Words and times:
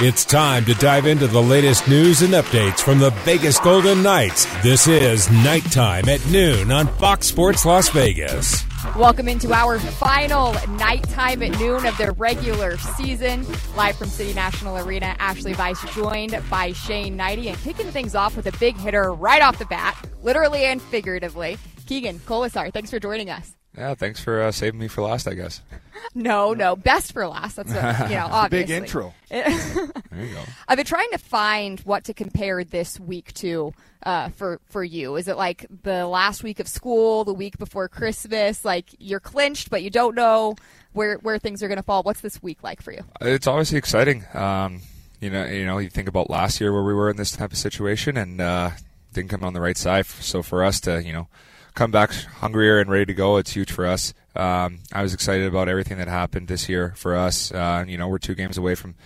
It's 0.00 0.24
time 0.24 0.64
to 0.66 0.74
dive 0.74 1.06
into 1.06 1.26
the 1.26 1.42
latest 1.42 1.88
news 1.88 2.22
and 2.22 2.32
updates 2.32 2.78
from 2.78 3.00
the 3.00 3.10
Vegas 3.24 3.58
Golden 3.58 4.00
Knights. 4.00 4.46
This 4.62 4.86
is 4.86 5.28
Knight 5.28 5.64
Time 5.72 6.08
at 6.08 6.24
noon 6.28 6.70
on 6.70 6.86
Fox 6.86 7.26
Sports 7.26 7.66
Las 7.66 7.88
Vegas. 7.88 8.64
Welcome 8.96 9.26
into 9.26 9.52
our 9.52 9.80
final 9.80 10.54
Knight 10.76 11.02
Time 11.08 11.42
at 11.42 11.58
noon 11.58 11.84
of 11.84 11.98
the 11.98 12.12
regular 12.12 12.78
season. 12.78 13.44
Live 13.76 13.96
from 13.96 14.08
City 14.08 14.32
National 14.34 14.78
Arena, 14.78 15.16
Ashley 15.18 15.54
Weiss 15.54 15.82
joined 15.92 16.40
by 16.48 16.70
Shane 16.70 17.18
Hnidy 17.18 17.48
and 17.48 17.58
kicking 17.58 17.90
things 17.90 18.14
off 18.14 18.36
with 18.36 18.46
a 18.46 18.56
big 18.60 18.76
hitter 18.76 19.12
right 19.12 19.42
off 19.42 19.58
the 19.58 19.66
bat, 19.66 19.98
literally 20.22 20.62
and 20.66 20.80
figuratively. 20.80 21.58
Keegan 21.86 22.20
Kolesar, 22.20 22.72
thanks 22.72 22.90
for 22.90 23.00
joining 23.00 23.30
us. 23.30 23.57
Yeah, 23.78 23.94
thanks 23.94 24.18
for 24.20 24.42
uh, 24.42 24.50
saving 24.50 24.80
me 24.80 24.88
for 24.88 25.02
last, 25.02 25.28
I 25.28 25.34
guess. 25.34 25.62
No, 26.14 26.54
no, 26.54 26.74
best 26.74 27.12
for 27.12 27.26
last. 27.26 27.56
That's 27.56 27.72
what, 27.72 28.08
you 28.08 28.16
know, 28.16 28.28
obviously. 28.30 28.74
Big 28.74 28.82
intro. 28.82 29.14
There 29.30 30.24
you 30.24 30.32
go. 30.32 30.42
I've 30.66 30.76
been 30.76 30.86
trying 30.86 31.10
to 31.10 31.18
find 31.18 31.80
what 31.80 32.04
to 32.04 32.14
compare 32.14 32.64
this 32.64 32.98
week 32.98 33.34
to 33.34 33.74
uh, 34.04 34.30
for 34.30 34.60
for 34.70 34.82
you. 34.82 35.16
Is 35.16 35.28
it 35.28 35.36
like 35.36 35.66
the 35.82 36.06
last 36.06 36.42
week 36.42 36.60
of 36.60 36.68
school, 36.68 37.24
the 37.24 37.34
week 37.34 37.58
before 37.58 37.88
Christmas? 37.88 38.64
Like 38.64 38.86
you're 38.98 39.20
clinched, 39.20 39.70
but 39.70 39.82
you 39.82 39.90
don't 39.90 40.14
know 40.14 40.56
where 40.92 41.16
where 41.18 41.38
things 41.38 41.62
are 41.62 41.68
going 41.68 41.76
to 41.78 41.82
fall. 41.84 42.02
What's 42.04 42.20
this 42.20 42.42
week 42.42 42.62
like 42.62 42.80
for 42.80 42.92
you? 42.92 43.04
It's 43.20 43.46
obviously 43.46 43.76
exciting. 43.76 44.24
Um, 44.34 44.80
you 45.20 45.30
know, 45.30 45.44
you 45.44 45.66
know, 45.66 45.78
you 45.78 45.90
think 45.90 46.08
about 46.08 46.30
last 46.30 46.60
year 46.60 46.72
where 46.72 46.84
we 46.84 46.94
were 46.94 47.10
in 47.10 47.16
this 47.16 47.32
type 47.32 47.52
of 47.52 47.58
situation 47.58 48.16
and 48.16 48.40
uh, 48.40 48.70
didn't 49.12 49.30
come 49.30 49.44
on 49.44 49.52
the 49.52 49.60
right 49.60 49.76
side. 49.76 50.06
So 50.06 50.42
for 50.42 50.64
us 50.64 50.80
to, 50.80 51.02
you 51.02 51.12
know, 51.12 51.28
come 51.78 51.90
back 51.92 52.10
hungrier 52.10 52.80
and 52.80 52.90
ready 52.90 53.06
to 53.06 53.14
go, 53.14 53.36
it's 53.36 53.52
huge 53.52 53.70
for 53.70 53.86
us. 53.86 54.12
Um, 54.34 54.80
I 54.92 55.00
was 55.02 55.14
excited 55.14 55.46
about 55.46 55.68
everything 55.68 55.98
that 55.98 56.08
happened 56.08 56.48
this 56.48 56.68
year 56.68 56.92
for 56.96 57.14
us. 57.14 57.52
Uh, 57.52 57.84
you 57.86 57.96
know, 57.96 58.08
we're 58.08 58.18
two 58.18 58.34
games 58.34 58.58
away 58.58 58.74
from 58.74 58.96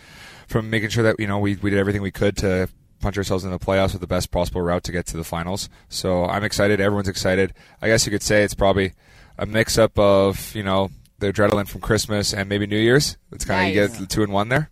from 0.48 0.71
making 0.71 0.89
sure 0.89 1.05
that 1.05 1.17
you 1.21 1.27
know 1.27 1.39
we 1.39 1.57
we 1.57 1.69
did 1.71 1.79
everything 1.79 2.01
we 2.03 2.11
could 2.11 2.37
to 2.39 2.69
punch 3.01 3.19
ourselves 3.19 3.45
in 3.45 3.51
the 3.51 3.59
playoffs 3.59 3.93
with 3.93 4.00
the 4.00 4.06
best 4.06 4.31
possible 4.31 4.62
route 4.62 4.84
to 4.84 4.93
get 4.93 5.06
to 5.06 5.17
the 5.19 5.25
finals. 5.25 5.69
So 5.91 6.25
I'm 6.25 6.45
excited. 6.45 6.81
Everyone's 6.81 7.09
excited. 7.09 7.53
I 7.83 7.89
guess 7.89 8.06
you 8.06 8.11
could 8.11 8.23
say 8.23 8.43
it's 8.43 8.55
probably 8.55 8.95
a 9.37 9.45
mix 9.45 9.77
up 9.77 9.98
of 9.98 10.55
you 10.55 10.62
know 10.62 10.91
the 11.19 11.31
adrenaline 11.31 11.69
from 11.69 11.83
Christmas 11.83 12.33
and 12.33 12.48
maybe 12.48 12.67
New 12.67 12.78
Year's. 12.78 13.19
It's 13.33 13.45
kind 13.45 13.69
of 13.69 13.75
you 13.75 13.81
Nice. 13.83 13.98
get 13.98 14.09
two 14.09 14.23
and 14.23 14.33
one 14.33 14.48
there. 14.48 14.70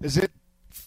Is 0.00 0.16
it 0.16 0.32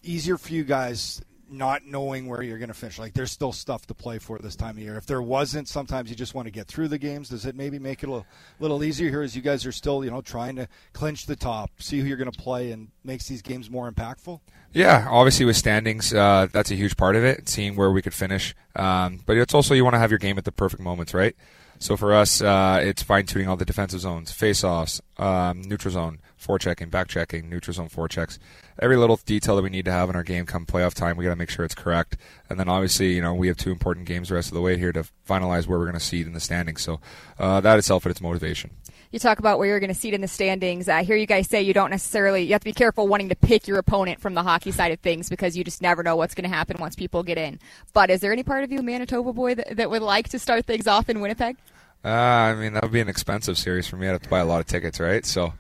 easier 0.03 0.37
for 0.37 0.51
you 0.53 0.63
guys 0.65 1.21
not 1.51 1.85
knowing 1.85 2.27
where 2.27 2.41
you're 2.41 2.57
going 2.57 2.69
to 2.69 2.73
finish? 2.73 2.97
Like, 2.97 3.13
there's 3.13 3.31
still 3.31 3.51
stuff 3.51 3.85
to 3.87 3.93
play 3.93 4.19
for 4.19 4.39
this 4.39 4.55
time 4.55 4.77
of 4.77 4.79
year. 4.79 4.97
If 4.97 5.05
there 5.05 5.21
wasn't, 5.21 5.67
sometimes 5.67 6.09
you 6.09 6.15
just 6.15 6.33
want 6.33 6.47
to 6.47 6.51
get 6.51 6.67
through 6.67 6.87
the 6.87 6.97
games. 6.97 7.29
Does 7.29 7.45
it 7.45 7.55
maybe 7.55 7.77
make 7.77 8.03
it 8.03 8.07
a 8.07 8.11
little, 8.11 8.27
little 8.59 8.83
easier 8.83 9.09
here 9.09 9.21
as 9.21 9.35
you 9.35 9.41
guys 9.41 9.65
are 9.65 9.71
still, 9.71 10.03
you 10.03 10.11
know, 10.11 10.21
trying 10.21 10.55
to 10.55 10.67
clinch 10.93 11.25
the 11.25 11.35
top, 11.35 11.69
see 11.79 11.99
who 11.99 12.07
you're 12.07 12.17
going 12.17 12.31
to 12.31 12.39
play, 12.39 12.71
and 12.71 12.89
makes 13.03 13.27
these 13.27 13.41
games 13.41 13.69
more 13.69 13.91
impactful? 13.91 14.39
Yeah, 14.73 15.07
obviously 15.09 15.45
with 15.45 15.57
standings, 15.57 16.13
uh, 16.13 16.47
that's 16.51 16.71
a 16.71 16.75
huge 16.75 16.95
part 16.95 17.15
of 17.15 17.23
it, 17.25 17.49
seeing 17.49 17.75
where 17.75 17.91
we 17.91 18.01
could 18.01 18.13
finish. 18.13 18.55
Um, 18.75 19.19
but 19.25 19.35
it's 19.35 19.53
also 19.53 19.73
you 19.73 19.83
want 19.83 19.95
to 19.95 19.99
have 19.99 20.11
your 20.11 20.19
game 20.19 20.37
at 20.37 20.45
the 20.45 20.51
perfect 20.51 20.81
moments, 20.81 21.13
right? 21.13 21.35
So 21.81 21.97
for 21.97 22.13
us, 22.13 22.43
uh, 22.43 22.79
it's 22.83 23.01
fine 23.01 23.25
tuning 23.25 23.47
all 23.47 23.57
the 23.57 23.65
defensive 23.65 24.01
zones, 24.01 24.31
face 24.31 24.63
offs, 24.63 25.01
um, 25.17 25.63
neutral 25.63 25.91
zone, 25.91 26.19
forechecking, 26.39 26.91
back 26.91 27.07
checking, 27.07 27.49
neutral 27.49 27.73
zone 27.73 27.89
forechecks. 27.89 28.37
Every 28.77 28.97
little 28.97 29.19
detail 29.25 29.55
that 29.55 29.63
we 29.63 29.71
need 29.71 29.85
to 29.85 29.91
have 29.91 30.07
in 30.07 30.15
our 30.15 30.21
game 30.21 30.45
come 30.45 30.67
playoff 30.67 30.93
time, 30.93 31.17
we 31.17 31.23
got 31.23 31.31
to 31.31 31.35
make 31.35 31.49
sure 31.49 31.65
it's 31.65 31.73
correct. 31.73 32.17
And 32.51 32.59
then 32.59 32.69
obviously, 32.69 33.15
you 33.15 33.21
know, 33.23 33.33
we 33.33 33.47
have 33.47 33.57
two 33.57 33.71
important 33.71 34.05
games 34.05 34.29
the 34.29 34.35
rest 34.35 34.49
of 34.49 34.53
the 34.53 34.61
way 34.61 34.77
here 34.77 34.93
to 34.93 35.05
finalize 35.27 35.65
where 35.65 35.79
we're 35.79 35.85
going 35.85 35.97
to 35.97 35.99
seed 35.99 36.27
in 36.27 36.33
the 36.33 36.39
standings. 36.39 36.83
So 36.83 36.99
uh, 37.39 37.61
that 37.61 37.79
itself, 37.79 38.05
is 38.05 38.11
its 38.11 38.21
motivation. 38.21 38.69
You 39.11 39.19
talk 39.19 39.39
about 39.39 39.59
where 39.59 39.67
you're 39.67 39.81
going 39.81 39.93
to 39.93 39.99
seat 39.99 40.13
in 40.13 40.21
the 40.21 40.27
standings. 40.27 40.87
I 40.87 41.03
hear 41.03 41.17
you 41.17 41.25
guys 41.25 41.49
say 41.49 41.61
you 41.61 41.73
don't 41.73 41.89
necessarily. 41.89 42.43
You 42.43 42.53
have 42.53 42.61
to 42.61 42.65
be 42.65 42.73
careful 42.73 43.09
wanting 43.09 43.27
to 43.27 43.35
pick 43.35 43.67
your 43.67 43.77
opponent 43.77 44.21
from 44.21 44.35
the 44.35 44.43
hockey 44.43 44.71
side 44.71 44.93
of 44.93 45.01
things 45.01 45.29
because 45.29 45.57
you 45.57 45.65
just 45.65 45.81
never 45.81 46.01
know 46.01 46.15
what's 46.15 46.33
going 46.33 46.49
to 46.49 46.55
happen 46.55 46.77
once 46.79 46.95
people 46.95 47.21
get 47.21 47.37
in. 47.37 47.59
But 47.91 48.09
is 48.09 48.21
there 48.21 48.31
any 48.31 48.43
part 48.43 48.63
of 48.63 48.71
you, 48.71 48.81
Manitoba 48.81 49.33
boy, 49.33 49.55
that, 49.55 49.75
that 49.75 49.89
would 49.89 50.01
like 50.01 50.29
to 50.29 50.39
start 50.39 50.65
things 50.65 50.87
off 50.87 51.09
in 51.09 51.19
Winnipeg? 51.19 51.57
Uh, 52.05 52.07
I 52.07 52.55
mean, 52.55 52.71
that 52.73 52.83
would 52.83 52.93
be 52.93 53.01
an 53.01 53.09
expensive 53.09 53.57
series 53.57 53.85
for 53.85 53.97
me. 53.97 54.07
I'd 54.07 54.13
have 54.13 54.21
to 54.21 54.29
buy 54.29 54.39
a 54.39 54.45
lot 54.45 54.61
of 54.61 54.67
tickets, 54.67 54.99
right? 55.01 55.25
So, 55.25 55.53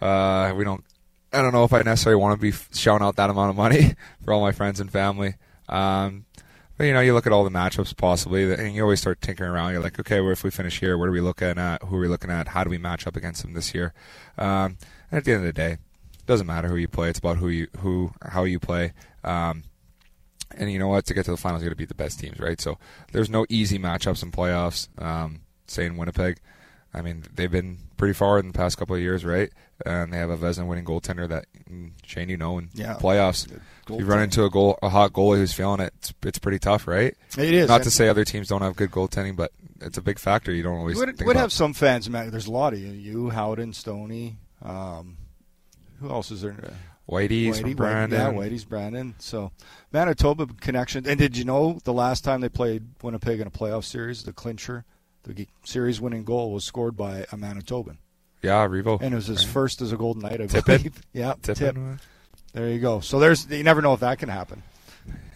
uh, 0.00 0.54
we 0.56 0.64
don't. 0.64 0.82
I 1.30 1.42
don't 1.42 1.52
know 1.52 1.64
if 1.64 1.72
I 1.74 1.82
necessarily 1.82 2.20
want 2.20 2.40
to 2.40 2.42
be 2.42 2.56
shelling 2.72 3.02
out 3.02 3.16
that 3.16 3.28
amount 3.28 3.50
of 3.50 3.56
money 3.56 3.96
for 4.24 4.32
all 4.32 4.40
my 4.40 4.52
friends 4.52 4.80
and 4.80 4.90
family. 4.90 5.34
Um, 5.68 6.24
but 6.76 6.84
you 6.84 6.92
know, 6.92 7.00
you 7.00 7.14
look 7.14 7.26
at 7.26 7.32
all 7.32 7.44
the 7.44 7.50
matchups 7.50 7.96
possibly, 7.96 8.52
and 8.52 8.74
you 8.74 8.82
always 8.82 9.00
start 9.00 9.20
tinkering 9.20 9.50
around. 9.50 9.72
You're 9.72 9.82
like, 9.82 9.98
okay, 10.00 10.20
well, 10.20 10.32
if 10.32 10.42
we 10.42 10.50
finish 10.50 10.80
here, 10.80 10.98
what 10.98 11.08
are 11.08 11.12
we 11.12 11.20
looking 11.20 11.58
at? 11.58 11.82
Who 11.82 11.96
are 11.96 12.00
we 12.00 12.08
looking 12.08 12.30
at? 12.30 12.48
How 12.48 12.64
do 12.64 12.70
we 12.70 12.78
match 12.78 13.06
up 13.06 13.16
against 13.16 13.42
them 13.42 13.52
this 13.52 13.74
year? 13.74 13.94
Um, 14.36 14.78
and 15.10 15.18
at 15.18 15.24
the 15.24 15.32
end 15.32 15.40
of 15.40 15.46
the 15.46 15.52
day, 15.52 15.72
it 15.72 16.26
doesn't 16.26 16.46
matter 16.46 16.68
who 16.68 16.76
you 16.76 16.88
play. 16.88 17.10
It's 17.10 17.18
about 17.18 17.36
who 17.36 17.48
you 17.48 17.68
who 17.78 18.12
how 18.22 18.44
you 18.44 18.58
play. 18.58 18.92
Um, 19.22 19.64
and 20.56 20.70
you 20.72 20.78
know 20.78 20.88
what? 20.88 21.06
To 21.06 21.14
get 21.14 21.24
to 21.26 21.30
the 21.30 21.36
finals, 21.36 21.62
you 21.62 21.68
got 21.68 21.72
to 21.72 21.76
beat 21.76 21.88
the 21.88 21.94
best 21.94 22.18
teams, 22.18 22.38
right? 22.38 22.60
So 22.60 22.78
there's 23.12 23.30
no 23.30 23.46
easy 23.48 23.78
matchups 23.78 24.22
in 24.22 24.30
playoffs. 24.30 24.88
Um, 25.00 25.42
say 25.66 25.86
in 25.86 25.96
Winnipeg, 25.96 26.38
I 26.92 27.02
mean 27.02 27.24
they've 27.34 27.50
been 27.50 27.78
pretty 27.96 28.14
far 28.14 28.38
in 28.38 28.46
the 28.48 28.52
past 28.52 28.76
couple 28.78 28.94
of 28.94 29.00
years, 29.02 29.24
right? 29.24 29.50
And 29.84 30.12
they 30.12 30.16
have 30.18 30.30
a 30.30 30.36
Vezina 30.36 30.66
winning 30.66 30.84
goaltender 30.84 31.28
that 31.28 31.46
mm, 31.70 31.92
Shane, 32.04 32.28
you 32.28 32.36
know, 32.36 32.58
in 32.58 32.70
Yeah. 32.74 32.96
playoffs, 33.00 33.50
if 33.50 33.98
you 33.98 34.04
run 34.04 34.22
into 34.22 34.44
a 34.44 34.50
goal, 34.50 34.78
a 34.82 34.88
hot 34.88 35.12
goalie 35.12 35.36
who's 35.36 35.52
feeling 35.52 35.80
it, 35.80 35.92
it's, 35.98 36.14
it's 36.22 36.38
pretty 36.38 36.58
tough, 36.58 36.86
right? 36.86 37.14
It 37.36 37.52
is. 37.54 37.68
Not 37.68 37.82
to 37.82 37.90
say 37.90 38.08
other 38.08 38.24
teams 38.24 38.48
don't 38.48 38.62
have 38.62 38.76
good 38.76 38.90
goaltending, 38.90 39.36
but 39.36 39.52
it's 39.80 39.98
a 39.98 40.02
big 40.02 40.18
factor. 40.18 40.52
You 40.52 40.62
don't 40.62 40.78
always 40.78 40.96
would, 40.96 41.20
would 41.22 41.36
have 41.36 41.52
some 41.52 41.74
fans. 41.74 42.08
Matt, 42.08 42.30
There's 42.30 42.46
a 42.46 42.52
lot 42.52 42.72
of 42.72 42.78
you. 42.78 42.88
You, 42.92 43.30
Howden, 43.30 43.72
Stoney. 43.72 44.36
Um, 44.62 45.16
who 46.00 46.08
else 46.10 46.30
is 46.30 46.42
there? 46.42 46.56
Whitey's 47.10 47.60
Whitey, 47.60 47.76
Brandon. 47.76 48.18
Yeah, 48.18 48.32
Whitey's 48.32 48.64
Brandon. 48.64 49.14
So 49.18 49.52
Manitoba 49.92 50.46
connection. 50.46 51.06
And 51.06 51.18
did 51.18 51.36
you 51.36 51.44
know 51.44 51.78
the 51.84 51.92
last 51.92 52.24
time 52.24 52.40
they 52.40 52.48
played 52.48 52.82
Winnipeg 53.02 53.40
in 53.40 53.46
a 53.46 53.50
playoff 53.50 53.84
series, 53.84 54.22
the 54.22 54.32
clincher, 54.32 54.84
the 55.24 55.46
series 55.64 56.00
winning 56.00 56.24
goal 56.24 56.52
was 56.52 56.64
scored 56.64 56.96
by 56.96 57.20
a 57.32 57.36
Manitoban. 57.36 57.96
Yeah, 58.42 58.66
Revo. 58.68 59.00
And 59.00 59.12
it 59.14 59.16
was 59.16 59.26
his 59.26 59.44
Right. 59.46 59.52
first 59.54 59.80
as 59.80 59.90
a 59.92 59.96
Golden 59.96 60.22
Knight, 60.22 60.40
I 60.40 60.46
Tippin? 60.46 60.76
believe. 60.78 61.02
Yeah, 61.14 61.34
Tippin. 61.42 61.74
tip. 61.74 62.00
There 62.52 62.68
you 62.70 62.78
go. 62.78 63.00
So 63.00 63.18
there's 63.18 63.46
you 63.50 63.64
never 63.64 63.80
know 63.82 63.94
if 63.94 64.00
that 64.00 64.18
can 64.18 64.28
happen. 64.28 64.62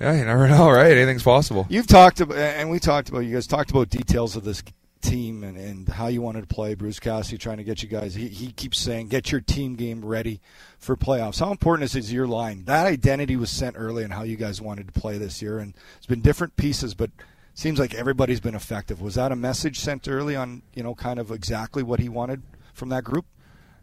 Yeah, 0.00 0.12
you 0.14 0.24
never 0.24 0.46
know, 0.48 0.70
right? 0.70 0.92
Anything's 0.96 1.22
possible. 1.22 1.66
You've 1.68 1.86
talked 1.86 2.20
about, 2.20 2.36
and 2.36 2.70
we 2.70 2.78
talked 2.78 3.08
about. 3.08 3.20
You 3.20 3.34
guys 3.34 3.46
talked 3.46 3.70
about 3.70 3.88
details 3.90 4.36
of 4.36 4.44
this 4.44 4.62
team 5.00 5.44
and, 5.44 5.56
and 5.56 5.88
how 5.88 6.08
you 6.08 6.20
wanted 6.20 6.42
to 6.42 6.46
play. 6.54 6.74
Bruce 6.74 6.98
Cassidy 7.00 7.38
trying 7.38 7.56
to 7.58 7.64
get 7.64 7.82
you 7.82 7.88
guys. 7.88 8.14
He, 8.14 8.28
he 8.28 8.52
keeps 8.52 8.78
saying, 8.78 9.08
"Get 9.08 9.32
your 9.32 9.40
team 9.40 9.74
game 9.74 10.04
ready 10.04 10.40
for 10.78 10.96
playoffs." 10.96 11.40
How 11.40 11.50
important 11.50 11.84
is, 11.84 11.96
is 11.96 12.12
your 12.12 12.26
line? 12.26 12.64
That 12.66 12.86
identity 12.86 13.36
was 13.36 13.50
sent 13.50 13.76
early 13.78 14.04
and 14.04 14.12
how 14.12 14.22
you 14.22 14.36
guys 14.36 14.60
wanted 14.60 14.92
to 14.92 15.00
play 15.00 15.16
this 15.18 15.40
year, 15.42 15.58
and 15.58 15.74
it's 15.96 16.06
been 16.06 16.20
different 16.20 16.56
pieces, 16.56 16.94
but 16.94 17.10
seems 17.58 17.78
like 17.80 17.92
everybody's 17.94 18.40
been 18.40 18.54
effective. 18.54 19.00
Was 19.00 19.16
that 19.16 19.32
a 19.32 19.36
message 19.36 19.80
sent 19.80 20.06
early 20.08 20.36
on? 20.36 20.62
You 20.74 20.82
know, 20.82 20.94
kind 20.94 21.18
of 21.18 21.30
exactly 21.30 21.82
what 21.82 21.98
he 22.00 22.08
wanted 22.08 22.42
from 22.72 22.88
that 22.90 23.04
group. 23.04 23.26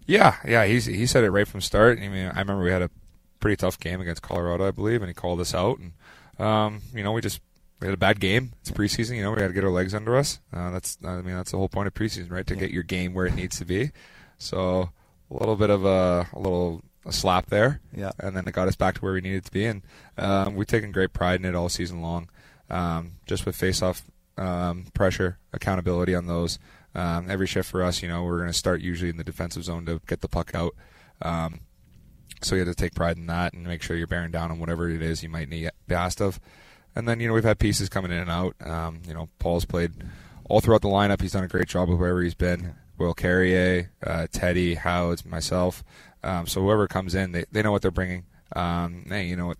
Yeah, 0.07 0.35
yeah, 0.47 0.65
he's 0.65 0.85
he 0.85 1.05
said 1.05 1.23
it 1.23 1.31
right 1.31 1.47
from 1.47 1.59
the 1.59 1.65
start. 1.65 1.99
I 1.99 2.07
mean, 2.07 2.27
I 2.33 2.39
remember 2.39 2.63
we 2.63 2.71
had 2.71 2.81
a 2.81 2.89
pretty 3.39 3.57
tough 3.57 3.79
game 3.79 3.99
against 4.01 4.21
Colorado, 4.21 4.67
I 4.67 4.71
believe, 4.71 5.01
and 5.01 5.09
he 5.09 5.13
called 5.13 5.39
us 5.41 5.53
out. 5.53 5.79
And 5.79 5.93
um, 6.39 6.81
you 6.93 7.03
know, 7.03 7.11
we 7.11 7.21
just 7.21 7.41
we 7.79 7.87
had 7.87 7.93
a 7.93 7.97
bad 7.97 8.19
game. 8.19 8.53
It's 8.61 8.71
preseason, 8.71 9.15
you 9.17 9.23
know, 9.23 9.31
we 9.31 9.37
got 9.37 9.47
to 9.47 9.53
get 9.53 9.63
our 9.63 9.69
legs 9.71 9.93
under 9.93 10.15
us. 10.15 10.39
Uh, 10.53 10.71
that's 10.71 10.97
I 11.03 11.21
mean, 11.21 11.35
that's 11.35 11.51
the 11.51 11.57
whole 11.57 11.69
point 11.69 11.87
of 11.87 11.93
preseason, 11.93 12.31
right? 12.31 12.47
To 12.47 12.55
get 12.55 12.71
your 12.71 12.83
game 12.83 13.13
where 13.13 13.25
it 13.25 13.35
needs 13.35 13.57
to 13.59 13.65
be. 13.65 13.91
So 14.37 14.89
a 15.31 15.33
little 15.33 15.55
bit 15.55 15.69
of 15.69 15.83
a, 15.85 16.27
a 16.33 16.39
little 16.39 16.81
a 17.05 17.11
slap 17.11 17.47
there, 17.47 17.81
Yeah. 17.95 18.11
and 18.19 18.35
then 18.35 18.47
it 18.47 18.53
got 18.53 18.67
us 18.67 18.75
back 18.75 18.95
to 18.95 19.01
where 19.01 19.13
we 19.13 19.21
needed 19.21 19.45
to 19.45 19.51
be. 19.51 19.65
And 19.65 19.83
um, 20.17 20.55
we've 20.55 20.65
taken 20.67 20.91
great 20.91 21.13
pride 21.13 21.39
in 21.39 21.45
it 21.45 21.53
all 21.55 21.69
season 21.69 22.01
long. 22.01 22.29
Um, 22.69 23.13
just 23.27 23.45
with 23.45 23.55
face-off 23.55 24.03
um, 24.37 24.85
pressure, 24.93 25.37
accountability 25.53 26.15
on 26.15 26.25
those. 26.27 26.59
Um, 26.93 27.29
every 27.29 27.47
shift 27.47 27.69
for 27.69 27.83
us, 27.83 28.01
you 28.01 28.07
know, 28.07 28.23
we're 28.23 28.37
going 28.37 28.49
to 28.49 28.53
start 28.53 28.81
usually 28.81 29.09
in 29.09 29.17
the 29.17 29.23
defensive 29.23 29.63
zone 29.63 29.85
to 29.85 30.01
get 30.07 30.21
the 30.21 30.29
puck 30.29 30.55
out. 30.55 30.73
Um, 31.21 31.61
so 32.41 32.55
you 32.55 32.65
have 32.65 32.69
to 32.69 32.75
take 32.75 32.93
pride 32.93 33.17
in 33.17 33.27
that 33.27 33.53
and 33.53 33.65
make 33.65 33.81
sure 33.81 33.97
you're 33.97 34.07
bearing 34.07 34.31
down 34.31 34.51
on 34.51 34.59
whatever 34.59 34.89
it 34.89 35.01
is 35.01 35.23
you 35.23 35.29
might 35.29 35.49
need 35.49 35.69
be 35.87 35.95
asked 35.95 36.21
of. 36.21 36.39
And 36.95 37.07
then 37.07 37.19
you 37.19 37.27
know 37.27 37.33
we've 37.33 37.43
had 37.43 37.59
pieces 37.59 37.89
coming 37.89 38.11
in 38.11 38.19
and 38.19 38.31
out. 38.31 38.55
Um, 38.61 39.01
you 39.07 39.13
know 39.13 39.29
Paul's 39.39 39.65
played 39.65 39.91
all 40.49 40.61
throughout 40.61 40.81
the 40.81 40.87
lineup. 40.87 41.21
He's 41.21 41.33
done 41.33 41.43
a 41.43 41.49
great 41.49 41.67
job 41.67 41.89
with 41.89 41.99
wherever 41.99 42.21
he's 42.21 42.35
been. 42.35 42.75
Will 42.97 43.13
Carrier, 43.13 43.91
uh, 44.05 44.27
Teddy, 44.31 44.75
Howds, 44.75 45.25
myself. 45.25 45.83
Um, 46.23 46.47
so 46.47 46.61
whoever 46.61 46.87
comes 46.87 47.13
in, 47.15 47.33
they 47.33 47.45
they 47.51 47.61
know 47.61 47.71
what 47.71 47.81
they're 47.81 47.91
bringing. 47.91 48.25
Um, 48.55 49.05
hey, 49.09 49.25
you 49.25 49.35
know 49.35 49.47
what? 49.47 49.57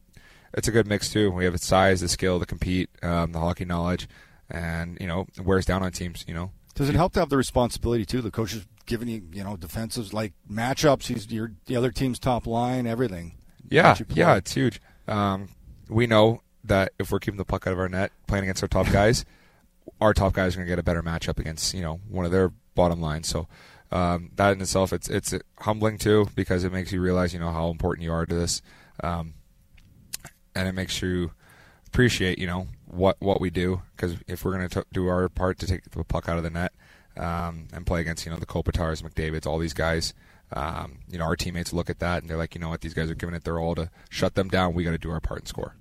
It's 0.56 0.68
a 0.68 0.72
good 0.72 0.88
mix 0.88 1.12
too. 1.12 1.32
We 1.32 1.44
have 1.44 1.54
the 1.54 1.60
size, 1.60 2.02
the 2.02 2.08
skill 2.08 2.40
to 2.40 2.46
compete, 2.46 2.90
um, 3.04 3.34
the 3.34 3.40
hockey 3.40 3.66
knowledge, 3.66 4.08
and 4.50 4.98
you 5.00 5.08
know 5.08 5.28
it 5.38 5.46
wears 5.46 5.66
down 5.66 5.84
on 5.84 5.92
teams. 5.92 6.26
You 6.28 6.34
know 6.34 6.52
Does 6.74 6.90
it 6.90 6.96
help 6.96 7.14
to 7.14 7.20
have 7.20 7.30
the 7.30 7.38
responsibility 7.38 8.06
too? 8.06 8.22
The 8.22 8.32
coach 8.32 8.54
is 8.54 8.66
giving 8.86 9.08
you, 9.08 9.24
you 9.32 9.44
know, 9.44 9.56
defensives 9.56 10.14
like 10.14 10.34
matchups. 10.50 11.08
He's 11.08 11.32
your 11.32 11.52
the 11.66 11.76
other 11.76 11.92
team's 11.92 12.20
top 12.20 12.48
line, 12.48 12.88
everything. 12.88 13.36
Yeah, 13.70 13.84
that 13.84 14.00
you 14.00 14.06
play. 14.06 14.20
yeah, 14.20 14.36
it's 14.36 14.54
huge. 14.54 14.82
Um, 15.08 15.50
we 15.90 16.08
know 16.08 16.42
that 16.64 16.94
if 17.00 17.12
we're 17.12 17.20
keeping 17.20 17.38
the 17.38 17.46
puck 17.46 17.68
out 17.68 17.74
of 17.74 17.80
our 17.80 17.90
net, 17.90 18.12
playing 18.28 18.46
against 18.46 18.64
our 18.64 18.70
top 18.70 18.92
guys, 18.92 19.26
our 20.02 20.14
top 20.14 20.34
guys 20.34 20.56
are 20.56 20.60
going 20.60 20.68
to 20.68 20.72
get 20.72 20.80
a 20.80 20.84
better 20.84 21.04
matchup 21.04 21.40
against 21.40 21.74
you 21.74 21.82
know 21.82 22.00
one 22.08 22.26
of 22.26 22.32
their 22.32 22.52
bottom 22.76 23.02
lines. 23.02 23.28
So 23.28 23.48
um, 23.92 24.32
that 24.36 24.54
in 24.54 24.62
itself, 24.62 24.94
it's 24.94 25.10
it's 25.10 25.34
humbling 25.60 25.98
too 25.98 26.28
because 26.36 26.64
it 26.64 26.72
makes 26.72 26.92
you 26.92 27.02
realize 27.02 27.34
you 27.34 27.40
know 27.40 27.52
how 27.52 27.70
important 27.70 28.04
you 28.04 28.14
are 28.14 28.26
to 28.26 28.36
this. 28.36 28.62
Um, 29.04 29.34
and 30.56 30.68
it 30.68 30.74
makes 30.74 31.02
you 31.02 31.32
appreciate, 31.88 32.40
you 32.40 32.48
know, 32.48 32.68
what 32.86 33.18
what 33.20 33.40
we 33.42 33.50
do. 33.50 33.82
Because 33.96 34.18
if 34.28 34.44
we're 34.44 34.58
going 34.58 34.70
to 34.70 34.86
do 34.92 35.08
our 35.08 35.30
part 35.30 35.60
to 35.60 35.68
take 35.68 35.90
the 35.90 36.04
puck 36.04 36.28
out 36.30 36.38
of 36.38 36.44
the 36.44 36.50
net 36.50 36.74
um, 37.18 37.68
and 37.74 37.86
play 37.86 38.02
against, 38.02 38.26
you 38.26 38.32
know, 38.32 38.38
the 38.38 38.46
Kopitars, 38.46 39.04
McDavid's, 39.04 39.46
all 39.46 39.60
these 39.60 39.74
guys, 39.74 40.14
um, 40.54 41.00
you 41.10 41.18
know, 41.18 41.26
our 41.26 41.36
teammates 41.36 41.74
look 41.74 41.90
at 41.90 42.00
that 42.00 42.22
and 42.22 42.30
they're 42.30 42.38
like, 42.38 42.56
you 42.56 42.62
know 42.62 42.70
what, 42.70 42.82
these 42.82 42.94
guys 42.94 43.10
are 43.10 43.16
giving 43.16 43.36
it 43.36 43.44
their 43.44 43.60
all 43.60 43.76
to 43.76 43.90
shut 44.10 44.36
them 44.36 44.50
down. 44.50 44.74
We 44.74 44.84
got 44.84 44.92
to 44.92 44.98
do 44.98 45.12
our 45.12 45.20
part 45.20 45.42
and 45.42 45.48
score. 45.48 45.76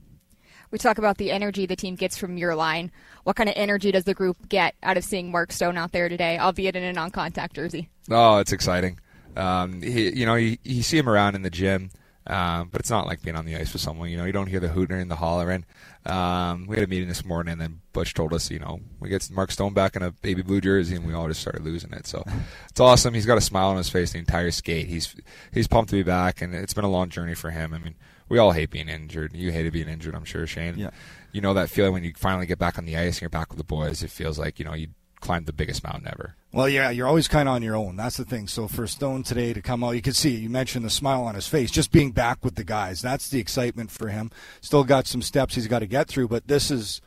We 0.70 0.78
talk 0.78 0.98
about 0.98 1.18
the 1.18 1.30
energy 1.30 1.66
the 1.66 1.76
team 1.76 1.94
gets 1.94 2.16
from 2.16 2.36
your 2.36 2.56
line. 2.56 2.90
What 3.22 3.36
kind 3.36 3.48
of 3.48 3.54
energy 3.56 3.92
does 3.92 4.04
the 4.04 4.14
group 4.14 4.48
get 4.48 4.74
out 4.82 4.96
of 4.96 5.04
seeing 5.04 5.30
Mark 5.30 5.52
Stone 5.52 5.78
out 5.78 5.92
there 5.92 6.08
today, 6.08 6.38
albeit 6.38 6.74
in 6.74 6.82
a 6.82 6.92
non-contact 6.92 7.54
jersey? 7.54 7.90
Oh, 8.10 8.38
it's 8.38 8.52
exciting. 8.52 8.98
Um, 9.36 9.82
he, 9.82 10.10
you 10.10 10.26
know, 10.26 10.34
you, 10.34 10.56
you 10.64 10.82
see 10.82 10.98
him 10.98 11.08
around 11.08 11.36
in 11.36 11.42
the 11.42 11.50
gym. 11.50 11.90
Um, 12.26 12.68
but 12.70 12.80
it's 12.80 12.90
not 12.90 13.06
like 13.06 13.22
being 13.22 13.36
on 13.36 13.44
the 13.44 13.56
ice 13.56 13.72
with 13.72 13.82
someone. 13.82 14.08
You 14.08 14.16
know, 14.16 14.24
you 14.24 14.32
don't 14.32 14.46
hear 14.46 14.60
the 14.60 14.68
hooting 14.68 14.98
and 14.98 15.10
the 15.10 15.16
hollering. 15.16 15.66
Um, 16.06 16.66
we 16.66 16.76
had 16.76 16.84
a 16.84 16.88
meeting 16.88 17.08
this 17.08 17.24
morning, 17.24 17.52
and 17.52 17.60
then 17.60 17.80
Butch 17.92 18.14
told 18.14 18.32
us, 18.32 18.50
you 18.50 18.58
know, 18.58 18.80
we 19.00 19.08
get 19.08 19.30
Mark 19.30 19.50
Stone 19.50 19.74
back 19.74 19.94
in 19.96 20.02
a 20.02 20.10
baby 20.10 20.42
blue 20.42 20.60
jersey, 20.60 20.96
and 20.96 21.06
we 21.06 21.12
all 21.12 21.28
just 21.28 21.40
started 21.40 21.62
losing 21.62 21.92
it. 21.92 22.06
So 22.06 22.24
it's 22.70 22.80
awesome. 22.80 23.14
He's 23.14 23.26
got 23.26 23.38
a 23.38 23.42
smile 23.42 23.68
on 23.68 23.76
his 23.76 23.90
face 23.90 24.12
the 24.12 24.18
entire 24.18 24.50
skate. 24.50 24.86
He's 24.86 25.14
he's 25.52 25.68
pumped 25.68 25.90
to 25.90 25.96
be 25.96 26.02
back, 26.02 26.40
and 26.40 26.54
it's 26.54 26.74
been 26.74 26.84
a 26.84 26.90
long 26.90 27.10
journey 27.10 27.34
for 27.34 27.50
him. 27.50 27.74
I 27.74 27.78
mean, 27.78 27.94
we 28.28 28.38
all 28.38 28.52
hate 28.52 28.70
being 28.70 28.88
injured. 28.88 29.34
You 29.34 29.52
hated 29.52 29.72
being 29.72 29.88
injured, 29.88 30.14
I'm 30.14 30.24
sure, 30.24 30.46
Shane. 30.46 30.78
Yeah. 30.78 30.90
You 31.32 31.40
know 31.40 31.54
that 31.54 31.68
feeling 31.68 31.92
when 31.92 32.04
you 32.04 32.12
finally 32.16 32.46
get 32.46 32.58
back 32.58 32.78
on 32.78 32.86
the 32.86 32.96
ice 32.96 33.16
and 33.16 33.22
you're 33.22 33.30
back 33.30 33.50
with 33.50 33.58
the 33.58 33.64
boys. 33.64 34.02
It 34.02 34.10
feels 34.10 34.38
like 34.38 34.58
you 34.58 34.64
know 34.64 34.74
you 34.74 34.88
climbed 35.24 35.46
the 35.46 35.52
biggest 35.52 35.82
mountain 35.82 36.06
ever. 36.06 36.36
Well, 36.52 36.68
yeah, 36.68 36.90
you're 36.90 37.08
always 37.08 37.28
kind 37.28 37.48
of 37.48 37.54
on 37.54 37.62
your 37.62 37.74
own. 37.74 37.96
That's 37.96 38.18
the 38.18 38.26
thing. 38.26 38.46
So 38.46 38.68
for 38.68 38.86
Stone 38.86 39.22
today 39.22 39.54
to 39.54 39.62
come 39.62 39.82
out, 39.82 39.92
you 39.92 40.02
could 40.02 40.14
see 40.14 40.36
you 40.36 40.50
mentioned 40.50 40.84
the 40.84 40.90
smile 40.90 41.24
on 41.24 41.34
his 41.34 41.48
face, 41.48 41.70
just 41.70 41.90
being 41.90 42.12
back 42.12 42.44
with 42.44 42.56
the 42.56 42.62
guys. 42.62 43.00
That's 43.00 43.30
the 43.30 43.40
excitement 43.40 43.90
for 43.90 44.08
him. 44.08 44.30
Still 44.60 44.84
got 44.84 45.06
some 45.06 45.22
steps 45.22 45.54
he's 45.54 45.66
got 45.66 45.78
to 45.78 45.86
get 45.86 46.08
through, 46.08 46.28
but 46.28 46.46
this 46.46 46.70
is 46.70 47.00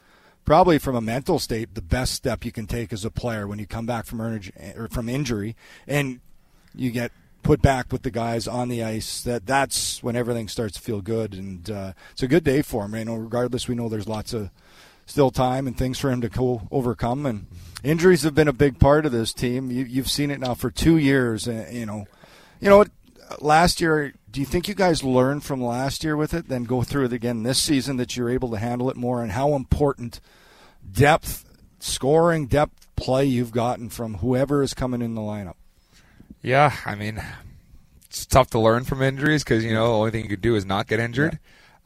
probably 0.45 0.79
from 0.79 0.95
a 0.95 1.01
mental 1.01 1.37
state 1.37 1.75
the 1.75 1.81
best 1.81 2.13
step 2.13 2.43
you 2.43 2.51
can 2.51 2.65
take 2.65 2.91
as 2.91 3.05
a 3.05 3.11
player 3.11 3.47
when 3.47 3.59
you 3.59 3.67
come 3.67 3.85
back 3.85 4.05
from 4.05 4.19
energy, 4.19 4.51
or 4.75 4.87
from 4.87 5.07
injury 5.07 5.55
and 5.87 6.19
you 6.73 6.89
get 6.89 7.11
put 7.43 7.61
back 7.61 7.91
with 7.91 8.01
the 8.01 8.11
guys 8.11 8.47
on 8.47 8.67
the 8.67 8.83
ice. 8.83 9.21
That 9.21 9.45
that's 9.45 10.01
when 10.01 10.15
everything 10.15 10.47
starts 10.47 10.73
to 10.75 10.81
feel 10.81 11.01
good, 11.01 11.33
and 11.33 11.69
uh, 11.69 11.93
it's 12.11 12.23
a 12.23 12.27
good 12.27 12.43
day 12.43 12.61
for 12.61 12.85
him. 12.85 12.95
You 12.95 13.05
know, 13.05 13.15
regardless, 13.15 13.67
we 13.67 13.75
know 13.75 13.89
there's 13.89 14.07
lots 14.07 14.33
of 14.33 14.49
still 15.07 15.31
time 15.31 15.65
and 15.65 15.75
things 15.75 15.97
for 15.97 16.11
him 16.11 16.21
to 16.21 16.29
co- 16.29 16.67
overcome. 16.69 17.25
And 17.25 17.47
injuries 17.83 18.21
have 18.21 18.35
been 18.35 18.47
a 18.47 18.53
big 18.53 18.77
part 18.77 19.07
of 19.07 19.11
this 19.11 19.33
team. 19.33 19.71
You, 19.71 19.83
you've 19.85 20.11
seen 20.11 20.29
it 20.29 20.39
now 20.39 20.53
for 20.53 20.69
two 20.69 20.97
years. 20.97 21.47
And, 21.47 21.75
you 21.75 21.87
know, 21.87 22.05
you 22.61 22.69
know? 22.69 22.85
Last 23.41 23.81
year, 23.81 24.13
do 24.31 24.39
you 24.39 24.45
think 24.45 24.69
you 24.69 24.73
guys 24.73 25.03
learned 25.03 25.43
from 25.43 25.61
last 25.61 26.01
year 26.01 26.15
with 26.15 26.33
it, 26.33 26.47
then 26.47 26.63
go 26.63 26.81
through 26.81 27.05
it 27.05 27.11
again 27.11 27.43
this 27.43 27.61
season 27.61 27.97
that 27.97 28.15
you're 28.15 28.29
able 28.29 28.49
to 28.51 28.57
handle 28.57 28.89
it 28.89 28.95
more, 28.95 29.21
and 29.21 29.33
how 29.33 29.53
important 29.53 30.21
depth, 30.89 31.43
scoring, 31.79 32.45
depth 32.45 32.87
play 32.95 33.25
you've 33.25 33.51
gotten 33.51 33.89
from 33.89 34.19
whoever 34.19 34.63
is 34.63 34.73
coming 34.73 35.01
in 35.01 35.13
the 35.13 35.19
lineup? 35.19 35.55
Yeah, 36.41 36.73
I 36.85 36.95
mean, 36.95 37.21
it's 38.05 38.25
tough 38.25 38.49
to 38.51 38.59
learn 38.59 38.85
from 38.85 39.01
injuries 39.01 39.43
because 39.43 39.65
you 39.65 39.73
know 39.73 39.87
the 39.87 39.93
only 39.93 40.11
thing 40.11 40.23
you 40.23 40.29
could 40.29 40.41
do 40.41 40.55
is 40.55 40.65
not 40.65 40.87
get 40.87 41.01
injured. 41.01 41.37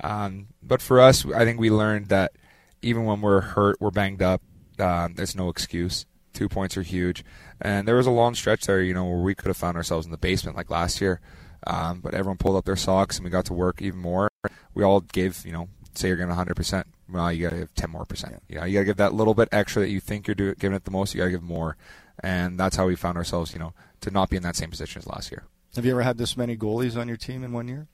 Yeah. 0.03 0.25
Um, 0.25 0.47
but 0.61 0.79
for 0.79 1.01
us, 1.01 1.25
I 1.25 1.43
think 1.43 1.59
we 1.59 1.71
learned 1.71 2.09
that 2.09 2.33
even 2.81 3.05
when 3.05 3.21
we're 3.21 3.41
hurt, 3.41 3.77
we're 3.79 3.91
banged 3.91 4.21
up. 4.21 4.41
Um, 4.79 5.13
there's 5.15 5.35
no 5.35 5.49
excuse. 5.49 6.05
Two 6.33 6.47
points 6.47 6.77
are 6.77 6.81
huge, 6.81 7.25
and 7.59 7.87
there 7.87 7.95
was 7.95 8.07
a 8.07 8.11
long 8.11 8.35
stretch 8.35 8.65
there, 8.65 8.81
you 8.81 8.93
know, 8.93 9.05
where 9.05 9.19
we 9.19 9.35
could 9.35 9.47
have 9.47 9.57
found 9.57 9.75
ourselves 9.75 10.05
in 10.05 10.11
the 10.11 10.17
basement 10.17 10.55
like 10.55 10.69
last 10.69 11.01
year. 11.01 11.19
Um, 11.67 11.99
but 11.99 12.13
everyone 12.13 12.37
pulled 12.37 12.55
up 12.55 12.65
their 12.65 12.77
socks, 12.77 13.17
and 13.17 13.25
we 13.25 13.29
got 13.29 13.45
to 13.45 13.53
work 13.53 13.81
even 13.81 13.99
more. 13.99 14.29
We 14.73 14.83
all 14.83 15.01
gave, 15.01 15.45
you 15.45 15.51
know, 15.51 15.67
say 15.93 16.07
you're 16.07 16.17
getting 16.17 16.29
100 16.29 16.55
percent. 16.55 16.87
Well, 17.09 17.31
you 17.33 17.43
got 17.43 17.49
to 17.53 17.59
give 17.59 17.75
10 17.75 17.89
more 17.89 18.05
percent. 18.05 18.41
You 18.47 18.55
know, 18.55 18.63
you 18.63 18.73
got 18.75 18.79
to 18.79 18.85
give 18.85 18.97
that 18.97 19.13
little 19.13 19.33
bit 19.33 19.49
extra 19.51 19.81
that 19.81 19.89
you 19.89 19.99
think 19.99 20.27
you're 20.27 20.35
doing, 20.35 20.55
giving 20.57 20.75
it 20.75 20.85
the 20.85 20.91
most. 20.91 21.13
You 21.13 21.19
got 21.19 21.25
to 21.25 21.31
give 21.31 21.43
more, 21.43 21.75
and 22.23 22.57
that's 22.57 22.77
how 22.77 22.87
we 22.87 22.95
found 22.95 23.17
ourselves, 23.17 23.53
you 23.53 23.59
know, 23.59 23.73
to 23.99 24.09
not 24.09 24.29
be 24.29 24.37
in 24.37 24.43
that 24.43 24.55
same 24.55 24.69
position 24.69 24.99
as 24.99 25.07
last 25.07 25.31
year. 25.31 25.43
Have 25.75 25.85
you 25.85 25.91
ever 25.91 26.01
had 26.01 26.17
this 26.17 26.37
many 26.37 26.55
goalies 26.55 26.97
on 26.97 27.07
your 27.07 27.17
team 27.17 27.43
in 27.43 27.51
one 27.51 27.67
year? 27.67 27.87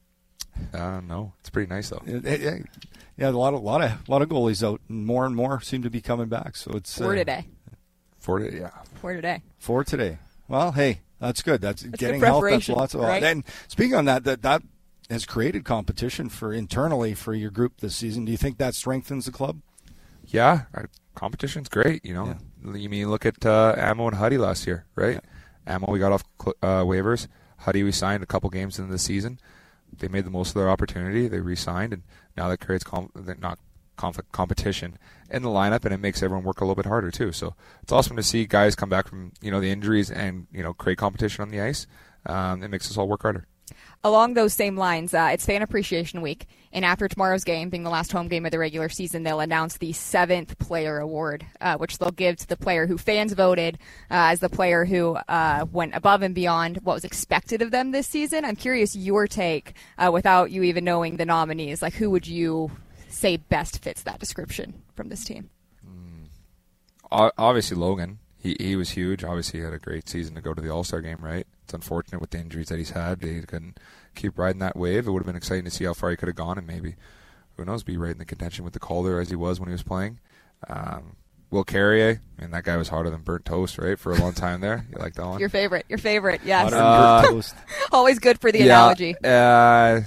Uh, 0.74 1.02
no, 1.02 1.34
it's 1.40 1.50
pretty 1.50 1.70
nice 1.70 1.90
though. 1.90 2.02
Yeah, 3.18 3.30
a 3.30 3.32
lot 3.32 3.54
of 3.54 3.64
lot 3.64 3.84
of 3.84 4.08
lot 4.08 4.22
of 4.22 4.30
goalies 4.30 4.66
out, 4.66 4.80
and 4.88 5.06
more 5.06 5.26
and 5.26 5.36
more 5.36 5.60
seem 5.62 5.82
to 5.82 5.90
be 5.90 6.02
coming 6.02 6.28
back. 6.28 6.56
So 6.56 6.72
it's 6.76 6.96
four 6.98 7.14
uh, 7.14 7.16
today. 7.16 7.48
For 8.20 8.40
today, 8.40 8.60
yeah. 8.60 8.70
For 8.96 9.14
today. 9.14 9.42
For 9.58 9.84
today. 9.84 10.20
Well, 10.48 10.72
hey, 10.72 11.02
that's 11.20 11.42
good. 11.42 11.60
That's, 11.62 11.82
that's 11.82 12.00
getting 12.00 12.22
help. 12.22 12.44
That's 12.44 12.70
lots 12.70 12.94
of. 12.94 13.02
Right? 13.02 13.24
And 13.24 13.44
speaking 13.68 13.96
on 13.96 14.06
that, 14.06 14.24
that 14.26 14.44
that 14.44 14.62
has 15.10 15.26
created 15.26 15.66
competition 15.66 16.30
for 16.30 16.54
internally 16.54 17.16
for 17.16 17.34
your 17.34 17.50
group 17.50 17.80
this 17.80 17.96
season. 17.96 18.26
Do 18.26 18.32
you 18.32 18.38
think 18.38 18.60
that 18.60 18.76
strengthens 18.76 19.26
the 19.26 19.32
club? 19.32 19.62
Yeah, 20.26 20.64
competition's 21.16 21.70
great. 21.70 22.06
You 22.06 22.14
know, 22.14 22.36
yeah. 22.66 22.76
you 22.76 22.90
mean 22.90 23.10
look 23.10 23.26
at 23.26 23.44
uh, 23.46 23.74
Ammo 23.78 24.08
and 24.08 24.18
Huddy 24.18 24.38
last 24.38 24.68
year, 24.68 24.86
right? 24.96 25.16
Yeah. 25.16 25.74
Ammo 25.76 25.92
we 25.92 25.98
got 25.98 26.12
off 26.12 26.24
uh, 26.62 26.84
waivers. 26.84 27.28
Huddy 27.60 27.82
we 27.82 27.92
signed 27.92 28.22
a 28.22 28.28
couple 28.28 28.50
games 28.52 28.78
into 28.78 28.92
the 28.92 29.00
season 29.00 29.40
they 29.98 30.08
made 30.08 30.26
the 30.26 30.32
most 30.32 30.50
of 30.50 30.56
their 30.56 30.70
opportunity. 30.70 31.28
They 31.28 31.40
re-signed, 31.40 31.94
and 31.94 32.04
now 32.36 32.50
that 32.50 32.60
creates 32.60 32.84
com- 32.84 33.12
not 33.40 33.60
conflict 33.98 34.32
competition 34.32 34.98
in 35.30 35.42
the 35.42 35.50
lineup, 35.50 35.84
and 35.84 35.94
it 35.94 36.00
makes 36.00 36.24
everyone 36.24 36.46
work 36.46 36.62
a 36.62 36.64
little 36.64 36.76
bit 36.76 36.86
harder 36.86 37.12
too. 37.12 37.32
So 37.32 37.56
it's 37.82 37.92
awesome 37.92 38.16
to 38.16 38.24
see 38.24 38.46
guys 38.46 38.76
come 38.76 38.90
back 38.90 39.08
from 39.08 39.34
you 39.42 39.52
know 39.52 39.60
the 39.60 39.72
injuries 39.72 40.10
and 40.10 40.48
you 40.52 40.64
know 40.64 40.74
create 40.74 40.98
competition 40.98 41.42
on 41.42 41.50
the 41.50 41.62
ice. 41.62 41.88
Um, 42.26 42.64
it 42.64 42.70
makes 42.70 42.90
us 42.90 42.98
all 42.98 43.08
work 43.08 43.24
harder. 43.24 43.48
Along 44.08 44.36
those 44.36 44.54
same 44.54 44.78
lines, 44.78 45.14
uh, 45.14 45.32
it's 45.34 45.46
Fan 45.46 45.62
Appreciation 45.62 46.22
Week, 46.22 46.46
and 46.72 46.86
after 46.86 47.10
tomorrow's 47.10 47.44
game, 47.44 47.70
being 47.70 47.84
the 47.84 47.90
last 47.90 48.10
home 48.10 48.30
game 48.30 48.46
of 48.46 48.52
the 48.52 48.58
regular 48.58 48.88
season, 48.88 49.24
they'll 49.24 49.42
announce 49.42 49.80
the 49.80 49.92
seventh 49.92 50.58
player 50.60 51.00
award, 51.00 51.46
uh, 51.60 51.76
which 51.76 51.98
they'll 51.98 52.12
give 52.12 52.38
to 52.38 52.48
the 52.48 52.56
player 52.56 52.88
who 52.88 52.98
fans 52.98 53.34
voted 53.34 53.78
uh, 54.10 54.32
as 54.32 54.40
the 54.40 54.48
player 54.48 54.86
who 54.86 55.16
uh, 55.28 55.66
went 55.74 55.94
above 55.94 56.22
and 56.22 56.34
beyond 56.34 56.78
what 56.84 56.94
was 56.94 57.04
expected 57.04 57.62
of 57.62 57.72
them 57.72 57.92
this 57.92 58.08
season. 58.08 58.46
I'm 58.46 58.56
curious 58.56 58.96
your 58.96 59.28
take, 59.28 59.74
uh, 59.98 60.10
without 60.10 60.52
you 60.52 60.64
even 60.64 60.86
knowing 60.86 61.18
the 61.18 61.26
nominees. 61.26 61.82
Like, 61.82 61.96
who 61.96 62.10
would 62.12 62.28
you 62.28 62.72
say 63.10 63.36
best 63.36 63.84
fits 63.84 64.04
that 64.04 64.22
description 64.22 64.84
from 64.96 65.10
this 65.10 65.26
team? 65.26 65.50
Mm. 65.86 66.30
Obviously, 67.38 67.76
Logan. 67.76 68.20
He 68.38 68.56
he 68.58 68.78
was 68.78 68.92
huge. 68.92 69.26
Obviously, 69.26 69.60
he 69.60 69.66
had 69.66 69.74
a 69.74 69.80
great 69.80 70.08
season 70.08 70.34
to 70.36 70.42
go 70.42 70.54
to 70.54 70.62
the 70.62 70.70
All 70.70 70.86
Star 70.86 71.02
game, 71.02 71.18
right? 71.20 71.46
It's 71.68 71.74
unfortunate 71.74 72.22
with 72.22 72.30
the 72.30 72.40
injuries 72.40 72.70
that 72.70 72.78
he's 72.78 72.92
had. 72.92 73.22
He 73.22 73.42
couldn't 73.42 73.78
keep 74.16 74.40
riding 74.40 74.60
that 74.60 74.78
wave. 74.78 75.06
It 75.06 75.12
would 75.12 75.20
have 75.20 75.26
been 75.26 75.36
exciting 75.36 75.66
to 75.66 75.70
see 75.70 75.84
how 75.84 75.94
far 75.94 76.12
he 76.12 76.16
could 76.16 76.30
have 76.30 76.36
gone 76.38 76.58
and 76.58 76.66
maybe, 76.66 76.96
who 77.58 77.66
knows, 77.66 77.84
be 77.84 77.98
right 77.98 78.14
in 78.14 78.20
the 78.20 78.26
contention 78.26 78.64
with 78.64 78.72
the 78.72 78.80
Calder 78.80 79.20
as 79.20 79.30
he 79.30 79.36
was 79.36 79.60
when 79.60 79.68
he 79.68 79.74
was 79.74 79.84
playing. 79.84 80.20
Um, 80.70 81.18
Will 81.52 81.66
Carrier, 81.66 82.22
I 82.38 82.42
mean, 82.42 82.52
that 82.52 82.64
guy 82.64 82.78
was 82.78 82.88
hotter 82.88 83.10
than 83.10 83.20
burnt 83.22 83.44
toast, 83.44 83.78
right, 83.78 84.00
for 84.00 84.14
a 84.14 84.16
long 84.16 84.32
time 84.32 84.62
there. 84.62 84.86
You 84.90 84.98
like 84.98 85.16
that 85.16 85.26
one? 85.26 85.42
Your 85.42 85.50
favorite, 85.50 85.86
your 85.90 85.98
favorite, 85.98 86.40
yes. 86.46 86.72
Uh, 86.72 87.42
Always 87.92 88.20
good 88.20 88.40
for 88.40 88.50
the 88.50 88.60
yeah, 88.60 88.66
analogy. 88.66 89.16
Uh, 89.22 90.02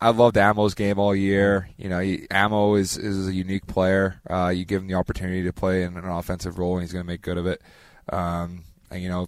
I 0.00 0.10
loved 0.10 0.36
Ammo's 0.36 0.74
game 0.74 1.00
all 1.00 1.16
year. 1.16 1.68
You 1.76 1.88
know, 1.88 1.98
he, 1.98 2.28
Ammo 2.30 2.74
is 2.74 2.96
is 2.96 3.26
a 3.26 3.34
unique 3.34 3.66
player. 3.66 4.20
Uh, 4.30 4.52
you 4.54 4.64
give 4.64 4.82
him 4.82 4.88
the 4.88 4.94
opportunity 4.94 5.42
to 5.42 5.52
play 5.52 5.82
in 5.82 5.96
an 5.96 6.08
offensive 6.08 6.60
role, 6.60 6.74
and 6.74 6.82
he's 6.82 6.92
going 6.92 7.04
to 7.04 7.08
make 7.08 7.22
good 7.22 7.38
of 7.38 7.46
it. 7.46 7.60
Um, 8.08 8.62
and 8.90 9.02
you 9.02 9.08
know, 9.08 9.26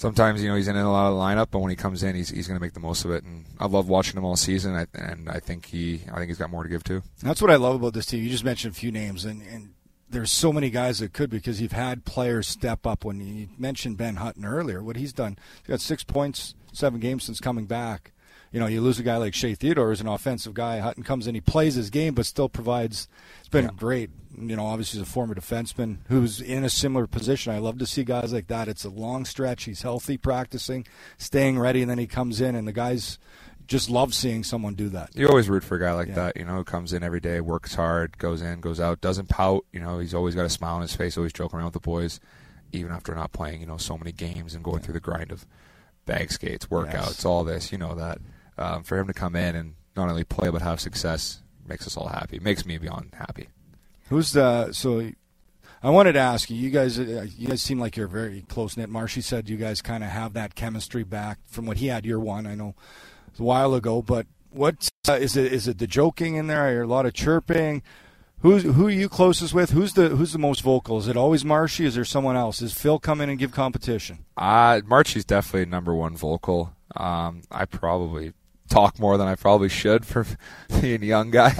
sometimes 0.00 0.42
you 0.42 0.48
know 0.48 0.56
he's 0.56 0.66
in 0.66 0.76
a 0.76 0.90
lot 0.90 1.08
of 1.10 1.14
the 1.14 1.20
lineup, 1.20 1.48
but 1.50 1.58
when 1.58 1.68
he 1.68 1.76
comes 1.76 2.02
in, 2.02 2.16
he's 2.16 2.30
he's 2.30 2.48
going 2.48 2.58
to 2.58 2.64
make 2.64 2.72
the 2.72 2.80
most 2.80 3.04
of 3.04 3.10
it. 3.10 3.22
And 3.22 3.44
I 3.58 3.66
love 3.66 3.88
watching 3.88 4.16
him 4.16 4.24
all 4.24 4.36
season, 4.36 4.74
and 4.94 5.28
I 5.28 5.38
think 5.40 5.66
he 5.66 6.00
I 6.10 6.16
think 6.16 6.28
he's 6.28 6.38
got 6.38 6.50
more 6.50 6.62
to 6.62 6.68
give 6.68 6.82
too. 6.82 7.02
That's 7.22 7.42
what 7.42 7.50
I 7.50 7.56
love 7.56 7.76
about 7.76 7.92
this 7.92 8.06
team. 8.06 8.22
You 8.22 8.30
just 8.30 8.44
mentioned 8.44 8.72
a 8.72 8.76
few 8.76 8.90
names, 8.90 9.24
and 9.24 9.42
and 9.42 9.74
there's 10.08 10.32
so 10.32 10.52
many 10.52 10.70
guys 10.70 10.98
that 10.98 11.12
could 11.12 11.30
because 11.30 11.60
you've 11.60 11.72
had 11.72 12.04
players 12.04 12.48
step 12.48 12.86
up. 12.86 13.04
When 13.04 13.20
you 13.20 13.48
mentioned 13.58 13.98
Ben 13.98 14.16
Hutton 14.16 14.44
earlier, 14.44 14.82
what 14.82 14.96
he's 14.96 15.12
done, 15.12 15.36
he's 15.62 15.68
got 15.68 15.80
six 15.80 16.02
points, 16.02 16.54
seven 16.72 16.98
games 16.98 17.24
since 17.24 17.38
coming 17.38 17.66
back. 17.66 18.12
You 18.52 18.60
know, 18.60 18.66
you 18.66 18.80
lose 18.80 18.98
a 18.98 19.04
guy 19.04 19.16
like 19.16 19.34
Shea 19.34 19.54
Theodore, 19.54 19.88
who's 19.88 20.00
an 20.00 20.08
offensive 20.08 20.54
guy. 20.54 20.78
Hutton 20.78 21.04
comes 21.04 21.26
in, 21.26 21.34
he 21.34 21.40
plays 21.40 21.74
his 21.74 21.88
game, 21.88 22.14
but 22.14 22.26
still 22.26 22.48
provides. 22.48 23.08
It's 23.40 23.48
been 23.48 23.66
yeah. 23.66 23.70
great 23.76 24.10
you 24.38 24.56
know, 24.56 24.66
obviously 24.66 24.98
he's 24.98 25.08
a 25.08 25.10
former 25.10 25.34
defenseman 25.34 25.98
who's 26.08 26.40
in 26.40 26.64
a 26.64 26.70
similar 26.70 27.06
position. 27.06 27.52
I 27.52 27.58
love 27.58 27.78
to 27.78 27.86
see 27.86 28.04
guys 28.04 28.32
like 28.32 28.46
that. 28.46 28.68
It's 28.68 28.84
a 28.84 28.90
long 28.90 29.24
stretch. 29.24 29.64
He's 29.64 29.82
healthy, 29.82 30.16
practicing, 30.16 30.86
staying 31.18 31.58
ready, 31.58 31.82
and 31.82 31.90
then 31.90 31.98
he 31.98 32.06
comes 32.06 32.40
in, 32.40 32.54
and 32.54 32.66
the 32.66 32.72
guys 32.72 33.18
just 33.66 33.90
love 33.90 34.14
seeing 34.14 34.42
someone 34.42 34.74
do 34.74 34.88
that. 34.90 35.10
You 35.14 35.28
always 35.28 35.48
root 35.48 35.62
for 35.62 35.76
a 35.76 35.80
guy 35.80 35.92
like 35.92 36.08
yeah. 36.08 36.14
that, 36.14 36.36
you 36.36 36.44
know, 36.44 36.56
who 36.56 36.64
comes 36.64 36.92
in 36.92 37.02
every 37.02 37.20
day, 37.20 37.40
works 37.40 37.74
hard, 37.74 38.18
goes 38.18 38.42
in, 38.42 38.60
goes 38.60 38.80
out, 38.80 39.00
doesn't 39.00 39.28
pout. 39.28 39.64
You 39.72 39.80
know, 39.80 39.98
he's 39.98 40.14
always 40.14 40.34
got 40.34 40.44
a 40.44 40.50
smile 40.50 40.76
on 40.76 40.82
his 40.82 40.94
face, 40.94 41.16
always 41.16 41.32
joking 41.32 41.58
around 41.58 41.66
with 41.66 41.74
the 41.74 41.80
boys, 41.80 42.18
even 42.72 42.92
after 42.92 43.14
not 43.14 43.32
playing, 43.32 43.60
you 43.60 43.66
know, 43.66 43.76
so 43.76 43.96
many 43.96 44.12
games 44.12 44.54
and 44.54 44.64
going 44.64 44.78
yeah. 44.78 44.84
through 44.84 44.94
the 44.94 45.00
grind 45.00 45.30
of 45.30 45.46
bag 46.06 46.32
skates, 46.32 46.66
workouts, 46.66 46.92
yes. 46.92 47.24
all 47.24 47.44
this. 47.44 47.70
You 47.70 47.78
know 47.78 47.94
that 47.94 48.18
um, 48.60 48.84
for 48.84 48.98
him 48.98 49.06
to 49.08 49.12
come 49.12 49.34
in 49.34 49.56
and 49.56 49.74
not 49.96 50.08
only 50.08 50.24
play 50.24 50.50
but 50.50 50.62
have 50.62 50.80
success 50.80 51.42
makes 51.66 51.86
us 51.86 51.96
all 51.96 52.08
happy. 52.08 52.38
Makes 52.38 52.66
me 52.66 52.78
beyond 52.78 53.14
happy. 53.14 53.48
Who's 54.08 54.32
the 54.32 54.72
so? 54.72 55.10
I 55.82 55.88
wanted 55.88 56.12
to 56.12 56.18
ask 56.18 56.50
you. 56.50 56.56
You 56.56 56.70
guys, 56.70 56.98
uh, 56.98 57.26
you 57.38 57.48
guys 57.48 57.62
seem 57.62 57.80
like 57.80 57.96
you're 57.96 58.06
very 58.06 58.42
close 58.48 58.76
knit. 58.76 58.90
Marshy 58.90 59.22
said 59.22 59.48
you 59.48 59.56
guys 59.56 59.80
kind 59.80 60.04
of 60.04 60.10
have 60.10 60.34
that 60.34 60.54
chemistry 60.54 61.04
back 61.04 61.38
from 61.46 61.64
what 61.64 61.78
he 61.78 61.86
had 61.86 62.04
year 62.04 62.20
one. 62.20 62.46
I 62.46 62.54
know 62.54 62.74
a 63.38 63.42
while 63.42 63.72
ago, 63.74 64.02
but 64.02 64.26
what 64.50 64.88
uh, 65.08 65.14
is 65.14 65.36
it? 65.36 65.52
Is 65.52 65.66
it 65.68 65.78
the 65.78 65.86
joking 65.86 66.34
in 66.34 66.48
there? 66.48 66.66
I 66.66 66.70
hear 66.70 66.82
a 66.82 66.86
lot 66.86 67.06
of 67.06 67.14
chirping. 67.14 67.82
Who's 68.40 68.62
who 68.62 68.86
are 68.86 68.90
you 68.90 69.08
closest 69.08 69.54
with? 69.54 69.70
Who's 69.70 69.94
the 69.94 70.08
who's 70.10 70.32
the 70.32 70.38
most 70.38 70.62
vocal? 70.62 70.98
Is 70.98 71.08
it 71.08 71.16
always 71.16 71.44
Marshy? 71.44 71.86
Is 71.86 71.94
there 71.94 72.04
someone 72.04 72.36
else? 72.36 72.58
Does 72.58 72.72
Phil 72.72 72.98
come 72.98 73.20
in 73.20 73.30
and 73.30 73.38
give 73.38 73.52
competition? 73.52 74.24
Uh, 74.36 74.80
Marchie's 74.86 75.24
definitely 75.24 75.70
number 75.70 75.94
one 75.94 76.16
vocal. 76.16 76.74
Um, 76.96 77.42
I 77.50 77.64
probably 77.66 78.32
talk 78.70 78.98
more 78.98 79.18
than 79.18 79.28
I 79.28 79.34
probably 79.34 79.68
should 79.68 80.06
for 80.06 80.26
being 80.80 81.02
a 81.02 81.06
young 81.06 81.30
guy. 81.30 81.52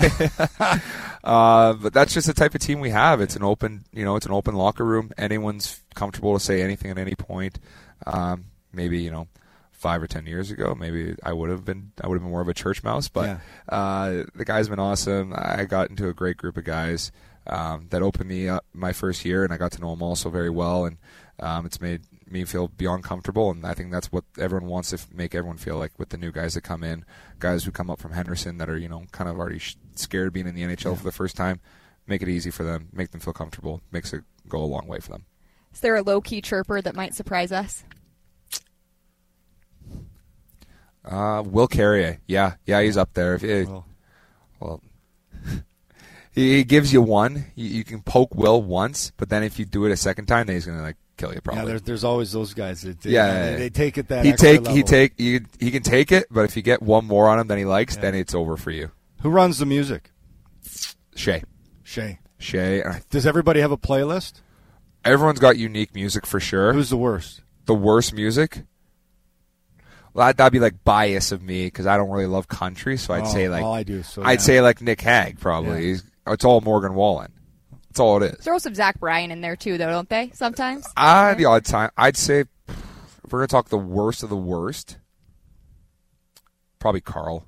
uh, 1.24 1.74
but 1.74 1.92
that's 1.92 2.14
just 2.14 2.26
the 2.26 2.32
type 2.32 2.54
of 2.54 2.60
team 2.60 2.80
we 2.80 2.90
have. 2.90 3.20
It's 3.20 3.36
an 3.36 3.42
open, 3.42 3.84
you 3.92 4.04
know, 4.04 4.16
it's 4.16 4.26
an 4.26 4.32
open 4.32 4.54
locker 4.54 4.84
room. 4.84 5.10
Anyone's 5.18 5.80
comfortable 5.94 6.32
to 6.34 6.40
say 6.40 6.62
anything 6.62 6.90
at 6.90 6.98
any 6.98 7.14
point. 7.14 7.58
Um, 8.06 8.46
maybe 8.72 9.00
you 9.00 9.10
know, 9.10 9.28
five 9.72 10.02
or 10.02 10.06
ten 10.06 10.26
years 10.26 10.50
ago, 10.50 10.74
maybe 10.74 11.14
I 11.22 11.32
would 11.32 11.50
have 11.50 11.64
been 11.64 11.92
I 12.02 12.06
would 12.08 12.14
have 12.16 12.22
been 12.22 12.30
more 12.30 12.40
of 12.40 12.48
a 12.48 12.54
church 12.54 12.82
mouse. 12.82 13.08
But 13.08 13.26
Yeah. 13.26 13.38
uh, 13.68 14.24
the 14.34 14.44
guy's 14.44 14.68
been 14.68 14.78
awesome. 14.78 15.34
I 15.36 15.64
got 15.64 15.90
into 15.90 16.08
a 16.08 16.14
great 16.14 16.36
group 16.36 16.56
of 16.56 16.64
guys 16.64 17.12
um, 17.46 17.86
that 17.90 18.02
opened 18.02 18.28
me 18.28 18.48
up 18.48 18.64
my 18.72 18.92
first 18.92 19.24
year, 19.24 19.44
and 19.44 19.52
I 19.52 19.56
got 19.56 19.72
to 19.72 19.80
know 19.80 19.90
them 19.90 20.02
also 20.02 20.30
very 20.30 20.50
well. 20.50 20.84
And 20.86 20.96
um, 21.40 21.66
it's 21.66 21.80
made 21.80 22.02
me 22.30 22.44
feel 22.44 22.68
beyond 22.68 23.04
comfortable, 23.04 23.50
and 23.50 23.66
I 23.66 23.74
think 23.74 23.90
that's 23.90 24.12
what 24.12 24.24
everyone 24.38 24.68
wants 24.68 24.90
to 24.90 24.96
f- 24.96 25.08
make 25.12 25.34
everyone 25.34 25.56
feel 25.56 25.76
like 25.76 25.98
with 25.98 26.10
the 26.10 26.16
new 26.16 26.30
guys 26.32 26.54
that 26.54 26.62
come 26.62 26.82
in, 26.84 27.04
guys 27.38 27.64
who 27.64 27.70
come 27.70 27.90
up 27.90 28.00
from 28.00 28.12
Henderson 28.12 28.58
that 28.58 28.68
are 28.70 28.78
you 28.78 28.88
know 28.88 29.04
kind 29.12 29.28
of 29.28 29.38
already 29.38 29.58
sh- 29.58 29.76
scared 29.94 30.32
being 30.32 30.46
in 30.46 30.54
the 30.54 30.62
NHL 30.62 30.96
for 30.96 31.04
the 31.04 31.12
first 31.12 31.36
time. 31.36 31.60
Make 32.06 32.22
it 32.22 32.28
easy 32.28 32.50
for 32.50 32.64
them, 32.64 32.88
make 32.92 33.10
them 33.10 33.20
feel 33.20 33.32
comfortable, 33.34 33.82
makes 33.92 34.12
it 34.12 34.24
go 34.48 34.58
a 34.58 34.64
long 34.64 34.86
way 34.86 34.98
for 35.00 35.12
them. 35.12 35.26
Is 35.72 35.80
there 35.80 35.94
a 35.96 36.02
low 36.02 36.20
key 36.20 36.40
chirper 36.40 36.82
that 36.82 36.96
might 36.96 37.14
surprise 37.14 37.52
us? 37.52 37.84
Uh, 41.04 41.42
Will 41.46 41.66
Carrier, 41.66 42.20
yeah, 42.26 42.54
yeah, 42.66 42.82
he's 42.82 42.96
up 42.96 43.14
there. 43.14 43.34
If 43.34 43.44
it, 43.44 43.68
Well, 43.68 43.86
Well, 44.60 44.82
he, 46.32 46.56
he 46.56 46.64
gives 46.64 46.92
you 46.92 47.00
one. 47.00 47.46
You, 47.54 47.68
you 47.68 47.84
can 47.84 48.02
poke 48.02 48.34
Will 48.34 48.62
once, 48.62 49.12
but 49.16 49.28
then 49.28 49.42
if 49.42 49.58
you 49.58 49.64
do 49.64 49.86
it 49.86 49.92
a 49.92 49.96
second 49.96 50.26
time, 50.26 50.46
then 50.46 50.56
he's 50.56 50.66
gonna 50.66 50.82
like 50.82 50.96
kill 51.20 51.32
you. 51.34 51.40
yeah, 51.52 51.64
there's, 51.64 51.82
there's 51.82 52.04
always 52.04 52.32
those 52.32 52.54
guys 52.54 52.82
that 52.82 53.04
Yeah. 53.04 53.50
they, 53.52 53.56
they 53.56 53.70
take 53.70 53.98
it 53.98 54.08
that 54.08 54.24
he 54.24 54.32
take 54.32 54.66
he 54.68 54.82
take 54.82 55.12
he, 55.18 55.40
he 55.58 55.70
can 55.70 55.82
take 55.82 56.10
it, 56.12 56.26
but 56.30 56.44
if 56.44 56.56
you 56.56 56.62
get 56.62 56.80
one 56.82 57.04
more 57.04 57.28
on 57.28 57.38
him 57.38 57.46
than 57.46 57.58
he 57.58 57.64
likes, 57.64 57.94
Yeah. 57.96 58.02
then 58.02 58.14
it's 58.14 58.34
over 58.34 58.56
for 58.56 58.70
you. 58.70 58.90
Who 59.22 59.30
runs 59.30 59.58
the 59.58 59.66
music? 59.66 60.10
Shea, 61.14 61.42
Shea. 61.82 62.18
Shea. 62.38 62.82
Does 63.10 63.26
everybody 63.26 63.60
have 63.60 63.70
a 63.72 63.76
playlist? 63.76 64.40
Everyone's 65.04 65.38
got 65.40 65.58
unique 65.58 65.94
music 65.94 66.26
for 66.26 66.40
sure. 66.40 66.72
Who's 66.72 66.90
the 66.90 66.96
worst? 66.96 67.42
the 67.66 67.74
worst 67.74 68.14
music? 68.14 68.62
Well, 70.12 70.26
that- 70.26 70.38
that'd 70.38 70.52
be 70.52 70.58
like 70.58 70.82
bias 70.84 71.30
of 71.32 71.42
me 71.42 71.66
because 71.66 71.86
I 71.86 71.96
don't 71.96 72.10
really 72.10 72.26
love 72.26 72.48
country, 72.48 72.96
so 72.96 73.14
I'd 73.14 73.24
Oh, 73.24 73.32
say 73.32 73.48
like 73.48 73.62
all 73.62 73.74
I 73.74 73.82
do. 73.84 74.02
So 74.02 74.22
I'd 74.22 74.32
yeah. 74.40 74.44
say 74.44 74.60
like 74.60 74.80
Nick 74.80 75.00
Hague 75.02 75.38
probably. 75.38 75.90
Yeah. 75.92 75.96
It's 76.28 76.44
all 76.44 76.60
Morgan 76.60 76.94
Wallen. 76.94 77.32
That's 77.90 78.00
all 78.00 78.22
it 78.22 78.34
is. 78.34 78.44
Throw 78.44 78.58
some 78.58 78.74
Zach 78.74 78.98
Bryan 79.00 79.30
in 79.30 79.40
there 79.40 79.56
too, 79.56 79.76
though, 79.76 79.90
don't 79.90 80.08
they? 80.08 80.30
Sometimes. 80.32 80.86
Ah, 80.96 81.34
the 81.36 81.44
odd 81.46 81.64
time. 81.64 81.90
I'd 81.96 82.16
say 82.16 82.40
if 82.68 83.32
we're 83.32 83.40
gonna 83.40 83.48
talk 83.48 83.68
the 83.68 83.78
worst 83.78 84.22
of 84.22 84.28
the 84.30 84.36
worst, 84.36 84.98
probably 86.78 87.00
Carl. 87.00 87.46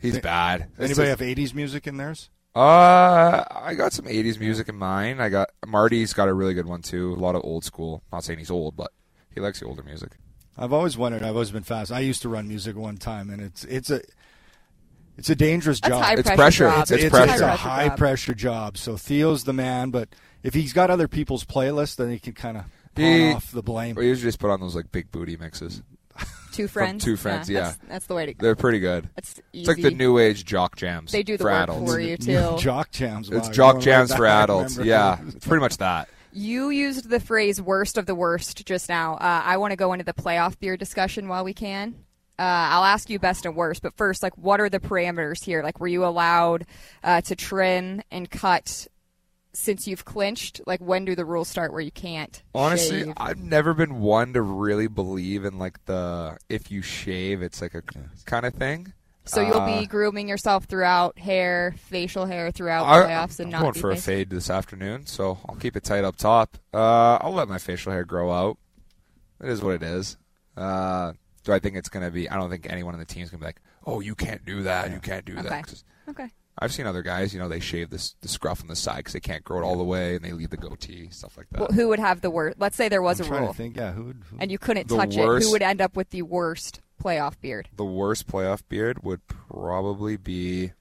He's 0.00 0.12
Th- 0.12 0.22
bad. 0.22 0.62
Anybody 0.78 0.88
just- 0.88 1.00
have 1.00 1.20
80s 1.22 1.54
music 1.54 1.86
in 1.86 1.96
theirs? 1.96 2.28
Uh, 2.54 3.44
I 3.50 3.74
got 3.74 3.94
some 3.94 4.04
'80s 4.06 4.38
music 4.38 4.68
in 4.68 4.76
mine. 4.76 5.20
I 5.22 5.30
got 5.30 5.48
Marty's 5.66 6.12
got 6.12 6.28
a 6.28 6.34
really 6.34 6.52
good 6.52 6.66
one 6.66 6.82
too. 6.82 7.14
A 7.14 7.16
lot 7.16 7.34
of 7.34 7.40
old 7.44 7.64
school. 7.64 8.02
Not 8.12 8.24
saying 8.24 8.38
he's 8.40 8.50
old, 8.50 8.76
but 8.76 8.92
he 9.34 9.40
likes 9.40 9.60
the 9.60 9.66
older 9.66 9.82
music. 9.82 10.12
I've 10.58 10.74
always 10.74 10.98
wondered. 10.98 11.22
I've 11.22 11.30
always 11.34 11.50
been 11.50 11.62
fast. 11.62 11.90
I 11.90 12.00
used 12.00 12.20
to 12.22 12.28
run 12.28 12.48
music 12.48 12.76
one 12.76 12.98
time, 12.98 13.30
and 13.30 13.40
it's 13.40 13.64
it's 13.64 13.88
a 13.88 14.02
it's 15.18 15.30
a 15.30 15.34
dangerous 15.34 15.80
That's 15.80 15.90
job. 15.94 16.02
high 16.04 16.12
It's 16.14 16.22
pressure. 16.22 16.36
pressure. 16.36 16.64
job. 16.64 16.72
It's- 16.82 16.90
it's, 16.90 17.04
it's 17.04 17.04
it's 17.04 17.24
pressure. 17.26 17.44
a 17.44 17.56
high 17.56 17.88
job. 17.88 17.98
pressure 17.98 18.34
job. 18.34 18.78
So 18.78 18.96
Theo's 18.96 19.44
the 19.44 19.52
man, 19.52 19.90
but 19.90 20.08
if 20.42 20.54
he's 20.54 20.72
got 20.72 20.90
other 20.90 21.08
people's 21.08 21.44
playlists, 21.44 21.96
then 21.96 22.10
he 22.10 22.18
can 22.18 22.32
kind 22.32 22.56
of 22.56 22.64
pawn 22.94 23.04
He- 23.04 23.32
off 23.32 23.50
the 23.52 23.62
blame. 23.62 23.94
We 23.96 24.06
usually 24.08 24.28
just 24.28 24.38
put 24.38 24.50
on 24.50 24.60
those 24.60 24.74
like 24.76 24.90
big 24.92 25.10
booty 25.10 25.36
mixes. 25.36 25.82
Two 26.52 26.68
friends. 26.68 27.02
Two 27.02 27.16
Friends, 27.16 27.48
That's, 27.48 27.78
that's 27.88 28.06
the 28.06 28.14
way 28.14 28.26
to 28.26 28.34
go. 28.34 28.42
They're 28.44 28.54
pretty 28.54 28.78
good. 28.78 29.08
That's 29.16 29.40
easy. 29.54 29.60
It's 29.60 29.68
like 29.68 29.80
the 29.80 29.90
new 29.90 30.18
age 30.18 30.44
jock 30.44 30.76
jams. 30.76 31.10
They 31.10 31.22
do 31.22 31.38
the 31.38 31.44
for 31.44 31.50
work 31.50 31.62
adults. 31.62 31.90
for 31.92 31.98
you 31.98 32.16
too. 32.18 32.56
Jock 32.58 32.90
jams. 32.90 33.30
It's 33.30 33.46
wow, 33.46 33.52
jock 33.54 33.72
going 33.76 33.84
jams 33.84 34.10
right 34.10 34.16
for 34.18 34.26
I 34.28 34.42
adults. 34.42 34.76
remember. 34.76 34.90
Yeah, 34.90 35.18
it's 35.34 35.46
pretty 35.46 35.62
much 35.62 35.78
that. 35.78 36.10
You 36.30 36.68
used 36.68 37.08
the 37.08 37.20
phrase 37.20 37.60
"worst 37.62 37.96
of 37.96 38.04
the 38.04 38.14
worst" 38.14 38.66
just 38.66 38.90
now. 38.90 39.14
Uh, 39.14 39.42
I 39.44 39.56
want 39.56 39.70
to 39.72 39.76
go 39.76 39.94
into 39.94 40.04
the 40.04 40.12
playoff 40.12 40.58
beer 40.58 40.76
discussion 40.76 41.26
while 41.28 41.42
we 41.42 41.54
can. 41.54 41.94
Uh, 42.38 42.42
I'll 42.72 42.84
ask 42.84 43.10
you 43.10 43.18
best 43.18 43.44
and 43.46 43.54
worst, 43.54 43.82
but 43.82 43.94
first, 43.96 44.22
like, 44.22 44.36
what 44.36 44.60
are 44.60 44.68
the 44.68 44.80
parameters 44.80 45.44
here? 45.44 45.62
Like, 45.62 45.78
were 45.80 45.88
you 45.88 46.04
allowed 46.04 46.64
uh, 47.04 47.20
to 47.22 47.36
trim 47.36 48.02
and 48.10 48.28
cut 48.30 48.88
since 49.52 49.86
you've 49.86 50.04
clinched? 50.04 50.60
Like, 50.66 50.80
when 50.80 51.04
do 51.04 51.14
the 51.14 51.24
rules 51.24 51.48
start 51.48 51.72
where 51.72 51.80
you 51.82 51.90
can't? 51.92 52.42
Honestly, 52.54 53.04
shave? 53.04 53.12
I've 53.16 53.38
never 53.38 53.74
been 53.74 54.00
one 54.00 54.32
to 54.32 54.42
really 54.42 54.88
believe 54.88 55.44
in 55.44 55.58
like 55.58 55.84
the 55.84 56.38
if 56.48 56.70
you 56.70 56.82
shave, 56.82 57.42
it's 57.42 57.60
like 57.60 57.74
a 57.74 57.82
kind 58.24 58.46
of 58.46 58.54
thing. 58.54 58.92
so 59.24 59.40
you'll 59.42 59.58
uh, 59.58 59.80
be 59.80 59.86
grooming 59.86 60.28
yourself 60.28 60.64
throughout 60.64 61.18
hair, 61.18 61.74
facial 61.76 62.24
hair 62.26 62.50
throughout 62.50 62.86
I, 62.86 63.02
playoffs, 63.02 63.38
and 63.38 63.48
I'm 63.48 63.50
not 63.52 63.60
going 63.60 63.74
be 63.74 63.80
for 63.80 63.90
a 63.90 63.96
fade 63.96 64.30
this 64.30 64.48
afternoon, 64.50 65.06
so 65.06 65.38
I'll 65.48 65.56
keep 65.56 65.76
it 65.76 65.84
tight 65.84 66.02
up 66.02 66.16
top. 66.16 66.56
Uh, 66.72 67.18
I'll 67.20 67.34
let 67.34 67.46
my 67.46 67.58
facial 67.58 67.92
hair 67.92 68.04
grow 68.04 68.32
out. 68.32 68.56
It 69.40 69.50
is 69.50 69.62
what 69.62 69.74
it 69.74 69.82
is. 69.82 70.16
Uh, 70.56 71.12
do 71.44 71.52
I 71.52 71.58
think 71.58 71.76
it's 71.76 71.88
gonna 71.88 72.10
be? 72.10 72.28
I 72.28 72.36
don't 72.36 72.50
think 72.50 72.66
anyone 72.70 72.94
on 72.94 73.00
the 73.00 73.06
team 73.06 73.22
is 73.22 73.30
gonna 73.30 73.40
be 73.40 73.46
like, 73.46 73.60
"Oh, 73.86 74.00
you 74.00 74.14
can't 74.14 74.44
do 74.44 74.62
that. 74.62 74.90
You 74.92 75.00
can't 75.00 75.24
do 75.24 75.34
Okay. 75.38 75.48
that." 75.48 75.66
'Cause 75.66 75.84
Okay. 76.08 76.30
I've 76.58 76.72
seen 76.72 76.86
other 76.86 77.02
guys, 77.02 77.32
you 77.32 77.40
know, 77.40 77.48
they 77.48 77.60
shave 77.60 77.88
this 77.90 78.14
the 78.20 78.28
scruff 78.28 78.60
on 78.60 78.68
the 78.68 78.76
side 78.76 78.98
because 78.98 79.14
they 79.14 79.20
can't 79.20 79.42
grow 79.42 79.58
it 79.60 79.64
all 79.64 79.76
the 79.78 79.84
way, 79.84 80.16
and 80.16 80.24
they 80.24 80.32
leave 80.32 80.50
the 80.50 80.56
goatee, 80.58 81.08
stuff 81.10 81.36
like 81.38 81.48
that. 81.50 81.60
Well, 81.60 81.68
who 81.72 81.88
would 81.88 81.98
have 81.98 82.20
the 82.20 82.30
worst? 82.30 82.58
Let's 82.60 82.76
say 82.76 82.88
there 82.88 83.00
was 83.02 83.20
I'm 83.20 83.26
a 83.26 83.28
trying 83.28 83.42
rule, 83.42 83.52
to 83.52 83.56
think. 83.56 83.76
Yeah, 83.76 83.92
who 83.92 84.04
would? 84.04 84.22
Who, 84.30 84.36
and 84.38 84.50
you 84.50 84.58
couldn't 84.58 84.88
The 84.88 84.96
touch 84.96 85.16
it. 85.16 85.24
worst- 85.24 85.46
Who 85.46 85.52
would 85.52 85.62
end 85.62 85.80
up 85.80 85.96
with 85.96 86.10
the 86.10 86.22
worst 86.22 86.80
playoff 87.02 87.40
beard? 87.40 87.68
the 87.74 87.84
worst 87.84 88.26
playoff 88.28 88.62
beard 88.68 89.02
would 89.02 89.26
probably 89.26 90.16
be 90.18 90.72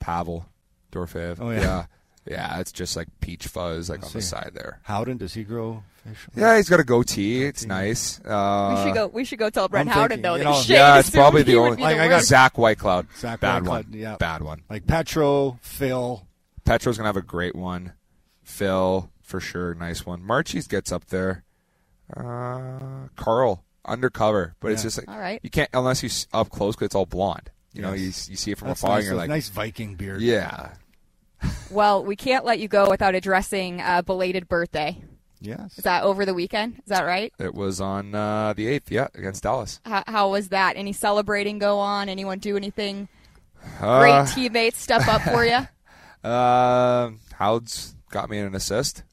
Pavel 0.00 0.46
Dorofeyev. 0.92 1.38
Oh, 1.40 1.50
yeah. 1.50 1.60
yeah, 1.60 1.86
Yeah, 2.26 2.58
it's 2.60 2.72
just 2.72 2.96
like 2.96 3.08
peach 3.20 3.46
fuzz, 3.46 3.88
like 3.90 4.02
I 4.02 4.06
on 4.06 4.12
the 4.12 4.22
side 4.22 4.52
there. 4.54 4.80
Howden? 4.84 5.18
Does 5.18 5.34
he 5.34 5.44
grow 5.44 5.84
facial? 5.89 5.89
Yeah, 6.34 6.56
he's 6.56 6.68
got 6.68 6.80
a 6.80 6.84
goatee. 6.84 7.44
It's 7.44 7.66
nice. 7.66 8.20
Uh, 8.24 8.74
we 8.76 8.84
should 8.88 8.94
go. 8.94 9.06
We 9.08 9.24
should 9.24 9.38
go 9.38 9.50
tell 9.50 9.68
Brent 9.68 9.88
I'm 9.88 9.92
Howden 9.94 10.08
thinking, 10.08 10.22
though 10.22 10.34
you 10.36 10.44
know- 10.44 10.52
he 10.52 10.58
shaved 10.60 10.70
Yeah, 10.70 10.98
it's 10.98 11.10
probably 11.10 11.42
the 11.42 11.56
only. 11.56 11.82
Like, 11.82 11.96
the 11.98 12.02
I 12.04 12.08
got. 12.08 12.22
Zach 12.22 12.54
Whitecloud. 12.54 13.06
Zach 13.18 13.40
bad 13.40 13.62
Whitecloud, 13.64 13.66
one. 13.68 13.86
yeah. 13.92 14.16
Bad 14.16 14.42
one. 14.42 14.62
Like 14.70 14.86
Petro, 14.86 15.58
Phil. 15.62 16.26
Petro's 16.64 16.96
gonna 16.96 17.08
have 17.08 17.16
a 17.16 17.22
great 17.22 17.54
one. 17.54 17.92
Phil 18.42 19.10
for 19.22 19.40
sure, 19.40 19.74
nice 19.74 20.04
one. 20.06 20.22
Marchie's 20.22 20.66
gets 20.66 20.90
up 20.90 21.06
there. 21.06 21.44
Uh, 22.16 23.06
Carl 23.16 23.64
undercover, 23.84 24.54
but 24.60 24.72
it's 24.72 24.82
just 24.82 24.98
like 24.98 25.08
All 25.08 25.18
right. 25.18 25.40
you 25.42 25.50
can't 25.50 25.70
unless 25.72 26.02
you 26.02 26.10
up 26.32 26.50
close 26.50 26.74
because 26.74 26.86
it's 26.86 26.94
all 26.94 27.06
blonde. 27.06 27.50
You 27.72 27.82
know, 27.82 27.92
you 27.92 28.06
you 28.06 28.10
see 28.36 28.50
it 28.50 28.58
from 28.58 28.68
That's 28.68 28.80
afar, 28.82 28.96
nice, 28.96 28.98
and 29.04 29.06
you're 29.06 29.16
like, 29.16 29.28
nice 29.28 29.48
Viking 29.48 29.94
beard. 29.94 30.20
yeah, 30.20 30.72
Well, 31.70 32.04
we 32.04 32.16
can't 32.16 32.44
let 32.44 32.58
you 32.58 32.66
go 32.66 32.90
without 32.90 33.14
addressing 33.14 33.80
a 33.80 34.02
belated 34.02 34.48
birthday. 34.48 35.00
Yes. 35.40 35.78
Is 35.78 35.84
that 35.84 36.02
over 36.04 36.26
the 36.26 36.34
weekend? 36.34 36.78
Is 36.78 36.86
that 36.86 37.04
right? 37.06 37.32
it 37.38 37.54
was 37.54 37.80
on 37.80 38.14
uh, 38.14 38.52
the 38.54 38.66
eighth. 38.66 38.90
Yeah, 38.90 39.08
against 39.14 39.42
Dallas. 39.42 39.80
How, 39.86 40.04
how 40.06 40.30
was 40.30 40.50
that? 40.50 40.76
Any 40.76 40.92
celebrating 40.92 41.58
go 41.58 41.78
on? 41.78 42.08
Anyone 42.10 42.38
do 42.40 42.56
anything? 42.56 43.08
Uh, 43.80 44.00
Great 44.00 44.28
teammates 44.34 44.78
step 44.78 45.06
up 45.08 45.22
for 45.22 45.44
you. 45.44 45.58
Uh, 46.22 47.12
Howd's 47.32 47.94
got 48.10 48.28
me 48.28 48.36
an 48.38 48.54
assist. 48.54 49.04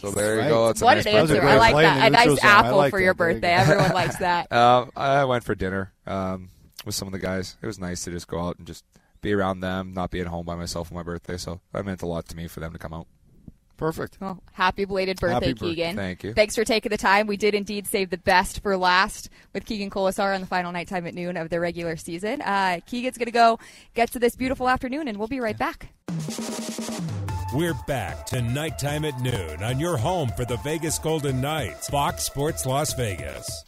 So 0.00 0.10
there 0.10 0.38
Right. 0.38 0.44
you 0.44 0.50
go. 0.50 0.66
That's 0.66 0.82
a 0.82 0.84
What 0.84 0.94
nice 0.96 1.06
an 1.06 1.12
That 1.12 1.22
was 1.22 1.30
a 1.30 1.34
answer! 1.34 1.42
birthday 1.46 1.54
I 1.54 1.58
like 1.58 1.74
that. 1.76 2.06
A 2.06 2.10
nice 2.10 2.18
neutral 2.26 2.36
zone. 2.36 2.46
I 2.50 2.52
apple 2.58 2.76
like 2.76 2.90
for 2.90 2.98
that. 2.98 3.04
your 3.04 3.14
There 3.14 3.28
you 3.28 3.34
birthday. 3.34 3.52
Everyone 3.54 3.92
likes 3.92 4.16
that. 4.16 4.52
Um, 4.52 4.90
I 4.96 5.24
went 5.26 5.44
for 5.44 5.54
dinner 5.54 5.92
um, 6.08 6.48
with 6.84 6.96
some 6.96 7.06
of 7.06 7.12
the 7.12 7.20
guys. 7.20 7.56
It 7.62 7.66
was 7.66 7.78
nice 7.78 8.02
to 8.02 8.10
just 8.10 8.26
go 8.26 8.40
out 8.40 8.58
and 8.58 8.66
just 8.66 8.84
be 9.22 9.32
around 9.32 9.60
them, 9.60 9.92
not 9.94 10.10
be 10.10 10.20
at 10.20 10.26
home 10.26 10.44
by 10.44 10.56
myself 10.56 10.90
on 10.90 10.96
my 10.96 11.04
birthday. 11.04 11.36
So 11.36 11.60
that 11.72 11.86
meant 11.86 12.02
a 12.02 12.06
lot 12.06 12.26
to 12.30 12.36
me 12.36 12.48
for 12.48 12.58
them 12.58 12.72
to 12.72 12.78
come 12.80 12.92
out. 12.92 13.06
Perfect. 13.76 14.18
Well, 14.20 14.40
happy 14.52 14.84
belated 14.84 15.18
birthday, 15.18 15.34
Happy 15.34 15.52
birthday. 15.52 15.66
Keegan. 15.66 15.96
Thank 15.96 16.22
you. 16.22 16.32
Thanks 16.32 16.54
for 16.54 16.64
taking 16.64 16.90
the 16.90 16.96
time. 16.96 17.26
We 17.26 17.36
did 17.36 17.54
indeed 17.54 17.86
save 17.86 18.10
the 18.10 18.18
best 18.18 18.62
for 18.62 18.76
last 18.76 19.30
with 19.52 19.64
Keegan 19.64 19.90
Kolesar 19.90 20.34
on 20.34 20.40
the 20.40 20.46
final 20.46 20.70
Knight 20.70 20.88
Time 20.88 21.06
at 21.06 21.14
noon 21.14 21.36
of 21.36 21.50
the 21.50 21.58
regular 21.58 21.96
season. 21.96 22.40
Uh, 22.42 22.80
Keegan's 22.86 23.18
going 23.18 23.26
to 23.26 23.32
go 23.32 23.58
get 23.94 24.12
to 24.12 24.18
this 24.18 24.36
beautiful 24.36 24.68
afternoon, 24.68 25.08
and 25.08 25.18
we'll 25.18 25.28
be 25.28 25.40
right 25.40 25.58
back. 25.58 25.88
We're 27.52 27.74
back 27.86 28.26
to 28.26 28.42
Knight 28.42 28.78
Time 28.78 29.04
at 29.04 29.20
noon 29.20 29.62
on 29.62 29.78
your 29.78 29.96
home 29.96 30.28
for 30.36 30.44
the 30.44 30.56
Vegas 30.58 30.98
Golden 30.98 31.40
Knights, 31.40 31.88
Fox 31.88 32.24
Sports 32.24 32.66
Las 32.66 32.94
Vegas. 32.94 33.64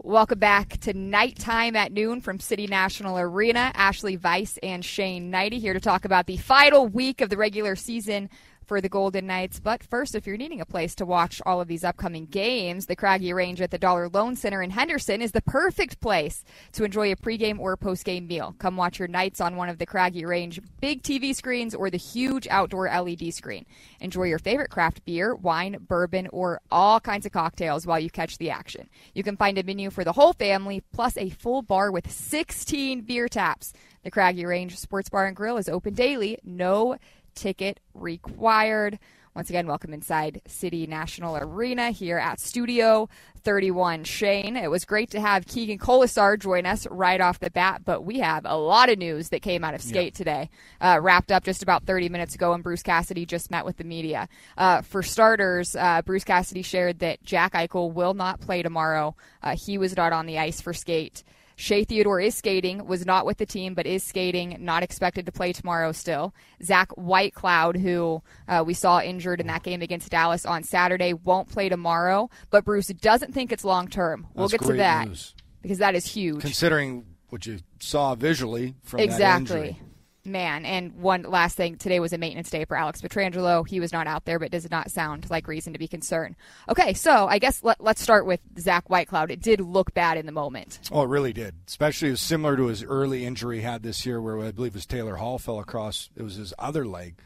Welcome 0.00 0.38
back 0.38 0.78
to 0.80 0.92
Knight 0.94 1.38
Time 1.38 1.74
at 1.74 1.92
Noon 1.92 2.20
from 2.20 2.38
City 2.38 2.68
National 2.68 3.18
Arena. 3.18 3.72
Ashley 3.74 4.16
Weiss 4.16 4.56
and 4.62 4.84
Shane 4.84 5.32
Hnidy 5.32 5.58
here 5.58 5.74
to 5.74 5.80
talk 5.80 6.04
about 6.04 6.26
the 6.26 6.36
final 6.36 6.86
week 6.86 7.20
of 7.20 7.30
the 7.30 7.36
regular 7.36 7.74
season 7.74 8.30
for 8.68 8.80
the 8.80 8.88
Golden 8.88 9.26
Knights. 9.26 9.58
But 9.58 9.82
first, 9.82 10.14
if 10.14 10.26
you're 10.26 10.36
needing 10.36 10.60
a 10.60 10.66
place 10.66 10.94
to 10.96 11.06
watch 11.06 11.40
all 11.46 11.60
of 11.60 11.66
these 11.66 11.82
upcoming 11.82 12.26
games, 12.26 12.86
the 12.86 12.94
Craggy 12.94 13.32
Range 13.32 13.60
at 13.62 13.70
the 13.70 13.78
Dollar 13.78 14.08
Loan 14.08 14.36
Center 14.36 14.62
in 14.62 14.70
Henderson 14.70 15.22
is 15.22 15.32
the 15.32 15.42
perfect 15.42 16.00
place 16.00 16.44
to 16.72 16.84
enjoy 16.84 17.10
a 17.10 17.16
pregame 17.16 17.58
or 17.58 17.76
postgame 17.76 18.28
meal. 18.28 18.54
Come 18.58 18.76
watch 18.76 18.98
your 18.98 19.08
Knights 19.08 19.40
on 19.40 19.56
one 19.56 19.70
of 19.70 19.78
the 19.78 19.86
Craggy 19.86 20.26
Range 20.26 20.60
big 20.80 21.02
TV 21.02 21.34
screens 21.34 21.74
or 21.74 21.88
the 21.88 21.96
huge 21.96 22.46
outdoor 22.48 22.88
LED 22.88 23.32
screen. 23.32 23.64
Enjoy 24.00 24.24
your 24.24 24.38
favorite 24.38 24.70
craft 24.70 25.04
beer, 25.06 25.34
wine, 25.34 25.78
bourbon, 25.88 26.28
or 26.30 26.60
all 26.70 27.00
kinds 27.00 27.24
of 27.24 27.32
cocktails 27.32 27.86
while 27.86 27.98
you 27.98 28.10
catch 28.10 28.36
the 28.36 28.50
action. 28.50 28.88
You 29.14 29.22
can 29.22 29.38
find 29.38 29.56
a 29.56 29.62
menu 29.62 29.90
for 29.90 30.04
the 30.04 30.12
whole 30.12 30.34
family, 30.34 30.82
plus 30.92 31.16
a 31.16 31.30
full 31.30 31.62
bar 31.62 31.90
with 31.90 32.10
16 32.10 33.00
beer 33.00 33.28
taps. 33.28 33.72
The 34.04 34.10
Craggy 34.10 34.46
Range 34.46 34.76
Sports 34.76 35.08
Bar 35.08 35.26
and 35.26 35.36
Grill 35.36 35.56
is 35.56 35.68
open 35.68 35.94
daily. 35.94 36.38
No 36.44 36.96
ticket 37.38 37.78
required. 37.94 38.98
Once 39.34 39.50
again, 39.50 39.68
welcome 39.68 39.94
inside 39.94 40.42
City 40.48 40.84
National 40.88 41.36
Arena 41.36 41.92
here 41.92 42.18
at 42.18 42.40
Studio 42.40 43.08
31 43.44 44.02
Shane. 44.02 44.56
It 44.56 44.68
was 44.68 44.84
great 44.84 45.10
to 45.10 45.20
have 45.20 45.46
Keegan 45.46 45.78
Kolesar 45.78 46.36
join 46.36 46.66
us 46.66 46.88
right 46.90 47.20
off 47.20 47.38
the 47.38 47.48
bat, 47.48 47.82
but 47.84 48.04
we 48.04 48.18
have 48.18 48.44
a 48.44 48.56
lot 48.56 48.88
of 48.88 48.98
news 48.98 49.28
that 49.28 49.42
came 49.42 49.62
out 49.62 49.74
of 49.74 49.80
skate 49.80 50.14
yeah. 50.14 50.18
today. 50.18 50.50
Uh, 50.80 50.98
wrapped 51.00 51.30
up 51.30 51.44
just 51.44 51.62
about 51.62 51.84
30 51.84 52.08
minutes 52.08 52.34
ago, 52.34 52.52
and 52.52 52.64
Bruce 52.64 52.82
Cassidy 52.82 53.24
just 53.24 53.48
met 53.48 53.64
with 53.64 53.76
the 53.76 53.84
media. 53.84 54.28
Uh, 54.56 54.82
for 54.82 55.04
starters, 55.04 55.76
uh, 55.76 56.02
Bruce 56.02 56.24
Cassidy 56.24 56.62
shared 56.62 56.98
that 56.98 57.22
Jack 57.22 57.52
Eichel 57.52 57.92
will 57.92 58.14
not 58.14 58.40
play 58.40 58.62
tomorrow. 58.62 59.14
Uh, 59.40 59.54
he 59.54 59.78
was 59.78 59.96
not 59.96 60.12
on 60.12 60.26
the 60.26 60.40
ice 60.40 60.60
for 60.60 60.72
skate. 60.72 61.22
Shea 61.58 61.82
Theodore 61.82 62.20
is 62.20 62.36
skating, 62.36 62.86
was 62.86 63.04
not 63.04 63.26
with 63.26 63.38
the 63.38 63.44
team, 63.44 63.74
but 63.74 63.84
is 63.84 64.04
skating, 64.04 64.56
not 64.60 64.84
expected 64.84 65.26
to 65.26 65.32
play 65.32 65.52
tomorrow 65.52 65.90
still. 65.90 66.32
Zach 66.62 66.88
Whitecloud, 66.90 67.76
who 67.76 68.22
uh, 68.46 68.62
we 68.64 68.74
saw 68.74 69.00
injured 69.00 69.40
in 69.40 69.48
that 69.48 69.64
game 69.64 69.82
against 69.82 70.08
Dallas 70.08 70.46
on 70.46 70.62
Saturday, 70.62 71.14
won't 71.14 71.48
play 71.48 71.68
tomorrow, 71.68 72.30
but 72.50 72.64
Bruce 72.64 72.86
doesn't 72.86 73.34
think 73.34 73.50
it's 73.50 73.64
long 73.64 73.88
term. 73.88 74.28
We'll 74.34 74.46
That's 74.46 74.62
get 74.62 74.70
to 74.70 74.76
that 74.76 75.08
news. 75.08 75.34
because 75.60 75.78
that 75.78 75.96
is 75.96 76.06
huge. 76.06 76.42
Considering 76.42 77.04
what 77.28 77.44
you 77.44 77.58
saw 77.80 78.14
visually 78.14 78.76
from 78.84 79.00
exactly 79.00 79.80
man. 80.28 80.64
And 80.64 80.94
one 80.96 81.22
last 81.22 81.56
thing 81.56 81.76
today 81.76 82.00
was 82.00 82.12
a 82.12 82.18
maintenance 82.18 82.50
day 82.50 82.64
for 82.64 82.76
Alex 82.76 83.00
Pietrangelo. 83.00 83.66
He 83.66 83.80
was 83.80 83.92
not 83.92 84.06
out 84.06 84.24
there, 84.24 84.38
but 84.38 84.50
does 84.50 84.70
not 84.70 84.90
sound 84.90 85.28
like 85.30 85.48
reason 85.48 85.72
to 85.72 85.78
be 85.78 85.88
concerned. 85.88 86.36
Okay, 86.68 86.94
so 86.94 87.26
I 87.26 87.38
guess 87.38 87.62
let, 87.62 87.80
us 87.80 88.00
start 88.00 88.26
with 88.26 88.40
Zach 88.58 88.86
Whitecloud. 88.88 89.30
It 89.30 89.40
did 89.40 89.60
look 89.60 89.94
bad 89.94 90.16
in 90.16 90.26
the 90.26 90.32
moment. 90.32 90.78
Oh, 90.92 91.02
it 91.02 91.08
really 91.08 91.32
did. 91.32 91.54
Especially 91.66 92.14
similar 92.16 92.56
to 92.56 92.66
his 92.66 92.82
early 92.82 93.24
injury 93.24 93.58
he 93.58 93.62
had 93.62 93.82
this 93.82 94.04
year, 94.06 94.20
where 94.20 94.40
I 94.40 94.50
believe 94.50 94.72
it 94.72 94.74
was 94.74 94.86
Taylor 94.86 95.16
Hall 95.16 95.38
fell 95.38 95.58
across. 95.58 96.10
It 96.16 96.22
was 96.22 96.36
his 96.36 96.54
other 96.58 96.86
leg. 96.86 97.16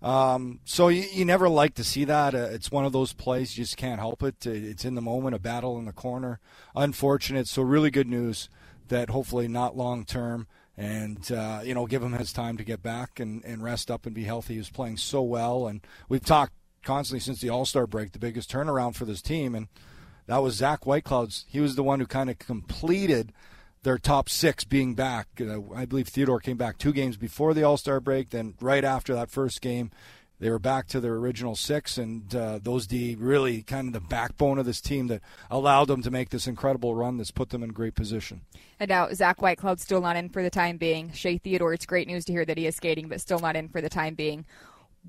Um, 0.00 0.60
so 0.64 0.88
you, 0.88 1.04
you, 1.12 1.24
never 1.24 1.48
like 1.48 1.74
to 1.74 1.84
see 1.84 2.04
that. 2.04 2.34
Uh, 2.34 2.48
it's 2.50 2.70
one 2.70 2.84
of 2.84 2.92
those 2.92 3.12
plays 3.12 3.58
you 3.58 3.64
just 3.64 3.76
can't 3.76 3.98
help 3.98 4.22
it. 4.22 4.46
It's 4.46 4.84
in 4.84 4.94
the 4.94 5.02
moment, 5.02 5.34
a 5.34 5.40
battle 5.40 5.76
in 5.78 5.86
the 5.86 5.92
corner. 5.92 6.38
Unfortunate. 6.76 7.48
So 7.48 7.62
really 7.62 7.90
good 7.90 8.06
news 8.06 8.48
that 8.88 9.10
hopefully 9.10 9.48
not 9.48 9.76
long 9.76 10.04
term 10.04 10.46
and 10.78 11.32
uh, 11.32 11.60
you 11.64 11.74
know 11.74 11.86
give 11.86 12.02
him 12.02 12.12
his 12.12 12.32
time 12.32 12.56
to 12.56 12.64
get 12.64 12.82
back 12.82 13.18
and, 13.18 13.44
and 13.44 13.62
rest 13.62 13.90
up 13.90 14.06
and 14.06 14.14
be 14.14 14.24
healthy. 14.24 14.54
He 14.54 14.58
was 14.58 14.70
playing 14.70 14.96
so 14.96 15.20
well, 15.22 15.66
and 15.66 15.80
we've 16.08 16.24
talked 16.24 16.52
constantly 16.84 17.20
since 17.20 17.40
the 17.40 17.50
All 17.50 17.66
Star 17.66 17.86
break 17.86 18.12
the 18.12 18.18
biggest 18.18 18.50
turnaround 18.50 18.94
for 18.94 19.04
this 19.04 19.20
team, 19.20 19.54
and 19.54 19.66
that 20.26 20.38
was 20.38 20.54
Zach 20.54 20.82
Whitecloud's. 20.84 21.44
He 21.48 21.60
was 21.60 21.74
the 21.74 21.82
one 21.82 21.98
who 21.98 22.06
kind 22.06 22.30
of 22.30 22.38
completed 22.38 23.32
their 23.82 23.98
top 23.98 24.28
six 24.28 24.64
being 24.64 24.94
back. 24.94 25.26
Uh, 25.40 25.60
I 25.74 25.84
believe 25.84 26.08
Theodore 26.08 26.40
came 26.40 26.56
back 26.56 26.78
two 26.78 26.92
games 26.92 27.16
before 27.16 27.54
the 27.54 27.64
All 27.64 27.76
Star 27.76 27.98
break, 27.98 28.30
then 28.30 28.54
right 28.60 28.84
after 28.84 29.14
that 29.14 29.30
first 29.30 29.60
game. 29.60 29.90
They 30.40 30.50
were 30.50 30.60
back 30.60 30.86
to 30.88 31.00
their 31.00 31.14
original 31.14 31.56
six, 31.56 31.98
and 31.98 32.32
uh, 32.32 32.60
those 32.62 32.86
D 32.86 33.16
really 33.18 33.62
kind 33.62 33.88
of 33.88 33.92
the 33.92 34.00
backbone 34.00 34.58
of 34.58 34.66
this 34.66 34.80
team 34.80 35.08
that 35.08 35.20
allowed 35.50 35.86
them 35.86 36.02
to 36.02 36.12
make 36.12 36.30
this 36.30 36.46
incredible 36.46 36.94
run 36.94 37.16
that's 37.16 37.32
put 37.32 37.50
them 37.50 37.64
in 37.64 37.70
great 37.70 37.96
position. 37.96 38.42
And 38.78 38.88
now 38.88 39.08
Zach 39.12 39.38
Whitecloud 39.38 39.80
still 39.80 40.00
not 40.00 40.16
in 40.16 40.28
for 40.28 40.42
the 40.42 40.50
time 40.50 40.76
being. 40.76 41.12
Shea 41.12 41.38
Theodore, 41.38 41.72
it's 41.72 41.86
great 41.86 42.06
news 42.06 42.24
to 42.26 42.32
hear 42.32 42.44
that 42.44 42.56
he 42.56 42.66
is 42.66 42.76
skating, 42.76 43.08
but 43.08 43.20
still 43.20 43.40
not 43.40 43.56
in 43.56 43.68
for 43.68 43.80
the 43.80 43.88
time 43.88 44.14
being. 44.14 44.44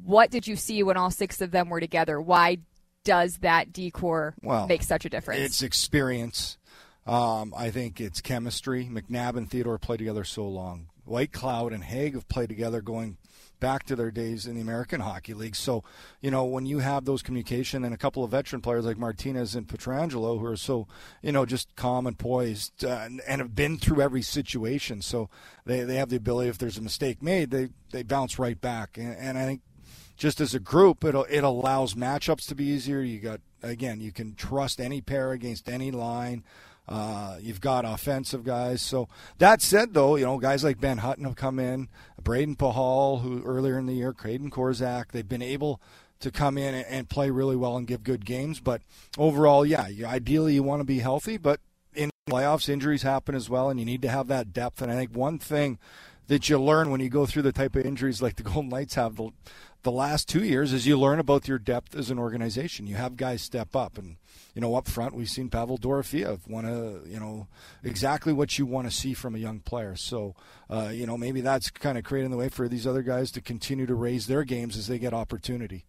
What 0.03 0.31
did 0.31 0.47
you 0.47 0.55
see 0.55 0.81
when 0.81 0.97
all 0.97 1.11
six 1.11 1.41
of 1.41 1.51
them 1.51 1.69
were 1.69 1.79
together? 1.79 2.19
Why 2.19 2.57
does 3.03 3.37
that 3.37 3.71
decor 3.71 4.33
well, 4.41 4.67
make 4.67 4.81
such 4.81 5.05
a 5.05 5.09
difference? 5.09 5.41
It's 5.41 5.61
experience. 5.61 6.57
Um, 7.05 7.53
I 7.55 7.69
think 7.69 8.01
it's 8.01 8.21
chemistry. 8.21 8.89
McNabb 8.91 9.35
and 9.35 9.49
Theodore 9.49 9.77
played 9.77 9.99
together 9.99 10.23
so 10.23 10.47
long. 10.47 10.87
Whitecloud 11.07 11.73
and 11.73 11.83
Hague 11.83 12.13
have 12.13 12.27
played 12.27 12.49
together 12.49 12.81
going 12.81 13.17
back 13.59 13.83
to 13.85 13.95
their 13.95 14.11
days 14.11 14.45
in 14.45 14.55
the 14.55 14.61
American 14.61 15.01
Hockey 15.01 15.33
League. 15.33 15.55
So, 15.55 15.83
you 16.21 16.31
know, 16.31 16.45
when 16.45 16.65
you 16.65 16.79
have 16.79 17.05
those 17.05 17.21
communication 17.21 17.83
and 17.83 17.93
a 17.93 17.97
couple 17.97 18.23
of 18.23 18.31
veteran 18.31 18.61
players 18.61 18.85
like 18.85 18.97
Martinez 18.97 19.55
and 19.55 19.67
Pietrangelo 19.67 20.39
who 20.39 20.45
are 20.45 20.57
so, 20.57 20.87
you 21.21 21.31
know, 21.31 21.45
just 21.45 21.75
calm 21.75 22.07
and 22.07 22.17
poised 22.17 22.83
uh, 22.83 23.01
and, 23.03 23.21
and, 23.27 23.41
have 23.41 23.55
been 23.55 23.77
through 23.77 24.01
every 24.01 24.21
situation, 24.21 25.01
so 25.01 25.29
they, 25.65 25.81
they 25.81 25.95
have 25.95 26.09
the 26.09 26.17
ability 26.17 26.49
if 26.49 26.57
there's 26.57 26.77
a 26.77 26.81
mistake 26.81 27.21
made, 27.21 27.51
they 27.51 27.69
they 27.91 28.03
bounce 28.03 28.39
right 28.39 28.59
back. 28.59 28.97
And, 28.97 29.15
and 29.17 29.37
I 29.37 29.45
think 29.45 29.61
just 30.17 30.41
as 30.41 30.53
a 30.53 30.59
group, 30.59 31.03
it 31.03 31.15
it 31.29 31.43
allows 31.43 31.95
matchups 31.95 32.47
to 32.47 32.55
be 32.55 32.65
easier. 32.65 33.01
You 33.01 33.19
got 33.19 33.41
again, 33.63 34.01
you 34.01 34.11
can 34.11 34.35
trust 34.35 34.79
any 34.79 35.01
pair 35.01 35.31
against 35.31 35.69
any 35.69 35.91
line. 35.91 36.43
Uh, 36.89 37.37
you've 37.39 37.61
got 37.61 37.85
offensive 37.85 38.43
guys. 38.43 38.81
So 38.81 39.07
that 39.37 39.61
said, 39.61 39.93
though, 39.93 40.15
you 40.15 40.25
know 40.25 40.39
guys 40.39 40.63
like 40.63 40.81
Ben 40.81 40.97
Hutton 40.97 41.23
have 41.25 41.35
come 41.35 41.59
in, 41.59 41.87
Brayden 42.21 42.57
Pachal, 42.57 43.21
who 43.21 43.43
earlier 43.43 43.77
in 43.77 43.85
the 43.85 43.93
year, 43.93 44.11
Kaedan 44.11 44.49
Korczak, 44.49 45.11
they've 45.11 45.29
been 45.29 45.43
able 45.43 45.79
to 46.19 46.31
come 46.31 46.57
in 46.57 46.73
and 46.73 47.07
play 47.07 47.29
really 47.29 47.55
well 47.55 47.77
and 47.77 47.87
give 47.87 48.03
good 48.03 48.25
games. 48.25 48.59
But 48.59 48.81
overall, 49.19 49.65
yeah, 49.65 49.87
ideally 50.03 50.55
you 50.55 50.63
want 50.63 50.79
to 50.79 50.85
be 50.85 50.99
healthy, 50.99 51.37
but 51.37 51.59
in 51.93 52.09
playoffs, 52.27 52.67
injuries 52.67 53.03
happen 53.03 53.35
as 53.35 53.49
well, 53.49 53.69
and 53.69 53.79
you 53.79 53.85
need 53.85 54.01
to 54.01 54.09
have 54.09 54.27
that 54.27 54.51
depth. 54.51 54.81
And 54.81 54.91
I 54.91 54.95
think 54.95 55.15
one 55.15 55.37
thing 55.37 55.77
that 56.27 56.49
you 56.49 56.59
learn 56.59 56.89
when 56.89 57.01
you 57.01 57.09
go 57.09 57.25
through 57.25 57.41
the 57.43 57.51
type 57.51 57.75
of 57.75 57.85
injuries 57.85 58.21
like 58.21 58.35
the 58.35 58.43
Golden 58.51 58.69
Knights 58.69 58.95
have 58.95 59.15
the, 59.15 59.29
the 59.83 59.91
last 59.91 60.27
two 60.27 60.43
years 60.43 60.73
is 60.73 60.85
you 60.85 60.99
learn 60.99 61.19
about 61.19 61.47
your 61.47 61.57
depth 61.57 61.95
as 61.95 62.09
an 62.09 62.19
organization. 62.19 62.87
You 62.87 62.95
have 62.95 63.15
guys 63.15 63.41
step 63.41 63.75
up, 63.75 63.97
and 63.97 64.17
you 64.53 64.61
know 64.61 64.75
up 64.75 64.87
front 64.87 65.15
we've 65.15 65.29
seen 65.29 65.49
Pavel 65.49 65.77
Dorofeyev 65.77 66.47
want 66.47 66.67
to 66.67 67.01
you 67.09 67.19
know 67.19 67.47
exactly 67.83 68.33
what 68.33 68.57
you 68.57 68.65
want 68.65 68.89
to 68.89 68.95
see 68.95 69.13
from 69.13 69.35
a 69.35 69.39
young 69.39 69.59
player. 69.59 69.95
So 69.95 70.35
uh, 70.69 70.89
you 70.93 71.05
know 71.05 71.17
maybe 71.17 71.41
that's 71.41 71.69
kind 71.69 71.97
of 71.97 72.03
creating 72.03 72.31
the 72.31 72.37
way 72.37 72.49
for 72.49 72.67
these 72.67 72.85
other 72.85 73.01
guys 73.01 73.31
to 73.31 73.41
continue 73.41 73.85
to 73.85 73.95
raise 73.95 74.27
their 74.27 74.43
games 74.43 74.75
as 74.77 74.87
they 74.87 74.99
get 74.99 75.13
opportunity. 75.13 75.85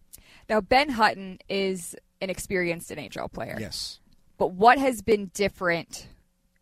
Now 0.49 0.61
Ben 0.61 0.89
Hutton 0.89 1.39
is 1.49 1.95
an 2.21 2.29
experienced 2.29 2.89
NHL 2.89 3.31
player. 3.31 3.57
Yes. 3.59 3.99
But 4.37 4.53
what 4.53 4.79
has 4.79 5.01
been 5.01 5.31
different 5.33 6.07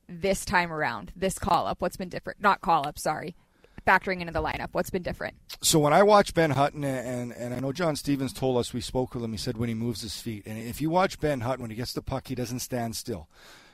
this 0.08 0.44
time 0.44 0.74
around? 0.74 1.14
This 1.16 1.40
call 1.40 1.68
up, 1.68 1.82
what's 1.82 1.96
been 1.96 2.10
different? 2.10 2.42
Not 2.42 2.62
call 2.62 2.88
up, 2.88 2.98
sorry 3.00 3.36
factoring 3.90 4.22
into 4.22 4.34
the 4.34 4.42
lineup? 4.42 4.70
What's 4.72 4.90
been 4.90 5.02
different? 5.02 5.36
So 5.62 5.80
when 5.80 5.94
I 5.94 6.04
watch 6.04 6.34
Ben 6.34 6.52
Hutton, 6.52 6.84
and 6.84 7.32
and 7.32 7.54
I 7.54 7.60
know 7.60 7.72
John 7.72 7.96
Stevens 7.96 8.34
told 8.34 8.58
us 8.58 8.74
we 8.74 8.82
spoke 8.82 9.16
with 9.16 9.24
him. 9.24 9.32
He 9.32 9.38
said 9.38 9.58
when 9.58 9.70
he 9.70 9.76
moves 9.76 10.02
his 10.02 10.20
feet, 10.20 10.44
and 10.46 10.58
if 10.58 10.82
you 10.82 10.90
watch 10.90 11.20
Ben 11.20 11.42
Hutton 11.42 11.62
when 11.62 11.72
he 11.72 11.76
gets 11.76 11.94
the 11.94 12.02
puck, 12.02 12.28
he 12.28 12.36
doesn't 12.36 12.60
stand 12.60 12.96
still. 12.96 13.28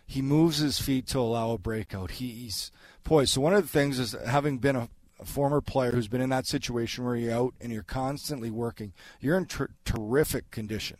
He 0.07 0.21
moves 0.21 0.59
his 0.59 0.79
feet 0.79 1.07
to 1.07 1.19
allow 1.19 1.51
a 1.51 1.57
breakout. 1.57 2.11
He's 2.11 2.71
poised. 3.03 3.33
So 3.33 3.41
one 3.41 3.55
of 3.55 3.63
the 3.63 3.69
things 3.69 3.97
is 3.97 4.15
having 4.25 4.59
been 4.59 4.75
a, 4.75 4.87
a 5.19 5.25
former 5.25 5.61
player 5.61 5.91
who's 5.91 6.07
been 6.07 6.21
in 6.21 6.29
that 6.29 6.45
situation 6.45 7.03
where 7.03 7.15
you're 7.15 7.33
out 7.33 7.55
and 7.59 7.71
you're 7.73 7.83
constantly 7.83 8.51
working, 8.51 8.93
you're 9.19 9.37
in 9.37 9.47
ter- 9.47 9.71
terrific 9.83 10.51
condition 10.51 10.97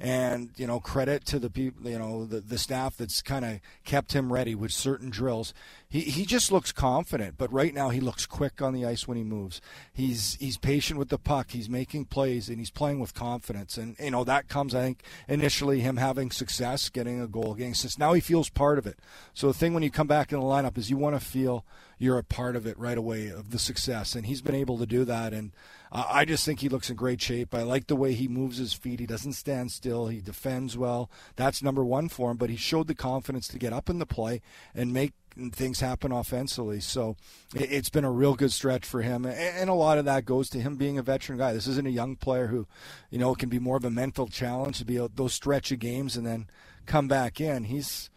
and 0.00 0.50
you 0.56 0.66
know 0.66 0.80
credit 0.80 1.26
to 1.26 1.38
the 1.38 1.50
people 1.50 1.88
you 1.88 1.98
know 1.98 2.24
the, 2.24 2.40
the 2.40 2.58
staff 2.58 2.96
that's 2.96 3.20
kind 3.20 3.44
of 3.44 3.60
kept 3.84 4.14
him 4.14 4.32
ready 4.32 4.54
with 4.54 4.72
certain 4.72 5.10
drills. 5.10 5.52
He, 5.88 6.00
he 6.00 6.24
just 6.24 6.50
looks 6.50 6.72
confident 6.72 7.36
but 7.36 7.52
right 7.52 7.74
now 7.74 7.90
he 7.90 8.00
looks 8.00 8.24
quick 8.24 8.62
on 8.62 8.72
the 8.72 8.86
ice 8.86 9.06
when 9.06 9.18
he 9.18 9.24
moves. 9.24 9.60
He's 9.92 10.36
he's 10.40 10.56
patient 10.56 10.98
with 10.98 11.10
the 11.10 11.18
puck 11.18 11.50
he's 11.50 11.68
making 11.68 12.06
plays 12.06 12.48
and 12.48 12.58
he's 12.58 12.70
playing 12.70 12.98
with 12.98 13.14
confidence. 13.14 13.76
And 13.76 13.96
you 14.00 14.10
know 14.10 14.24
that 14.24 14.48
comes 14.48 14.74
i 14.74 14.80
think 14.82 15.02
initially 15.28 15.80
him 15.80 15.98
having 15.98 16.30
success 16.30 16.88
getting 16.88 17.20
a 17.20 17.28
goal 17.28 17.54
getting 17.54 17.74
since 17.74 17.98
now 17.98 18.14
he 18.14 18.20
feels 18.20 18.48
part 18.48 18.78
of 18.78 18.86
it. 18.86 18.98
So 19.34 19.48
the 19.48 19.54
thing 19.54 19.74
when 19.74 19.82
you 19.82 19.90
come 19.90 20.06
back 20.06 20.32
in 20.32 20.40
the 20.40 20.46
lineup 20.46 20.78
is 20.78 20.88
you 20.88 20.96
want 20.96 21.20
to 21.20 21.24
feel 21.24 21.64
you're 22.00 22.18
a 22.18 22.24
part 22.24 22.56
of 22.56 22.66
it 22.66 22.76
right 22.78 22.98
away 22.98 23.28
of 23.28 23.50
the 23.50 23.58
success 23.58 24.16
and 24.16 24.26
he's 24.26 24.42
been 24.42 24.54
able 24.54 24.78
to 24.78 24.86
do 24.86 25.04
that 25.04 25.32
and 25.32 25.52
uh, 25.92 26.04
I 26.08 26.24
just 26.24 26.44
think 26.44 26.60
he 26.60 26.68
looks 26.68 26.88
in 26.88 26.96
great 26.96 27.20
shape. 27.20 27.54
I 27.54 27.62
like 27.62 27.88
the 27.88 27.96
way 27.96 28.14
he 28.14 28.28
moves 28.28 28.58
his 28.58 28.72
feet. 28.72 29.00
He 29.00 29.06
doesn't 29.06 29.32
stand 29.32 29.72
still. 29.72 30.06
He 30.06 30.20
defends 30.20 30.78
well. 30.78 31.10
That's 31.34 31.62
number 31.62 31.84
one 31.84 32.08
for 32.08 32.30
him. 32.30 32.36
But 32.36 32.48
he 32.48 32.56
showed 32.56 32.86
the 32.86 32.94
confidence 32.94 33.48
to 33.48 33.58
get 33.58 33.72
up 33.72 33.90
in 33.90 33.98
the 33.98 34.06
play 34.06 34.40
and 34.72 34.92
make 34.92 35.14
things 35.52 35.80
happen 35.80 36.12
offensively. 36.12 36.80
So 36.80 37.16
it's 37.54 37.88
been 37.88 38.04
a 38.04 38.10
real 38.10 38.34
good 38.34 38.52
stretch 38.52 38.84
for 38.84 39.02
him, 39.02 39.24
and 39.24 39.70
a 39.70 39.74
lot 39.74 39.98
of 39.98 40.04
that 40.04 40.24
goes 40.24 40.50
to 40.50 40.60
him 40.60 40.76
being 40.76 40.98
a 40.98 41.02
veteran 41.02 41.38
guy. 41.38 41.52
This 41.52 41.66
isn't 41.66 41.86
a 41.86 41.90
young 41.90 42.16
player 42.16 42.48
who, 42.48 42.66
you 43.10 43.18
know, 43.18 43.34
can 43.34 43.48
be 43.48 43.58
more 43.58 43.76
of 43.76 43.84
a 43.84 43.90
mental 43.90 44.26
challenge 44.26 44.78
to 44.78 44.84
be 44.84 45.04
those 45.14 45.32
stretch 45.32 45.72
of 45.72 45.78
games 45.78 46.16
and 46.16 46.26
then 46.26 46.48
come 46.86 47.08
back 47.08 47.40
in. 47.40 47.64
He's 47.64 48.10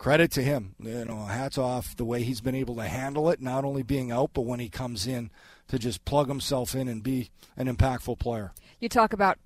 credit 0.00 0.32
to 0.32 0.42
him. 0.42 0.74
You 0.80 1.04
know, 1.04 1.26
hats 1.26 1.58
off 1.58 1.94
the 1.94 2.06
way 2.06 2.22
he's 2.22 2.40
been 2.40 2.54
able 2.54 2.74
to 2.76 2.84
handle 2.84 3.28
it, 3.30 3.40
not 3.40 3.64
only 3.64 3.82
being 3.82 4.10
out, 4.10 4.30
but 4.32 4.42
when 4.42 4.58
he 4.58 4.70
comes 4.70 5.06
in 5.06 5.30
to 5.68 5.78
just 5.78 6.04
plug 6.04 6.26
himself 6.26 6.74
in 6.74 6.88
and 6.88 7.02
be 7.02 7.30
an 7.56 7.72
impactful 7.72 8.18
player. 8.18 8.52
You 8.80 8.88
talk 8.88 9.12
about 9.12 9.38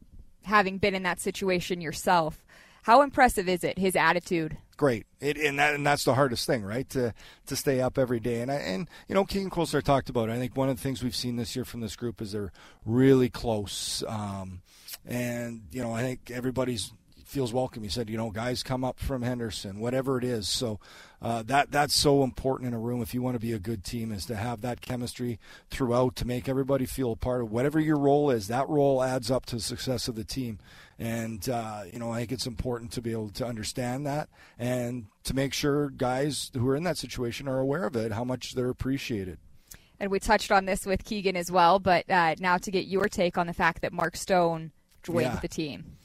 having 0.44 0.78
been 0.78 0.94
in 0.94 1.02
that 1.02 1.20
situation 1.20 1.80
yourself. 1.80 2.44
How 2.84 3.02
impressive 3.02 3.48
is 3.48 3.64
it, 3.64 3.78
his 3.78 3.96
attitude? 3.96 4.56
Great, 4.76 5.06
it, 5.20 5.38
and 5.38 5.58
that 5.58 5.74
and 5.74 5.86
that's 5.86 6.04
the 6.04 6.14
hardest 6.14 6.46
thing, 6.46 6.62
right? 6.62 6.88
To 6.90 7.14
to 7.46 7.56
stay 7.56 7.80
up 7.80 7.98
every 7.98 8.20
day, 8.20 8.40
and 8.40 8.50
I, 8.50 8.56
and 8.56 8.88
you 9.08 9.14
know, 9.14 9.24
Keegan 9.24 9.50
Kolesar 9.50 9.82
talked 9.82 10.08
about. 10.08 10.28
It. 10.28 10.32
I 10.32 10.38
think 10.38 10.56
one 10.56 10.68
of 10.68 10.76
the 10.76 10.82
things 10.82 11.02
we've 11.02 11.14
seen 11.14 11.36
this 11.36 11.54
year 11.56 11.64
from 11.64 11.80
this 11.80 11.96
group 11.96 12.20
is 12.20 12.32
they're 12.32 12.52
really 12.84 13.28
close, 13.28 14.02
um, 14.06 14.62
and 15.06 15.62
you 15.70 15.80
know, 15.80 15.92
I 15.92 16.02
think 16.02 16.30
everybody's 16.30 16.92
feels 17.34 17.52
welcome. 17.52 17.82
He 17.82 17.88
said, 17.88 18.08
you 18.08 18.16
know, 18.16 18.30
guys 18.30 18.62
come 18.62 18.84
up 18.84 19.00
from 19.00 19.22
Henderson, 19.22 19.80
whatever 19.80 20.16
it 20.18 20.24
is. 20.24 20.48
So 20.48 20.78
uh, 21.20 21.42
that 21.42 21.72
that's 21.72 21.92
so 21.92 22.22
important 22.22 22.68
in 22.68 22.74
a 22.74 22.78
room 22.78 23.02
if 23.02 23.12
you 23.12 23.22
want 23.22 23.34
to 23.34 23.40
be 23.40 23.52
a 23.52 23.58
good 23.58 23.82
team 23.82 24.12
is 24.12 24.24
to 24.26 24.36
have 24.36 24.60
that 24.60 24.80
chemistry 24.80 25.40
throughout 25.68 26.14
to 26.16 26.26
make 26.26 26.48
everybody 26.48 26.86
feel 26.86 27.10
a 27.10 27.16
part 27.16 27.42
of 27.42 27.50
whatever 27.50 27.80
your 27.80 27.98
role 27.98 28.30
is. 28.30 28.46
That 28.46 28.68
role 28.68 29.02
adds 29.02 29.32
up 29.32 29.46
to 29.46 29.56
the 29.56 29.62
success 29.62 30.06
of 30.06 30.14
the 30.14 30.22
team, 30.22 30.60
and 30.96 31.48
uh, 31.48 31.82
you 31.92 31.98
know, 31.98 32.12
I 32.12 32.20
think 32.20 32.30
it's 32.30 32.46
important 32.46 32.92
to 32.92 33.02
be 33.02 33.10
able 33.10 33.30
to 33.30 33.44
understand 33.44 34.06
that 34.06 34.28
and 34.56 35.06
to 35.24 35.34
make 35.34 35.52
sure 35.52 35.90
guys 35.90 36.52
who 36.54 36.68
are 36.68 36.76
in 36.76 36.84
that 36.84 36.98
situation 36.98 37.48
are 37.48 37.58
aware 37.58 37.84
of 37.84 37.96
it, 37.96 38.12
how 38.12 38.24
much 38.24 38.54
they're 38.54 38.70
appreciated 38.70 39.38
and 40.00 40.10
we 40.10 40.18
touched 40.18 40.50
on 40.50 40.66
this 40.66 40.84
with 40.84 41.04
Keegan 41.04 41.36
as 41.36 41.50
well. 41.50 41.78
But 41.78 42.10
uh, 42.10 42.34
now 42.38 42.58
to 42.58 42.70
get 42.70 42.86
your 42.86 43.08
take 43.08 43.38
on 43.38 43.46
the 43.46 43.52
fact 43.54 43.80
that 43.82 43.92
Mark 43.92 44.16
Stone 44.16 44.72
joined 45.04 45.22
yeah. 45.22 45.38
the 45.40 45.48
team. 45.48 45.96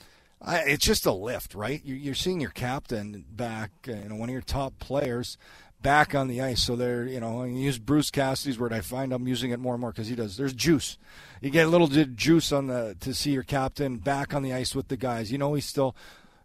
I, 0.41 0.59
it's 0.59 0.85
just 0.85 1.05
a 1.05 1.11
lift, 1.11 1.53
right? 1.53 1.81
You're, 1.83 1.97
you're 1.97 2.15
seeing 2.15 2.39
your 2.39 2.51
captain 2.51 3.25
back, 3.31 3.71
uh, 3.87 3.93
you 3.93 4.09
know, 4.09 4.15
one 4.15 4.29
of 4.29 4.33
your 4.33 4.41
top 4.41 4.79
players 4.79 5.37
back 5.81 6.15
on 6.15 6.27
the 6.27 6.41
ice. 6.41 6.63
So 6.63 6.75
they're, 6.75 7.05
you 7.05 7.19
know, 7.19 7.43
I 7.43 7.47
use 7.47 7.77
Bruce 7.77 8.09
Cassidy's 8.09 8.59
word. 8.59 8.73
I 8.73 8.81
find 8.81 9.11
I'm 9.11 9.27
using 9.27 9.51
it 9.51 9.59
more 9.59 9.73
and 9.73 9.81
more 9.81 9.91
because 9.91 10.07
he 10.07 10.15
does. 10.15 10.37
There's 10.37 10.53
juice. 10.53 10.97
You 11.41 11.49
get 11.49 11.67
a 11.67 11.69
little 11.69 11.87
juice 11.87 12.51
on 12.51 12.67
the 12.67 12.95
to 13.01 13.13
see 13.13 13.31
your 13.31 13.43
captain 13.43 13.97
back 13.97 14.33
on 14.33 14.43
the 14.43 14.53
ice 14.53 14.75
with 14.75 14.87
the 14.87 14.97
guys. 14.97 15.31
You 15.31 15.37
know, 15.37 15.53
he's 15.53 15.65
still, 15.65 15.95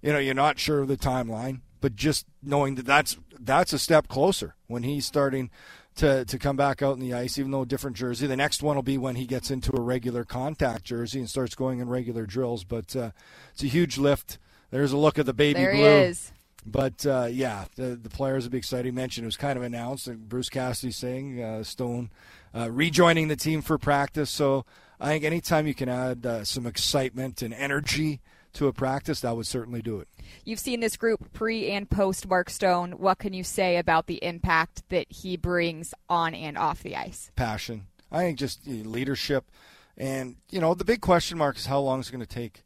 you 0.02 0.12
know, 0.12 0.18
you're 0.18 0.35
not 0.35 0.59
sure 0.59 0.80
of 0.80 0.88
the 0.88 0.96
timeline, 0.96 1.61
but 1.80 1.96
just 1.96 2.26
knowing 2.42 2.76
that 2.76 2.87
that's 2.87 3.16
that's 3.38 3.72
a 3.72 3.78
step 3.78 4.09
closer 4.09 4.54
when 4.66 4.85
he's 4.85 5.04
starting 5.07 5.50
to, 5.96 6.24
to 6.24 6.38
come 6.38 6.57
back 6.57 6.83
out 6.83 6.94
in 6.94 7.00
the 7.00 7.14
ice, 7.14 7.38
even 7.38 7.50
though 7.50 7.62
a 7.62 7.66
different 7.66 7.96
jersey. 7.96 8.26
The 8.26 8.37
next 8.37 8.62
one 8.62 8.76
will 8.76 8.83
be 8.83 8.98
when 8.98 9.16
he 9.16 9.26
gets 9.26 9.50
into 9.50 9.76
a 9.76 9.80
regular 9.80 10.24
contact 10.24 10.85
jersey 10.85 11.20
and 11.20 11.30
starts 11.30 11.54
going 11.54 11.78
in 11.78 11.88
regular 11.88 12.26
drills. 12.26 12.64
But 12.64 12.94
uh, 12.96 13.11
it's 13.52 13.62
a 13.62 13.68
huge 13.68 13.98
lift. 13.98 14.38
There's 14.70 14.92
a 14.92 14.96
look 14.96 15.18
of 15.18 15.26
the 15.26 15.33
baby 15.33 15.61
there 15.61 15.72
blue. 15.72 15.83
There 15.83 16.09
is. 16.09 16.33
But 16.66 17.07
uh, 17.07 17.28
yeah, 17.30 17.66
the, 17.76 17.96
the 17.96 18.09
players 18.09 18.44
will 18.44 18.52
be 18.52 18.59
excited. 18.59 18.87
He 18.87 18.90
mentioned 18.90 19.24
it 19.24 19.26
was 19.26 19.37
kind 19.37 19.57
of 19.57 19.62
announced. 19.62 20.09
And 20.09 20.28
Bruce 20.28 20.48
Cassidy 20.48 20.92
saying 20.92 21.42
uh, 21.42 21.62
Stone 21.62 22.11
uh, 22.54 22.70
rejoining 22.70 23.28
the 23.28 23.37
team 23.37 23.62
for 23.62 23.78
practice. 23.78 24.30
So 24.30 24.64
I 24.98 25.09
think 25.09 25.24
anytime 25.24 25.66
you 25.66 25.74
can 25.74 25.88
add 25.88 26.24
uh, 26.24 26.44
some 26.44 26.66
excitement 26.66 27.42
and 27.42 27.52
energy 27.52 28.20
to 28.54 28.68
a 28.68 28.72
practice, 28.72 29.20
that 29.20 29.36
would 29.36 29.46
certainly 29.46 29.82
do 29.82 30.00
it. 30.00 30.08
You've 30.44 30.58
seen 30.58 30.80
this 30.80 30.96
group 30.96 31.32
pre 31.32 31.70
and 31.70 31.88
post 31.88 32.26
Mark 32.28 32.50
Stone. 32.50 32.92
What 32.92 33.18
can 33.18 33.32
you 33.32 33.44
say 33.44 33.76
about 33.76 34.06
the 34.06 34.22
impact 34.24 34.88
that 34.88 35.10
he 35.10 35.36
brings 35.36 35.94
on 36.08 36.34
and 36.34 36.56
off 36.56 36.82
the 36.82 36.96
ice? 36.96 37.30
Passion. 37.36 37.86
I 38.10 38.18
think 38.18 38.38
just 38.38 38.66
eh, 38.66 38.82
leadership. 38.84 39.50
And, 39.96 40.36
you 40.50 40.60
know, 40.60 40.74
the 40.74 40.84
big 40.84 41.00
question 41.00 41.38
mark 41.38 41.56
is 41.56 41.66
how 41.66 41.80
long 41.80 42.00
is 42.00 42.08
it 42.08 42.12
going 42.12 42.20
to 42.20 42.26
take 42.26 42.64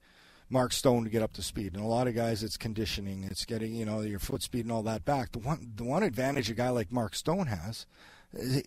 Mark 0.50 0.72
Stone 0.72 1.04
to 1.04 1.10
get 1.10 1.22
up 1.22 1.32
to 1.34 1.42
speed. 1.42 1.74
And 1.74 1.82
a 1.82 1.86
lot 1.86 2.08
of 2.08 2.14
guys, 2.14 2.42
it's 2.42 2.56
conditioning, 2.56 3.24
it's 3.24 3.44
getting, 3.44 3.74
you 3.74 3.84
know, 3.84 4.00
your 4.00 4.18
foot 4.18 4.42
speed 4.42 4.64
and 4.64 4.72
all 4.72 4.82
that 4.84 5.04
back. 5.04 5.32
The 5.32 5.38
one, 5.38 5.72
the 5.74 5.84
one 5.84 6.02
advantage 6.02 6.50
a 6.50 6.54
guy 6.54 6.70
like 6.70 6.90
Mark 6.90 7.14
Stone 7.14 7.46
has 7.46 7.86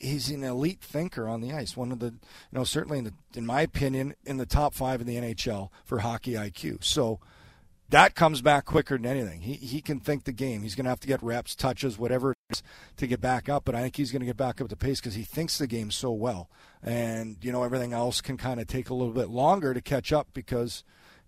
he's 0.02 0.30
an 0.30 0.44
elite 0.44 0.82
thinker 0.82 1.28
on 1.28 1.42
the 1.42 1.54
ice. 1.54 1.78
One 1.78 1.92
of 1.92 2.00
the, 2.00 2.08
you 2.08 2.20
know, 2.52 2.64
certainly 2.64 3.00
in 3.00 3.04
the, 3.06 3.14
in 3.36 3.46
my 3.46 3.62
opinion, 3.62 4.16
in 4.26 4.38
the 4.38 4.46
top 4.46 4.74
five 4.74 5.02
in 5.02 5.08
the 5.08 5.16
NHL 5.16 5.70
for 5.86 6.00
hockey 6.00 6.34
IQ. 6.34 6.84
So 6.84 7.20
that 7.92 8.16
comes 8.16 8.42
back 8.42 8.66
quicker 8.66 8.98
than 8.98 9.06
anything. 9.06 9.42
He 9.42 9.54
he 9.54 9.82
can 9.82 10.00
think 10.00 10.24
the 10.24 10.32
game. 10.32 10.64
He's 10.64 10.76
going 10.76 10.86
to 10.86 10.90
have 10.90 11.02
to 11.02 11.08
get 11.08 11.22
reps, 11.22 11.56
touches, 11.56 11.98
whatever 11.98 12.34
to 12.98 13.08
get 13.08 13.22
back 13.22 13.50
up. 13.50 13.66
But 13.66 13.76
I 13.76 13.82
think 13.82 13.98
he's 13.98 14.12
going 14.12 14.22
to 14.22 14.26
get 14.26 14.38
back 14.38 14.62
up 14.62 14.70
to 14.70 14.76
pace 14.76 15.00
because 15.00 15.16
he 15.16 15.24
thinks 15.24 15.58
the 15.58 15.68
game 15.68 15.92
so 15.92 16.12
well. 16.12 16.50
And 16.82 17.38
you 17.42 17.52
know 17.52 17.64
everything 17.64 17.94
else 17.94 18.22
can 18.22 18.38
kind 18.38 18.60
of 18.60 18.68
take 18.68 18.90
a 18.90 18.94
little 18.94 19.14
bit 19.14 19.30
longer 19.30 19.74
to 19.74 19.82
catch 19.82 20.12
up 20.12 20.30
because 20.34 20.84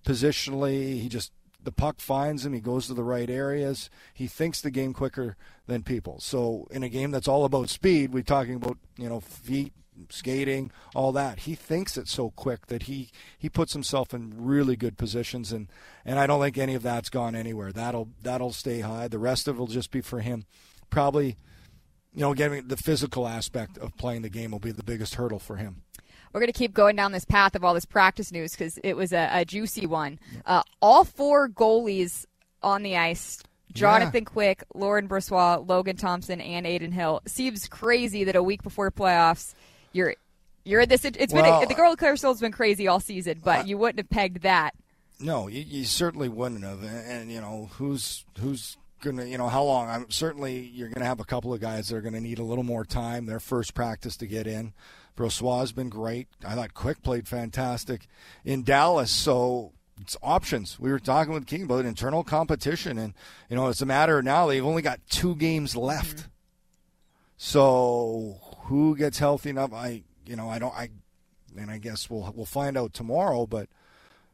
positionally 0.05 1.01
he 1.01 1.09
just 1.09 1.31
the 1.63 1.71
puck 1.71 1.99
finds 1.99 2.45
him. 2.45 2.53
He 2.53 2.59
goes 2.59 2.87
to 2.87 2.93
the 2.93 3.03
right 3.03 3.29
areas. 3.29 3.89
He 4.13 4.27
thinks 4.27 4.61
the 4.61 4.71
game 4.71 4.93
quicker 4.93 5.35
than 5.67 5.83
people. 5.83 6.19
So 6.19 6.67
in 6.71 6.83
a 6.83 6.89
game 6.89 7.11
that's 7.11 7.27
all 7.27 7.45
about 7.45 7.69
speed, 7.69 8.13
we're 8.13 8.23
talking 8.23 8.55
about 8.55 8.77
you 8.97 9.09
know 9.09 9.19
feet, 9.19 9.73
skating, 10.09 10.71
all 10.93 11.11
that. 11.13 11.39
He 11.39 11.55
thinks 11.55 11.97
it 11.97 12.07
so 12.07 12.31
quick 12.31 12.67
that 12.67 12.83
he 12.83 13.09
he 13.37 13.49
puts 13.49 13.73
himself 13.73 14.13
in 14.13 14.33
really 14.35 14.75
good 14.75 14.97
positions, 14.97 15.51
and 15.51 15.67
and 16.05 16.19
I 16.19 16.27
don't 16.27 16.41
think 16.41 16.57
any 16.57 16.75
of 16.75 16.83
that's 16.83 17.09
gone 17.09 17.35
anywhere. 17.35 17.71
That'll 17.71 18.09
that'll 18.21 18.53
stay 18.53 18.81
high. 18.81 19.07
The 19.07 19.19
rest 19.19 19.47
of 19.47 19.55
it 19.55 19.59
will 19.59 19.67
just 19.67 19.91
be 19.91 20.01
for 20.01 20.19
him. 20.19 20.45
Probably, 20.89 21.37
you 22.13 22.21
know, 22.21 22.33
getting 22.33 22.67
the 22.67 22.77
physical 22.77 23.27
aspect 23.27 23.77
of 23.77 23.97
playing 23.97 24.21
the 24.21 24.29
game 24.29 24.51
will 24.51 24.59
be 24.59 24.71
the 24.71 24.83
biggest 24.83 25.15
hurdle 25.15 25.39
for 25.39 25.55
him 25.55 25.83
we're 26.33 26.39
going 26.39 26.51
to 26.51 26.57
keep 26.57 26.73
going 26.73 26.95
down 26.95 27.11
this 27.11 27.25
path 27.25 27.55
of 27.55 27.63
all 27.63 27.73
this 27.73 27.85
practice 27.85 28.31
news 28.31 28.51
because 28.51 28.79
it 28.79 28.97
was 28.97 29.13
a, 29.13 29.29
a 29.31 29.45
juicy 29.45 29.85
one. 29.85 30.19
Uh, 30.45 30.63
all 30.81 31.05
four 31.05 31.47
goalies 31.47 32.25
on 32.61 32.83
the 32.83 32.97
ice 32.97 33.41
Jonathan 33.73 34.23
yeah. 34.23 34.31
Quick, 34.31 34.63
Laurent 34.73 35.09
Brossoit, 35.09 35.67
Logan 35.67 35.97
Thompson, 35.97 36.39
and 36.39 36.65
Adin 36.65 36.91
Hill. 36.91 37.21
Seems 37.25 37.67
crazy 37.67 38.23
that 38.23 38.35
a 38.35 38.43
week 38.43 38.63
before 38.63 38.91
playoffs, 38.91 39.53
you're 39.91 40.15
you're 40.63 40.85
this. 40.85 41.05
It, 41.05 41.17
has 41.17 41.33
well, 41.33 41.59
been 41.59 41.69
the 41.69 41.81
roller 41.81 41.95
coaster's 41.95 42.39
been 42.39 42.51
crazy 42.51 42.87
all 42.87 42.99
season, 42.99 43.41
but 43.43 43.61
uh, 43.61 43.63
you 43.65 43.77
wouldn't 43.77 43.99
have 43.99 44.09
pegged 44.09 44.43
that. 44.43 44.75
No, 45.19 45.47
you, 45.47 45.61
you 45.61 45.85
certainly 45.85 46.29
wouldn't 46.29 46.63
have. 46.63 46.83
And, 46.83 47.11
and, 47.11 47.31
you 47.31 47.41
know 47.41 47.69
who's 47.73 48.25
who's 48.39 48.77
gonna 49.01 49.25
you 49.25 49.37
know 49.37 49.49
how 49.49 49.63
long? 49.63 49.89
I'm 49.89 50.09
certainly 50.09 50.59
you're 50.73 50.89
gonna 50.89 51.05
have 51.05 51.19
a 51.19 51.25
couple 51.25 51.53
of 51.53 51.59
guys 51.59 51.89
that 51.89 51.97
are 51.97 52.01
gonna 52.01 52.21
need 52.21 52.39
a 52.39 52.43
little 52.43 52.63
more 52.63 52.85
time. 52.85 53.25
Their 53.25 53.39
first 53.39 53.73
practice 53.73 54.17
to 54.17 54.27
get 54.27 54.47
in. 54.47 54.73
Brossoit's 55.15 55.71
been 55.71 55.89
great. 55.89 56.27
I 56.45 56.55
thought 56.55 56.73
Quick 56.73 57.03
played 57.03 57.27
fantastic 57.27 58.07
in 58.43 58.63
Dallas. 58.63 59.11
So 59.11 59.73
it's 60.01 60.17
options. 60.21 60.79
We 60.79 60.91
were 60.91 60.99
talking 60.99 61.33
with 61.33 61.47
King 61.47 61.63
about 61.63 61.85
internal 61.85 62.23
competition, 62.23 62.97
and 62.97 63.13
you 63.49 63.55
know 63.55 63.67
it's 63.67 63.81
a 63.81 63.85
matter 63.85 64.19
of 64.19 64.25
now. 64.25 64.47
They've 64.47 64.65
only 64.65 64.81
got 64.81 64.99
two 65.09 65.35
games 65.35 65.75
left. 65.75 66.17
Mm-hmm. 66.17 66.27
So 67.37 68.39
who 68.65 68.95
gets 68.95 69.19
healthy 69.19 69.51
enough? 69.51 69.73
I 69.73 70.03
you 70.25 70.35
know 70.35 70.49
I 70.49 70.59
don't 70.59 70.73
I, 70.73 70.89
and 71.57 71.69
I 71.69 71.77
guess 71.77 72.09
we'll 72.09 72.33
we'll 72.35 72.45
find 72.45 72.77
out 72.77 72.93
tomorrow. 72.93 73.45
But 73.45 73.69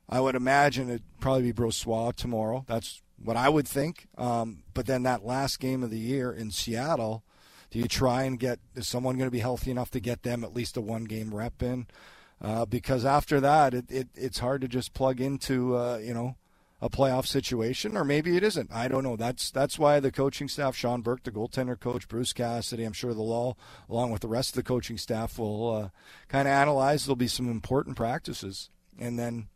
I 0.08 0.20
would 0.20 0.36
imagine 0.36 0.90
it'd 0.90 1.04
probably 1.20 1.52
be 1.52 1.54
Brossoit 1.54 2.16
tomorrow. 2.16 2.66
That's 2.68 3.02
what 3.24 3.38
I 3.38 3.50
would 3.50 3.68
think. 3.68 4.08
Um, 4.18 4.64
but 4.74 4.86
then 4.86 5.04
that 5.04 5.26
last 5.26 5.60
game 5.60 5.84
of 5.84 5.92
the 5.92 6.00
year 6.00 6.32
in 6.32 6.52
Seattle, 6.52 7.24
do 7.72 7.80
you 7.80 7.88
try 7.88 8.24
and 8.24 8.40
get 8.40 8.60
is 8.76 8.88
someone 8.88 9.18
going 9.18 9.28
to 9.28 9.32
be 9.32 9.40
healthy 9.40 9.72
enough 9.72 9.92
to 9.92 10.00
get 10.00 10.24
them 10.24 10.44
at 10.44 10.54
least 10.54 10.78
a 10.78 10.82
one 10.82 11.06
game 11.06 11.34
rep 11.34 11.62
in? 11.62 11.88
Uh, 12.42 12.66
because 12.66 13.04
after 13.06 13.40
that, 13.42 13.74
it, 13.74 13.86
it, 13.90 14.08
it's 14.16 14.40
hard 14.40 14.62
to 14.62 14.68
just 14.68 14.94
plug 14.94 15.20
into 15.20 15.76
uh, 15.76 15.98
you 15.98 16.14
know 16.14 16.36
a 16.82 16.90
playoff 16.90 17.26
situation, 17.26 17.98
or 17.98 18.06
maybe 18.06 18.38
it 18.38 18.44
isn't. 18.44 18.72
I 18.72 18.88
don't 18.88 19.04
know. 19.04 19.16
That's 19.16 19.52
that's 19.52 19.78
why 19.78 20.00
the 20.00 20.12
coaching 20.12 20.48
staff, 20.48 20.76
Sean 20.76 21.02
Burke, 21.02 21.24
the 21.24 21.32
goaltender 21.32 21.80
coach, 21.80 22.08
Bruce 22.08 22.34
Cassidy, 22.34 22.86
I'm 22.86 22.94
sure 22.94 23.14
they'll 23.14 23.32
all, 23.32 23.58
along 23.90 24.12
with 24.12 24.22
the 24.22 24.30
rest 24.30 24.52
of 24.52 24.56
the 24.56 24.64
coaching 24.64 24.98
staff, 24.98 25.38
will 25.38 25.76
uh, 25.76 25.90
kind 26.30 26.48
of 26.48 26.54
analyze. 26.54 27.06
There'll 27.06 27.18
be 27.18 27.28
some 27.28 27.50
important 27.50 27.98
practices, 27.98 28.70
and 28.98 29.20
then 29.20 29.48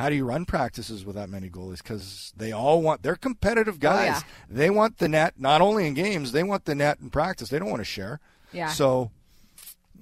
how 0.00 0.08
do 0.08 0.14
you 0.14 0.24
run 0.24 0.46
practices 0.46 1.04
with 1.04 1.14
that 1.16 1.28
many 1.28 1.50
goalies? 1.50 1.82
Because 1.82 2.32
they 2.34 2.52
all 2.52 2.80
want, 2.80 3.02
they're 3.02 3.16
competitive 3.16 3.78
guys. 3.78 4.22
Oh, 4.22 4.26
yeah. 4.26 4.56
They 4.56 4.70
want 4.70 4.96
the 4.96 5.08
net, 5.08 5.34
not 5.36 5.60
only 5.60 5.86
in 5.86 5.92
games, 5.92 6.32
they 6.32 6.42
want 6.42 6.64
the 6.64 6.74
net 6.74 6.98
in 7.02 7.10
practice. 7.10 7.50
They 7.50 7.58
don't 7.58 7.68
want 7.68 7.82
to 7.82 7.84
share. 7.84 8.18
Yeah. 8.50 8.68
So 8.68 9.10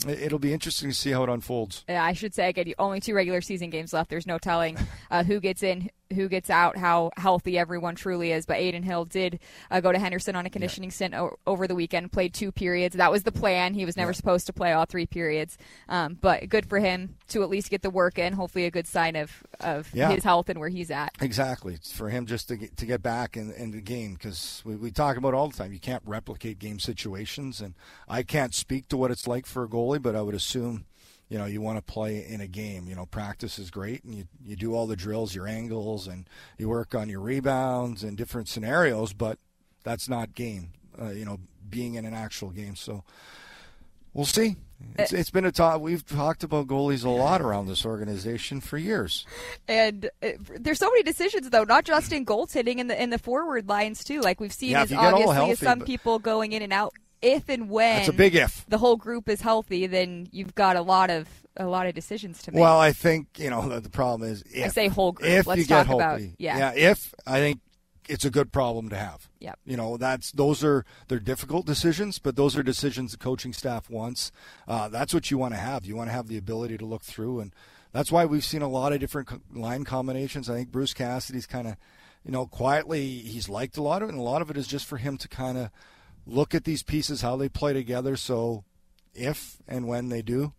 it'll 0.07 0.39
be 0.39 0.53
interesting 0.53 0.89
to 0.89 0.95
see 0.95 1.11
how 1.11 1.25
it 1.25 1.29
unfolds. 1.29 1.85
Yeah, 1.89 2.05
I 2.05 2.13
should 2.13 2.33
say 2.33 2.49
again, 2.49 2.73
only 2.79 3.01
two 3.01 3.13
regular 3.13 3.41
season 3.41 3.71
games 3.71 3.93
left. 3.93 4.09
There's 4.09 4.27
no 4.27 4.39
telling 4.39 4.79
uh, 5.11 5.25
who 5.25 5.41
gets 5.41 5.65
in, 5.65 5.91
who 6.15 6.29
gets 6.29 6.51
out, 6.51 6.77
how 6.77 7.11
healthy 7.17 7.59
everyone 7.59 7.95
truly 7.95 8.33
is. 8.33 8.47
But 8.47 8.59
Adin 8.59 8.83
Hill 8.83 9.05
did 9.05 9.41
uh, 9.71 9.81
go 9.81 9.93
to 9.93 9.99
Henderson 9.99 10.37
on 10.37 10.47
a 10.47 10.51
conditioning 10.51 10.91
yeah. 10.91 10.95
stint 10.95 11.15
o- 11.15 11.37
over 11.47 11.67
the 11.67 11.75
weekend, 11.75 12.13
played 12.13 12.35
two 12.35 12.53
periods. 12.53 12.97
That 12.97 13.11
was 13.11 13.23
the 13.23 13.33
plan. 13.33 13.75
He 13.75 13.85
was 13.85 13.97
never 13.97 14.11
yeah. 14.11 14.17
supposed 14.17 14.47
to 14.47 14.53
play 14.53 14.73
all 14.73 14.87
three 14.87 15.07
periods. 15.07 15.59
Um, 15.89 16.19
but 16.21 16.49
good 16.49 16.69
for 16.69 16.79
him 16.79 17.17
to 17.29 17.43
at 17.43 17.51
least 17.51 17.71
get 17.71 17.83
the 17.83 17.91
work 17.91 18.19
in. 18.19 18.33
Hopefully, 18.33 18.65
a 18.65 18.71
good 18.71 18.87
sign 18.87 19.17
of, 19.17 19.43
of 19.61 19.93
yeah. 19.95 20.11
his 20.11 20.25
health 20.25 20.49
and 20.49 20.59
where 20.59 20.69
he's 20.69 20.91
at. 20.91 21.13
Exactly. 21.21 21.75
It's 21.75 21.93
for 21.93 22.09
him 22.09 22.27
just 22.27 22.49
to 22.49 22.57
get, 22.57 22.77
to 22.77 22.87
get 22.87 23.03
back 23.03 23.37
in, 23.37 23.53
in 23.53 23.71
the 23.71 23.81
game 23.81 24.15
because 24.15 24.63
we, 24.65 24.77
we 24.77 24.91
talk 24.91 25.17
about 25.17 25.35
all 25.35 25.49
the 25.49 25.57
time. 25.57 25.73
You 25.73 25.81
can't 25.81 26.03
replicate 26.07 26.59
game 26.59 26.79
situations. 26.79 27.61
And 27.61 27.75
I 28.09 28.23
can't 28.23 28.55
speak 28.55 28.89
to 28.89 28.97
what 28.97 29.11
it's 29.11 29.27
like 29.27 29.47
for 29.47 29.65
a 29.65 29.69
goalie, 29.69 30.01
but 30.01 30.17
I 30.17 30.23
would 30.23 30.35
assume 30.35 30.85
you 31.29 31.39
know 31.39 31.45
you 31.45 31.61
want 31.61 31.77
to 31.79 31.83
play 31.83 32.25
in 32.27 32.41
a 32.41 32.47
game 32.47 32.87
you 32.89 32.95
know 32.95 33.07
practice 33.07 33.59
is 33.59 33.71
great 33.71 34.03
and 34.05 34.15
you, 34.15 34.25
you 34.45 34.57
do 34.57 34.75
all 34.75 34.87
the 34.87 34.97
drills 34.97 35.35
your 35.35 35.47
angles 35.47 36.07
and 36.07 36.29
you 36.57 36.69
work 36.69 36.95
on 36.95 37.09
your 37.09 37.21
rebounds 37.21 38.03
and 38.03 38.17
different 38.17 38.49
scenarios 38.49 39.13
but 39.13 39.39
that's 39.85 40.09
not 40.09 40.35
game 40.35 40.71
uh, 41.01 41.11
you 41.11 41.25
know 41.25 41.39
being 41.69 41.95
in 41.95 42.05
an 42.05 42.15
actual 42.15 42.51
game 42.51 42.75
so 42.77 43.05
we'll 44.15 44.25
see 44.27 44.57
It's, 44.97 45.13
it's 45.13 45.31
been 45.31 45.45
a 45.45 45.51
talk. 45.53 45.81
We've 45.81 46.07
talked 46.07 46.45
about 46.45 46.69
goalies 46.69 47.05
a 47.05 47.11
lot 47.11 47.41
around 47.43 47.67
this 47.67 47.85
organization 47.85 48.61
for 48.61 48.79
years. 48.79 49.27
And 49.67 50.09
uh, 50.23 50.29
there's 50.57 50.79
so 50.79 50.89
many 50.89 51.03
decisions, 51.03 51.51
though, 51.51 51.65
not 51.65 51.85
just 51.85 52.13
in 52.13 52.25
goaltending, 52.25 52.79
in 52.79 52.87
the 52.87 53.01
in 53.03 53.11
the 53.11 53.19
forward 53.19 53.69
lines 53.69 54.05
too. 54.05 54.21
Like 54.21 54.39
we've 54.39 54.53
seen, 54.53 54.71
Yeah, 54.71 54.83
as 54.83 54.93
if 54.93 54.97
you 54.97 55.03
get 55.03 55.07
all 55.15 55.15
obviously 55.31 55.35
healthy, 55.35 55.65
some 55.65 55.79
but- 55.81 55.87
people 55.87 56.19
going 56.21 56.53
in 56.53 56.63
and 56.63 56.73
out. 56.73 56.95
If 57.21 57.49
and 57.49 57.69
when 57.69 57.97
That's 57.97 58.09
a 58.09 58.13
big 58.13 58.35
if. 58.35 58.65
the 58.69 58.79
whole 58.79 58.97
group 58.97 59.29
is 59.29 59.41
healthy, 59.41 59.87
then 59.87 60.29
you've 60.31 60.55
got 60.55 60.77
a 60.77 60.83
lot 60.83 61.11
of 61.11 61.29
a 61.57 61.67
lot 61.67 61.87
of 61.87 61.95
decisions 61.95 62.43
to 62.45 62.53
make. 62.53 62.61
Well, 62.61 62.79
I 62.79 62.93
think 62.93 63.27
you 63.39 63.51
know 63.51 63.69
the, 63.69 63.81
the 63.89 63.91
problem 63.91 64.31
is 64.31 64.43
if, 64.43 64.67
I 64.67 64.69
say 64.69 64.89
whole 64.89 65.13
group. 65.13 65.29
if 65.29 65.47
Let's 65.47 65.61
you 65.61 65.67
get 65.67 65.87
talk 65.87 65.95
about 65.97 66.21
healthy. 66.21 66.35
yeah. 66.39 66.73
If 66.75 67.15
I 67.27 67.39
think 67.41 67.61
it's 68.09 68.25
a 68.25 68.31
good 68.31 68.53
problem 68.53 68.89
to 68.89 68.97
have. 68.97 69.29
Yep. 69.41 69.59
You 69.65 69.77
know, 69.77 69.97
that's 69.97 70.33
those 70.33 70.65
are 70.65 70.85
they're 71.09 71.21
difficult 71.21 71.67
decisions, 71.67 72.19
but 72.19 72.37
those 72.37 72.57
are 72.57 72.63
decisions 72.63 73.13
the 73.13 73.19
coaching 73.19 73.53
staff 73.53 73.91
wants. 73.91 74.33
Uh, 74.67 74.89
that's 74.89 75.15
what 75.15 75.31
you 75.31 75.39
want 75.39 75.55
to 75.55 75.61
have. 75.61 75.85
You 75.85 75.95
want 75.95 76.09
to 76.09 76.15
have 76.15 76.29
the 76.29 76.39
ability 76.39 76.79
to 76.79 76.87
look 76.87 77.03
through, 77.03 77.41
and 77.41 77.55
that's 77.93 78.11
why 78.11 78.25
we've 78.25 78.45
seen 78.45 78.63
a 78.63 78.69
lot 78.69 78.93
of 78.93 79.01
different 79.01 79.57
line 79.57 79.85
combinations. 79.85 80.49
I 80.49 80.55
think 80.55 80.73
Bruce 80.73 80.95
Cassidy's 80.95 81.47
kind 81.47 81.69
of, 81.69 81.77
you 82.25 82.33
know, 82.33 82.47
quietly 82.47 83.07
he's 83.07 83.49
liked 83.49 83.77
a 83.77 83.83
lot 83.83 84.03
of 84.03 84.09
it, 84.09 84.13
and 84.13 84.21
a 84.21 84.25
lot 84.25 84.43
of 84.43 84.51
it 84.51 84.57
is 84.57 84.67
just 84.67 84.87
for 84.87 84.97
him 84.97 85.17
to 85.19 85.29
kind 85.29 85.59
of 85.59 85.71
look 86.29 86.55
at 86.55 86.65
these 86.65 86.83
pieces, 86.83 87.23
how 87.23 87.37
they 87.37 87.49
play 87.49 87.73
together. 87.73 88.17
So, 88.17 88.65
if 89.15 89.57
and 89.67 89.89
when 89.89 90.11
they 90.11 90.23
do 90.23 90.53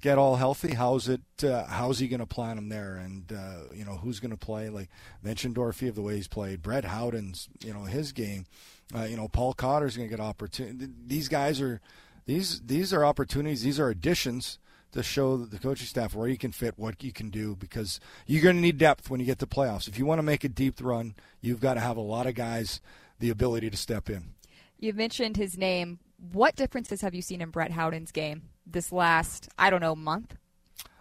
get 0.00 0.18
all 0.18 0.36
healthy, 0.36 0.74
how's 0.74 1.08
it? 1.08 1.22
Uh, 1.42 1.66
how's 1.66 1.98
he 1.98 2.08
going 2.08 2.20
to 2.20 2.26
plan 2.26 2.56
them 2.56 2.68
there? 2.68 2.96
And 2.96 3.30
uh, 3.32 3.74
you 3.74 3.84
know, 3.84 3.96
who's 3.96 4.20
going 4.20 4.30
to 4.30 4.36
play? 4.36 4.68
Like 4.68 4.88
mentioned 5.22 5.56
Dorofeyev 5.56 5.94
the 5.94 6.02
way 6.02 6.16
he's 6.16 6.28
played, 6.28 6.62
Brett 6.62 6.84
Howden's, 6.84 7.48
you 7.64 7.74
know, 7.74 7.84
his 7.84 8.12
game. 8.12 8.46
Uh, 8.94 9.02
you 9.02 9.16
know, 9.16 9.28
Paul 9.28 9.52
Cotter's 9.52 9.96
going 9.96 10.08
to 10.08 10.16
get 10.16 10.22
opportunity. 10.22 10.88
These 11.06 11.28
guys 11.28 11.60
are 11.60 11.80
these 12.24 12.60
these 12.60 12.92
are 12.92 13.04
opportunities. 13.04 13.62
These 13.62 13.80
are 13.80 13.88
additions 13.88 14.58
to 14.92 15.02
show 15.02 15.36
the 15.36 15.58
coaching 15.58 15.86
staff 15.86 16.14
where 16.14 16.28
you 16.28 16.38
can 16.38 16.52
fit, 16.52 16.74
what 16.78 17.02
you 17.02 17.12
can 17.12 17.28
do, 17.28 17.56
because 17.56 18.00
you're 18.26 18.42
going 18.42 18.56
to 18.56 18.62
need 18.62 18.78
depth 18.78 19.10
when 19.10 19.20
you 19.20 19.26
get 19.26 19.38
to 19.40 19.46
playoffs. 19.46 19.88
If 19.88 19.98
you 19.98 20.06
want 20.06 20.20
to 20.20 20.22
make 20.22 20.44
a 20.44 20.48
deep 20.48 20.76
run, 20.80 21.14
you've 21.40 21.60
got 21.60 21.74
to 21.74 21.80
have 21.80 21.96
a 21.96 22.00
lot 22.00 22.26
of 22.26 22.34
guys 22.34 22.80
the 23.18 23.30
ability 23.30 23.70
to 23.70 23.76
step 23.76 24.08
in. 24.08 24.35
You 24.78 24.92
mentioned 24.92 25.36
his 25.36 25.56
name. 25.56 25.98
What 26.32 26.56
differences 26.56 27.00
have 27.02 27.14
you 27.14 27.22
seen 27.22 27.40
in 27.40 27.50
Brett 27.50 27.70
Howden's 27.70 28.12
game 28.12 28.42
this 28.66 28.92
last, 28.92 29.48
I 29.58 29.70
don't 29.70 29.80
know, 29.80 29.94
month? 29.94 30.34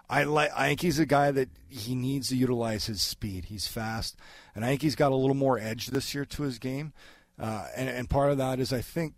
I 0.09 0.23
like. 0.23 0.51
I 0.55 0.67
think 0.67 0.81
he's 0.81 0.99
a 0.99 1.05
guy 1.05 1.31
that 1.31 1.49
he 1.67 1.95
needs 1.95 2.29
to 2.29 2.35
utilize 2.35 2.85
his 2.85 3.01
speed. 3.01 3.45
He's 3.45 3.67
fast, 3.67 4.15
and 4.53 4.63
I 4.63 4.69
think 4.69 4.83
he's 4.83 4.95
got 4.95 5.11
a 5.11 5.15
little 5.15 5.35
more 5.35 5.57
edge 5.57 5.88
this 5.88 6.13
year 6.13 6.25
to 6.25 6.43
his 6.43 6.59
game. 6.59 6.93
Uh, 7.39 7.67
and 7.75 7.89
and 7.89 8.09
part 8.09 8.31
of 8.31 8.38
that 8.38 8.59
is 8.59 8.71
I 8.71 8.81
think, 8.81 9.15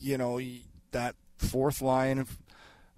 you 0.00 0.18
know, 0.18 0.40
that 0.90 1.14
fourth 1.36 1.80
line 1.80 2.26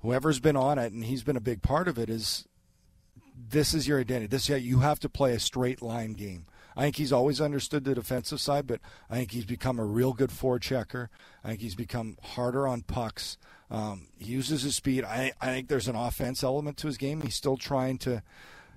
whoever's 0.00 0.40
been 0.40 0.56
on 0.56 0.78
it, 0.78 0.92
and 0.92 1.04
he's 1.04 1.22
been 1.22 1.36
a 1.36 1.42
big 1.42 1.62
part 1.62 1.88
of 1.88 1.98
it. 1.98 2.08
Is 2.08 2.46
this 3.48 3.74
is 3.74 3.86
your 3.86 4.00
identity? 4.00 4.26
This 4.26 4.48
yeah, 4.48 4.56
you 4.56 4.80
have 4.80 4.98
to 5.00 5.08
play 5.08 5.34
a 5.34 5.40
straight 5.40 5.82
line 5.82 6.14
game. 6.14 6.46
I 6.76 6.82
think 6.82 6.96
he's 6.96 7.12
always 7.12 7.40
understood 7.40 7.84
the 7.84 7.94
defensive 7.94 8.40
side, 8.40 8.66
but 8.66 8.80
I 9.08 9.16
think 9.16 9.32
he's 9.32 9.44
become 9.44 9.78
a 9.78 9.84
real 9.84 10.12
good 10.12 10.30
forechecker. 10.30 11.08
I 11.44 11.48
think 11.48 11.60
he's 11.60 11.74
become 11.74 12.16
harder 12.22 12.66
on 12.66 12.82
pucks. 12.82 13.38
Um, 13.70 14.08
he 14.18 14.32
uses 14.32 14.62
his 14.62 14.74
speed. 14.74 15.04
I, 15.04 15.32
I 15.40 15.46
think 15.46 15.68
there's 15.68 15.88
an 15.88 15.96
offense 15.96 16.42
element 16.42 16.76
to 16.78 16.86
his 16.86 16.96
game. 16.96 17.20
He's 17.20 17.34
still 17.34 17.56
trying 17.56 17.98
to 17.98 18.22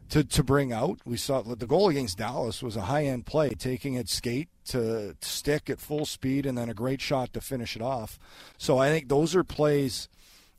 to, 0.10 0.24
to 0.24 0.44
bring 0.44 0.72
out. 0.72 1.00
We 1.06 1.18
saw 1.18 1.42
the 1.42 1.66
goal 1.66 1.90
against 1.90 2.18
Dallas 2.18 2.62
was 2.62 2.76
a 2.76 2.82
high 2.82 3.06
end 3.06 3.26
play, 3.26 3.50
taking 3.52 3.96
it 3.96 4.10
skate 4.10 4.50
to 4.66 5.16
stick 5.22 5.70
at 5.70 5.80
full 5.80 6.06
speed, 6.06 6.46
and 6.46 6.58
then 6.58 6.70
a 6.70 6.74
great 6.74 7.02
shot 7.02 7.34
to 7.34 7.42
finish 7.42 7.76
it 7.76 7.82
off. 7.82 8.20
So 8.58 8.78
I 8.78 8.90
think 8.90 9.10
those 9.10 9.36
are 9.36 9.44
plays 9.44 10.10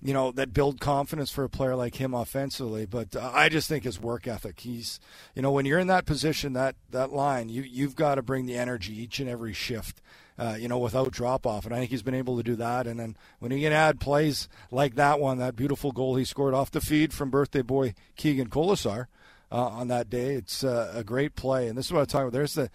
you 0.04 0.12
know 0.12 0.30
that 0.32 0.52
build 0.52 0.80
confidence 0.80 1.30
for 1.30 1.44
a 1.44 1.48
player 1.48 1.74
like 1.74 1.96
him 1.96 2.12
offensively. 2.12 2.84
But 2.84 3.16
uh, 3.16 3.32
I 3.34 3.48
just 3.48 3.68
think 3.68 3.84
his 3.84 3.98
work 3.98 4.28
ethic. 4.28 4.60
He's 4.60 5.00
you 5.34 5.42
know 5.42 5.50
when 5.50 5.64
you're 5.64 5.78
in 5.78 5.86
that 5.86 6.04
position, 6.04 6.52
that 6.52 6.76
that 6.90 7.10
line, 7.10 7.48
you 7.48 7.62
you've 7.62 7.96
got 7.96 8.16
to 8.16 8.22
bring 8.22 8.44
the 8.44 8.56
energy 8.56 9.00
each 9.00 9.18
and 9.18 9.28
every 9.28 9.54
shift. 9.54 10.00
Uh, 10.36 10.56
you 10.58 10.66
know, 10.66 10.78
without 10.78 11.12
drop 11.12 11.46
off, 11.46 11.64
and 11.64 11.72
I 11.72 11.78
think 11.78 11.92
he's 11.92 12.02
been 12.02 12.12
able 12.12 12.36
to 12.36 12.42
do 12.42 12.56
that. 12.56 12.88
And 12.88 12.98
then 12.98 13.16
when 13.38 13.52
he 13.52 13.62
can 13.62 13.72
add 13.72 14.00
plays 14.00 14.48
like 14.72 14.96
that 14.96 15.20
one, 15.20 15.38
that 15.38 15.54
beautiful 15.54 15.92
goal 15.92 16.16
he 16.16 16.24
scored 16.24 16.54
off 16.54 16.72
the 16.72 16.80
feed 16.80 17.12
from 17.12 17.30
birthday 17.30 17.62
boy 17.62 17.94
Keegan 18.16 18.50
Kolesar 18.50 19.06
uh, 19.52 19.66
on 19.66 19.86
that 19.88 20.10
day, 20.10 20.34
it's 20.34 20.64
uh, 20.64 20.92
a 20.92 21.04
great 21.04 21.36
play. 21.36 21.68
And 21.68 21.78
this 21.78 21.86
is 21.86 21.92
what 21.92 22.00
I'm 22.00 22.06
talking 22.06 22.26
about. 22.26 22.32
There's 22.32 22.54
the 22.54 22.68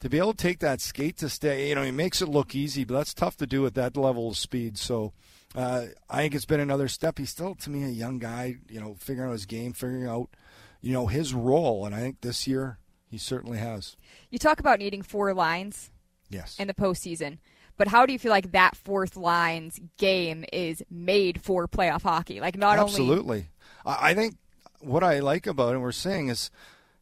to 0.00 0.08
be 0.08 0.18
able 0.18 0.32
to 0.32 0.36
take 0.36 0.58
that 0.58 0.80
skate 0.80 1.16
to 1.18 1.28
stay. 1.28 1.68
You 1.68 1.76
know, 1.76 1.84
he 1.84 1.92
makes 1.92 2.20
it 2.20 2.28
look 2.28 2.52
easy, 2.52 2.84
but 2.84 2.94
that's 2.94 3.14
tough 3.14 3.36
to 3.36 3.46
do 3.46 3.64
at 3.64 3.74
that 3.74 3.96
level 3.96 4.28
of 4.28 4.36
speed. 4.36 4.76
So. 4.76 5.12
Uh, 5.54 5.86
I 6.10 6.22
think 6.22 6.34
it's 6.34 6.44
been 6.46 6.60
another 6.60 6.88
step. 6.88 7.18
He's 7.18 7.30
still, 7.30 7.54
to 7.56 7.70
me, 7.70 7.84
a 7.84 7.88
young 7.88 8.18
guy. 8.18 8.56
You 8.68 8.80
know, 8.80 8.94
figuring 8.98 9.28
out 9.28 9.32
his 9.32 9.46
game, 9.46 9.72
figuring 9.72 10.06
out, 10.06 10.28
you 10.80 10.92
know, 10.92 11.06
his 11.06 11.32
role, 11.32 11.86
and 11.86 11.94
I 11.94 12.00
think 12.00 12.20
this 12.22 12.46
year 12.46 12.78
he 13.08 13.18
certainly 13.18 13.58
has. 13.58 13.96
You 14.30 14.38
talk 14.38 14.58
about 14.60 14.78
needing 14.80 15.02
four 15.02 15.32
lines 15.34 15.90
Yes. 16.28 16.56
in 16.58 16.66
the 16.66 16.74
postseason, 16.74 17.38
but 17.76 17.88
how 17.88 18.04
do 18.06 18.12
you 18.12 18.18
feel 18.18 18.30
like 18.32 18.50
that 18.52 18.74
fourth 18.76 19.16
line's 19.16 19.78
game 19.98 20.44
is 20.52 20.82
made 20.90 21.40
for 21.40 21.68
playoff 21.68 22.02
hockey? 22.02 22.40
Like 22.40 22.56
not 22.58 22.78
only 22.78 22.90
Absolutely. 22.90 23.46
I 23.86 24.10
I 24.10 24.14
think 24.14 24.36
what 24.80 25.04
I 25.04 25.20
like 25.20 25.46
about 25.46 25.68
it, 25.70 25.74
and 25.74 25.82
we're 25.82 25.92
saying 25.92 26.28
is, 26.28 26.50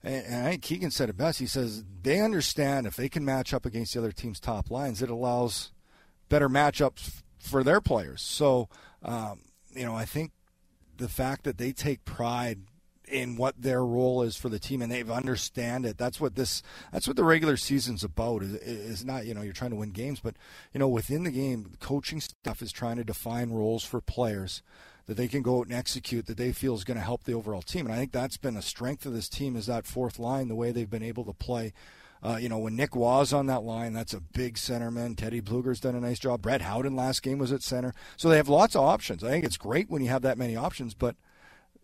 and 0.04 0.46
I 0.46 0.50
think 0.50 0.62
Keegan 0.62 0.90
said 0.90 1.08
it 1.08 1.16
best. 1.16 1.38
He 1.38 1.46
says 1.46 1.84
they 2.02 2.20
understand 2.20 2.86
if 2.86 2.96
they 2.96 3.08
can 3.08 3.24
match 3.24 3.54
up 3.54 3.64
against 3.64 3.94
the 3.94 4.00
other 4.00 4.12
team's 4.12 4.40
top 4.40 4.70
lines, 4.70 5.00
it 5.00 5.08
allows 5.08 5.72
better 6.28 6.48
matchups 6.50 7.21
for 7.42 7.62
their 7.64 7.80
players. 7.80 8.22
So, 8.22 8.68
um, 9.02 9.40
you 9.74 9.84
know, 9.84 9.94
I 9.94 10.04
think 10.04 10.32
the 10.96 11.08
fact 11.08 11.44
that 11.44 11.58
they 11.58 11.72
take 11.72 12.04
pride 12.04 12.60
in 13.08 13.36
what 13.36 13.60
their 13.60 13.84
role 13.84 14.22
is 14.22 14.36
for 14.36 14.48
the 14.48 14.58
team 14.58 14.80
and 14.80 14.90
they've 14.90 15.10
understand 15.10 15.84
it. 15.84 15.98
That's 15.98 16.20
what 16.20 16.34
this. 16.36 16.62
That's 16.92 17.06
what 17.06 17.16
the 17.16 17.24
regular 17.24 17.56
season's 17.56 18.04
about. 18.04 18.42
Is, 18.42 18.54
is 18.54 19.04
not 19.04 19.26
you 19.26 19.34
know 19.34 19.42
you're 19.42 19.52
trying 19.52 19.70
to 19.70 19.76
win 19.76 19.90
games, 19.90 20.20
but 20.20 20.34
you 20.72 20.78
know 20.78 20.88
within 20.88 21.24
the 21.24 21.30
game, 21.30 21.72
coaching 21.80 22.20
staff 22.20 22.62
is 22.62 22.72
trying 22.72 22.96
to 22.96 23.04
define 23.04 23.50
roles 23.50 23.84
for 23.84 24.00
players 24.00 24.62
that 25.06 25.16
they 25.16 25.28
can 25.28 25.42
go 25.42 25.58
out 25.58 25.66
and 25.66 25.74
execute 25.74 26.26
that 26.26 26.36
they 26.36 26.52
feel 26.52 26.74
is 26.74 26.84
going 26.84 26.96
to 26.96 27.04
help 27.04 27.24
the 27.24 27.34
overall 27.34 27.62
team. 27.62 27.86
And 27.86 27.94
I 27.94 27.98
think 27.98 28.12
that's 28.12 28.36
been 28.36 28.56
a 28.56 28.62
strength 28.62 29.04
of 29.04 29.12
this 29.12 29.28
team 29.28 29.56
is 29.56 29.66
that 29.66 29.84
fourth 29.84 30.18
line, 30.18 30.46
the 30.46 30.54
way 30.54 30.70
they've 30.70 30.88
been 30.88 31.02
able 31.02 31.24
to 31.24 31.32
play. 31.32 31.72
Uh, 32.22 32.36
you 32.40 32.48
know, 32.48 32.58
when 32.58 32.76
Nick 32.76 32.94
was 32.94 33.32
on 33.32 33.46
that 33.46 33.64
line, 33.64 33.92
that's 33.92 34.14
a 34.14 34.20
big 34.20 34.54
centerman. 34.54 35.16
Teddy 35.16 35.40
Blueger's 35.40 35.80
done 35.80 35.96
a 35.96 36.00
nice 36.00 36.20
job. 36.20 36.42
Brett 36.42 36.62
Howden 36.62 36.94
last 36.94 37.22
game 37.22 37.38
was 37.38 37.50
at 37.52 37.62
center. 37.62 37.92
So 38.16 38.28
they 38.28 38.36
have 38.36 38.48
lots 38.48 38.76
of 38.76 38.82
options. 38.82 39.24
I 39.24 39.30
think 39.30 39.44
it's 39.44 39.56
great 39.56 39.90
when 39.90 40.02
you 40.02 40.08
have 40.08 40.22
that 40.22 40.38
many 40.38 40.54
options, 40.54 40.94
but 40.94 41.16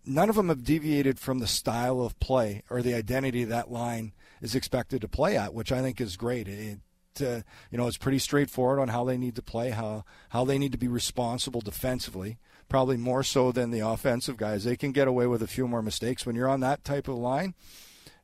none 0.07 0.29
of 0.31 0.37
them 0.37 0.49
have 0.49 0.63
deviated 0.63 1.19
from 1.19 1.41
the 1.41 1.47
style 1.47 2.01
of 2.01 2.19
play 2.21 2.63
or 2.71 2.83
the 2.83 2.95
identity 2.95 3.45
that 3.45 3.71
line 3.71 4.13
is 4.41 4.55
expected 4.55 5.01
to 5.01 5.09
play 5.09 5.37
at, 5.37 5.55
which 5.55 5.73
I 5.73 5.83
think 5.83 6.01
is 6.01 6.17
great. 6.17 6.47
It, 6.47 6.79
uh, 7.21 7.43
you 7.73 7.79
know, 7.79 7.89
it's 7.89 7.97
pretty 7.97 8.21
straightforward 8.21 8.79
on 8.79 8.89
how 8.89 9.05
they 9.05 9.17
need 9.17 9.35
to 9.35 9.43
play, 9.43 9.71
how 9.71 10.05
how 10.29 10.45
they 10.45 10.57
need 10.57 10.71
to 10.71 10.79
be 10.79 10.87
responsible 10.87 11.61
defensively. 11.61 12.39
Probably 12.69 12.97
more 12.97 13.25
so 13.25 13.51
than 13.51 13.71
the 13.71 13.81
offensive 13.81 14.37
guys. 14.37 14.65
They 14.65 14.77
can 14.77 14.93
get 14.93 15.09
away 15.09 15.27
with 15.27 15.43
a 15.43 15.47
few 15.49 15.67
more 15.67 15.83
mistakes 15.83 16.25
when 16.25 16.37
you're 16.37 16.49
on 16.49 16.61
that 16.61 16.85
type 16.85 17.09
of 17.09 17.17
line. 17.17 17.55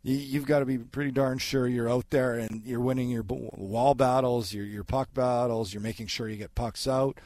You, 0.04 0.16
you've 0.16 0.46
got 0.46 0.60
to 0.60 0.66
be 0.66 0.78
pretty 0.78 1.10
darn 1.10 1.38
sure 1.38 1.66
you're 1.66 1.90
out 1.90 2.10
there 2.10 2.34
and 2.34 2.62
you're 2.64 2.80
winning 2.80 3.10
your 3.10 3.24
wall 3.26 3.94
battles, 3.94 4.52
your 4.52 4.64
your 4.64 4.84
puck 4.84 5.12
battles. 5.12 5.74
You're 5.74 5.82
making 5.82 6.06
sure 6.06 6.28
you 6.28 6.36
get 6.36 6.54
pucks 6.54 6.86
out, 6.86 7.18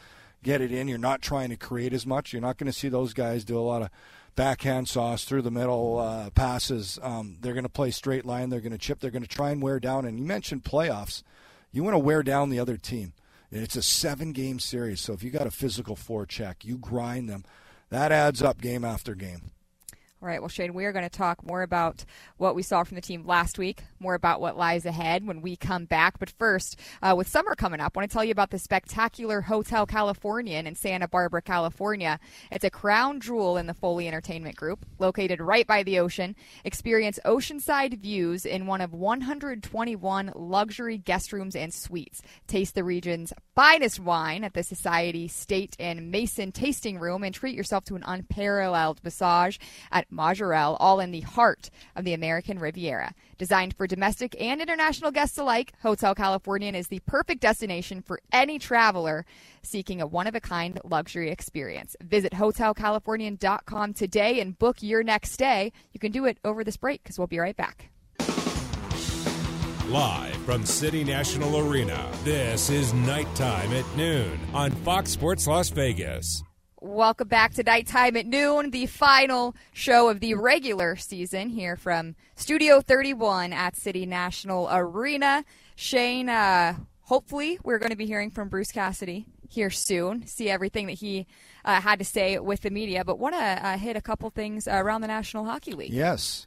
get 0.42 0.62
it 0.62 0.72
in. 0.72 0.88
You're 0.88 0.96
not 0.96 1.20
trying 1.20 1.50
to 1.50 1.56
create 1.56 1.92
as 1.92 2.06
much. 2.06 2.32
You're 2.32 2.40
not 2.40 2.56
going 2.56 2.70
to 2.70 2.78
see 2.78 2.88
those 2.88 3.12
guys 3.12 3.44
do 3.44 3.58
a 3.58 3.60
lot 3.60 3.82
of 3.82 3.90
backhand 4.36 4.88
sauce 4.88 5.24
through 5.24 5.42
the 5.42 5.50
middle 5.50 5.98
uh, 5.98 6.30
passes. 6.30 6.98
Um, 7.02 7.38
they're 7.40 7.54
going 7.54 7.64
to 7.64 7.68
play 7.68 7.90
straight 7.90 8.24
line. 8.24 8.48
They're 8.48 8.60
going 8.60 8.72
to 8.72 8.78
chip. 8.78 9.00
They're 9.00 9.10
going 9.10 9.22
to 9.22 9.28
try 9.28 9.50
and 9.50 9.60
wear 9.60 9.80
down. 9.80 10.04
And 10.04 10.18
you 10.18 10.24
mentioned 10.24 10.62
playoffs. 10.62 11.24
You 11.72 11.82
want 11.82 11.94
to 11.94 11.98
wear 11.98 12.22
down 12.22 12.48
the 12.48 12.60
other 12.60 12.76
team. 12.76 13.12
It's 13.50 13.76
a 13.76 13.82
seven 13.82 14.32
game 14.32 14.60
series. 14.60 15.00
So 15.00 15.12
if 15.12 15.22
you 15.24 15.30
got 15.30 15.46
a 15.46 15.50
physical 15.50 15.96
forecheck, 15.96 16.64
you 16.64 16.78
grind 16.78 17.28
them. 17.28 17.44
That 17.90 18.12
adds 18.12 18.42
up 18.42 18.60
game 18.60 18.84
after 18.84 19.14
game. 19.14 19.50
All 20.20 20.26
right, 20.26 20.40
well, 20.40 20.48
Shane, 20.48 20.74
we 20.74 20.84
are 20.84 20.90
going 20.90 21.04
to 21.04 21.08
talk 21.08 21.46
more 21.46 21.62
about 21.62 22.04
what 22.38 22.56
we 22.56 22.62
saw 22.64 22.82
from 22.82 22.96
the 22.96 23.00
team 23.00 23.24
last 23.24 23.56
week, 23.56 23.84
more 24.00 24.14
about 24.14 24.40
what 24.40 24.56
lies 24.56 24.84
ahead 24.84 25.24
when 25.24 25.42
we 25.42 25.54
come 25.54 25.84
back. 25.84 26.18
But 26.18 26.30
first, 26.30 26.76
uh, 27.00 27.14
with 27.16 27.28
summer 27.28 27.54
coming 27.54 27.78
up, 27.78 27.92
I 27.94 28.00
want 28.00 28.10
to 28.10 28.12
tell 28.12 28.24
you 28.24 28.32
about 28.32 28.50
the 28.50 28.58
spectacular 28.58 29.42
Hotel 29.42 29.86
Californian 29.86 30.66
in 30.66 30.74
Santa 30.74 31.06
Barbara, 31.06 31.40
California. 31.40 32.18
It's 32.50 32.64
a 32.64 32.70
crown 32.70 33.20
jewel 33.20 33.56
in 33.56 33.68
the 33.68 33.74
Foley 33.74 34.08
Entertainment 34.08 34.56
Group, 34.56 34.84
located 34.98 35.40
right 35.40 35.68
by 35.68 35.84
the 35.84 36.00
ocean. 36.00 36.34
Experience 36.64 37.20
oceanside 37.24 38.00
views 38.00 38.44
in 38.44 38.66
one 38.66 38.80
of 38.80 38.92
121 38.92 40.32
luxury 40.34 40.98
guest 40.98 41.32
rooms 41.32 41.54
and 41.54 41.72
suites. 41.72 42.22
Taste 42.48 42.74
the 42.74 42.82
region's 42.82 43.32
finest 43.54 44.00
wine 44.00 44.42
at 44.42 44.54
the 44.54 44.64
Society 44.64 45.28
State 45.28 45.76
and 45.78 46.10
Mason 46.10 46.50
Tasting 46.50 46.98
Room 46.98 47.22
and 47.22 47.32
treat 47.32 47.54
yourself 47.54 47.84
to 47.84 47.94
an 47.94 48.02
unparalleled 48.04 49.00
massage 49.04 49.58
at 49.92 50.07
Majorelle, 50.12 50.76
all 50.80 51.00
in 51.00 51.10
the 51.10 51.20
heart 51.20 51.70
of 51.96 52.04
the 52.04 52.14
American 52.14 52.58
Riviera. 52.58 53.12
Designed 53.36 53.74
for 53.74 53.86
domestic 53.86 54.34
and 54.40 54.60
international 54.60 55.10
guests 55.10 55.38
alike, 55.38 55.72
Hotel 55.82 56.14
Californian 56.14 56.74
is 56.74 56.88
the 56.88 57.00
perfect 57.00 57.40
destination 57.40 58.02
for 58.02 58.20
any 58.32 58.58
traveler 58.58 59.24
seeking 59.62 60.00
a 60.00 60.06
one 60.06 60.26
of 60.26 60.34
a 60.34 60.40
kind 60.40 60.80
luxury 60.84 61.30
experience. 61.30 61.96
Visit 62.00 62.32
hotelcalifornian.com 62.32 63.94
today 63.94 64.40
and 64.40 64.58
book 64.58 64.82
your 64.82 65.02
next 65.02 65.32
stay. 65.32 65.72
You 65.92 66.00
can 66.00 66.12
do 66.12 66.24
it 66.24 66.38
over 66.44 66.64
this 66.64 66.76
break 66.76 67.02
because 67.02 67.18
we'll 67.18 67.26
be 67.26 67.38
right 67.38 67.56
back. 67.56 67.90
Live 69.88 70.36
from 70.44 70.66
City 70.66 71.02
National 71.02 71.58
Arena, 71.66 72.10
this 72.22 72.68
is 72.68 72.92
Knight 72.92 73.34
Time 73.34 73.72
at 73.72 73.86
Noon 73.96 74.38
on 74.52 74.70
Fox 74.70 75.10
Sports 75.10 75.46
Las 75.46 75.70
Vegas. 75.70 76.42
Welcome 76.80 77.26
back 77.26 77.54
to 77.54 77.64
Knight 77.64 77.88
Time 77.88 78.16
at 78.16 78.24
Noon, 78.24 78.70
the 78.70 78.86
final 78.86 79.56
show 79.72 80.10
of 80.10 80.20
the 80.20 80.34
regular 80.34 80.94
season 80.94 81.48
here 81.48 81.74
from 81.74 82.14
Studio 82.36 82.80
31 82.80 83.52
at 83.52 83.74
City 83.74 84.06
National 84.06 84.68
Arena. 84.70 85.44
Shane, 85.74 86.28
uh, 86.28 86.76
hopefully, 87.02 87.58
we're 87.64 87.80
going 87.80 87.90
to 87.90 87.96
be 87.96 88.06
hearing 88.06 88.30
from 88.30 88.48
Bruce 88.48 88.70
Cassidy 88.70 89.26
here 89.48 89.70
soon, 89.70 90.24
see 90.28 90.48
everything 90.48 90.86
that 90.86 90.98
he 90.98 91.26
uh, 91.64 91.80
had 91.80 91.98
to 91.98 92.04
say 92.04 92.38
with 92.38 92.60
the 92.60 92.70
media, 92.70 93.04
but 93.04 93.18
want 93.18 93.34
to 93.34 93.40
uh, 93.40 93.76
hit 93.76 93.96
a 93.96 94.00
couple 94.00 94.30
things 94.30 94.68
around 94.68 95.00
the 95.00 95.08
National 95.08 95.44
Hockey 95.46 95.72
League. 95.72 95.92
Yes. 95.92 96.46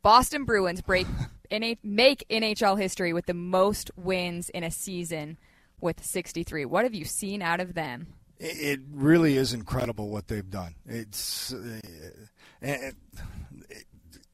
Boston 0.00 0.44
Bruins 0.44 0.80
break 0.80 1.06
NH- 1.50 1.76
make 1.82 2.24
NHL 2.30 2.80
history 2.80 3.12
with 3.12 3.26
the 3.26 3.34
most 3.34 3.90
wins 3.94 4.48
in 4.48 4.64
a 4.64 4.70
season 4.70 5.36
with 5.82 6.02
63. 6.02 6.64
What 6.64 6.84
have 6.84 6.94
you 6.94 7.04
seen 7.04 7.42
out 7.42 7.60
of 7.60 7.74
them? 7.74 8.14
It 8.42 8.80
really 8.90 9.36
is 9.36 9.52
incredible 9.52 10.08
what 10.08 10.28
they've 10.28 10.48
done. 10.48 10.74
It's 10.86 11.52
uh, 11.52 11.80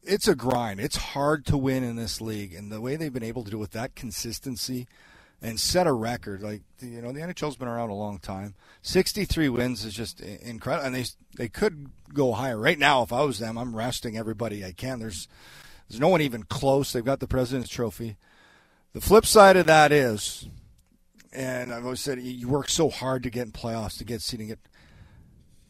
it's 0.02 0.28
a 0.28 0.36
grind. 0.36 0.78
It's 0.78 0.96
hard 0.96 1.44
to 1.46 1.56
win 1.56 1.82
in 1.82 1.96
this 1.96 2.20
league, 2.20 2.54
and 2.54 2.70
the 2.70 2.80
way 2.80 2.94
they've 2.94 3.12
been 3.12 3.24
able 3.24 3.42
to 3.42 3.50
do 3.50 3.56
it 3.56 3.60
with 3.60 3.72
that 3.72 3.96
consistency 3.96 4.86
and 5.42 5.58
set 5.58 5.88
a 5.88 5.92
record. 5.92 6.40
Like 6.40 6.62
you 6.80 7.02
know, 7.02 7.10
the 7.10 7.20
NHL's 7.20 7.56
been 7.56 7.66
around 7.66 7.90
a 7.90 7.94
long 7.94 8.20
time. 8.20 8.54
63 8.82 9.48
wins 9.48 9.84
is 9.84 9.92
just 9.92 10.20
incredible, 10.20 10.86
and 10.86 10.94
they 10.94 11.04
they 11.36 11.48
could 11.48 11.90
go 12.14 12.32
higher. 12.32 12.58
Right 12.58 12.78
now, 12.78 13.02
if 13.02 13.12
I 13.12 13.22
was 13.22 13.40
them, 13.40 13.58
I'm 13.58 13.74
resting 13.74 14.16
everybody 14.16 14.64
I 14.64 14.70
can. 14.70 15.00
There's 15.00 15.26
there's 15.88 16.00
no 16.00 16.08
one 16.08 16.20
even 16.22 16.44
close. 16.44 16.92
They've 16.92 17.04
got 17.04 17.18
the 17.18 17.26
President's 17.26 17.70
Trophy. 17.70 18.16
The 18.92 19.00
flip 19.00 19.26
side 19.26 19.56
of 19.56 19.66
that 19.66 19.90
is 19.90 20.48
and 21.36 21.72
I've 21.72 21.84
always 21.84 22.00
said 22.00 22.20
you 22.20 22.48
work 22.48 22.68
so 22.70 22.88
hard 22.88 23.22
to 23.24 23.30
get 23.30 23.46
in 23.46 23.52
playoffs 23.52 23.98
to 23.98 24.04
get 24.04 24.22
seeding 24.22 24.48
it. 24.48 24.58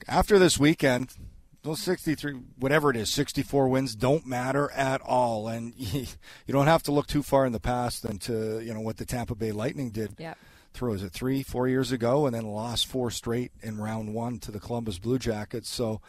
After 0.06 0.38
this 0.38 0.58
weekend, 0.58 1.16
those 1.64 1.80
63, 1.80 2.34
whatever 2.58 2.90
it 2.90 2.96
is, 2.96 3.10
64 3.10 3.68
wins 3.68 3.96
don't 3.96 4.24
matter 4.24 4.70
at 4.70 5.00
all, 5.02 5.48
and 5.48 5.74
you, 5.76 6.06
don't 6.48 6.68
have 6.68 6.84
to 6.84 6.92
look 6.92 7.08
too 7.08 7.22
far 7.22 7.44
in 7.44 7.52
the 7.52 7.60
past 7.60 8.02
than 8.02 8.18
to 8.20 8.60
you 8.60 8.72
know 8.72 8.80
what 8.80 8.96
the 8.96 9.04
Tampa 9.04 9.34
Bay 9.34 9.52
Lightning 9.52 9.90
did. 9.90 10.14
Yep. 10.18 10.38
Through 10.72 10.92
is 10.92 11.02
it 11.02 11.12
three, 11.12 11.42
four 11.42 11.68
years 11.68 11.90
ago, 11.90 12.26
and 12.26 12.34
then 12.34 12.44
lost 12.44 12.86
four 12.86 13.10
straight 13.10 13.50
in 13.62 13.78
round 13.78 14.12
one 14.12 14.38
to 14.40 14.52
the 14.52 14.60
Columbus 14.60 14.98
Blue 14.98 15.18
Jackets. 15.18 15.70
So, 15.70 16.02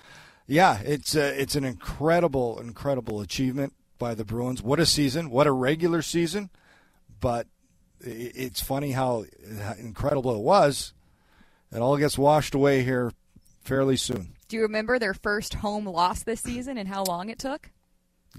yeah, 0.45 0.79
it's 0.83 1.15
uh, 1.15 1.33
it's 1.37 1.55
an 1.55 1.63
incredible, 1.63 2.59
incredible 2.59 3.21
achievement 3.21 3.73
by 3.97 4.13
the 4.13 4.25
Bruins. 4.25 4.61
What 4.61 4.81
a 4.81 4.85
season! 4.85 5.29
What 5.29 5.47
a 5.47 5.53
regular 5.53 6.01
season! 6.01 6.49
But 7.21 7.47
it's 8.01 8.61
funny 8.61 8.91
how 8.91 9.25
incredible 9.79 10.35
it 10.35 10.41
was. 10.41 10.93
It 11.71 11.79
all 11.79 11.97
gets 11.97 12.17
washed 12.17 12.55
away 12.55 12.83
here 12.83 13.11
fairly 13.61 13.97
soon. 13.97 14.33
Do 14.47 14.55
you 14.55 14.61
remember 14.63 14.97
their 14.99 15.13
first 15.13 15.55
home 15.55 15.85
loss 15.85 16.23
this 16.23 16.41
season 16.41 16.77
and 16.77 16.87
how 16.87 17.03
long 17.03 17.29
it 17.29 17.39
took? 17.39 17.69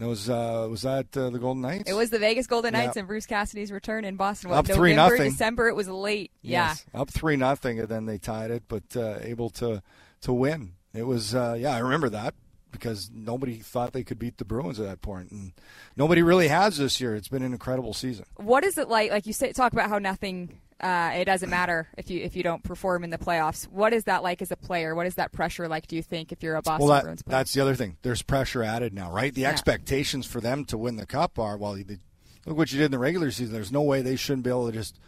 It 0.00 0.04
was 0.04 0.30
uh, 0.30 0.68
was 0.70 0.82
that 0.82 1.14
uh, 1.16 1.30
the 1.30 1.38
Golden 1.38 1.62
Knights? 1.62 1.90
It 1.90 1.94
was 1.94 2.10
the 2.10 2.20
Vegas 2.20 2.46
Golden 2.46 2.72
Knights 2.72 2.96
and 2.96 3.08
Bruce 3.08 3.26
Cassidy's 3.26 3.72
return 3.72 4.04
in 4.04 4.16
Boston. 4.16 4.50
What, 4.50 4.58
up 4.58 4.66
three 4.66 4.94
nothing. 4.94 5.30
December. 5.30 5.68
It 5.68 5.74
was 5.74 5.88
late. 5.88 6.30
Yes. 6.40 6.86
Yeah, 6.94 7.00
up 7.00 7.10
three 7.10 7.36
nothing, 7.36 7.80
and 7.80 7.88
then 7.88 8.06
they 8.06 8.16
tied 8.16 8.50
it, 8.52 8.62
but 8.68 8.84
uh, 8.96 9.18
able 9.22 9.50
to 9.50 9.82
to 10.22 10.32
win. 10.32 10.74
It 10.94 11.02
was 11.02 11.34
uh, 11.34 11.56
yeah, 11.58 11.74
I 11.74 11.78
remember 11.78 12.10
that 12.10 12.34
because 12.70 13.10
nobody 13.12 13.56
thought 13.56 13.92
they 13.92 14.04
could 14.04 14.18
beat 14.18 14.38
the 14.38 14.44
Bruins 14.44 14.78
at 14.80 14.86
that 14.86 15.02
point, 15.02 15.30
and 15.30 15.52
nobody 15.96 16.22
really 16.22 16.48
has 16.48 16.78
this 16.78 17.00
year. 17.00 17.14
It's 17.14 17.28
been 17.28 17.42
an 17.42 17.52
incredible 17.52 17.94
season. 17.94 18.26
What 18.36 18.64
is 18.64 18.78
it 18.78 18.88
like? 18.88 19.10
Like 19.10 19.26
you 19.26 19.32
say, 19.32 19.52
talk 19.52 19.72
about 19.72 19.88
how 19.88 19.98
nothing. 19.98 20.60
Uh, 20.80 21.10
it 21.16 21.24
doesn't 21.24 21.50
matter 21.50 21.88
if 21.98 22.08
you 22.08 22.20
if 22.22 22.36
you 22.36 22.44
don't 22.44 22.62
perform 22.62 23.02
in 23.02 23.10
the 23.10 23.18
playoffs. 23.18 23.64
What 23.64 23.92
is 23.92 24.04
that 24.04 24.22
like 24.22 24.40
as 24.42 24.52
a 24.52 24.56
player? 24.56 24.94
What 24.94 25.06
is 25.06 25.16
that 25.16 25.32
pressure 25.32 25.66
like? 25.66 25.88
Do 25.88 25.96
you 25.96 26.02
think 26.02 26.30
if 26.30 26.42
you're 26.42 26.54
a 26.54 26.62
Boston 26.62 26.86
well, 26.86 26.94
that, 26.94 27.02
Bruins 27.02 27.22
player? 27.22 27.38
That's 27.38 27.52
the 27.52 27.60
other 27.60 27.74
thing. 27.74 27.96
There's 28.02 28.22
pressure 28.22 28.62
added 28.62 28.94
now, 28.94 29.10
right? 29.10 29.34
The 29.34 29.42
yeah. 29.42 29.50
expectations 29.50 30.24
for 30.26 30.40
them 30.40 30.64
to 30.66 30.78
win 30.78 30.96
the 30.96 31.06
cup 31.06 31.38
are 31.38 31.56
well. 31.56 31.74
They, 31.74 31.98
look 32.46 32.56
what 32.56 32.72
you 32.72 32.78
did 32.78 32.86
in 32.86 32.90
the 32.92 32.98
regular 32.98 33.30
season. 33.32 33.52
There's 33.52 33.72
no 33.72 33.82
way 33.82 34.02
they 34.02 34.16
shouldn't 34.16 34.44
be 34.44 34.50
able 34.50 34.70
to 34.70 34.72
just 34.72 35.00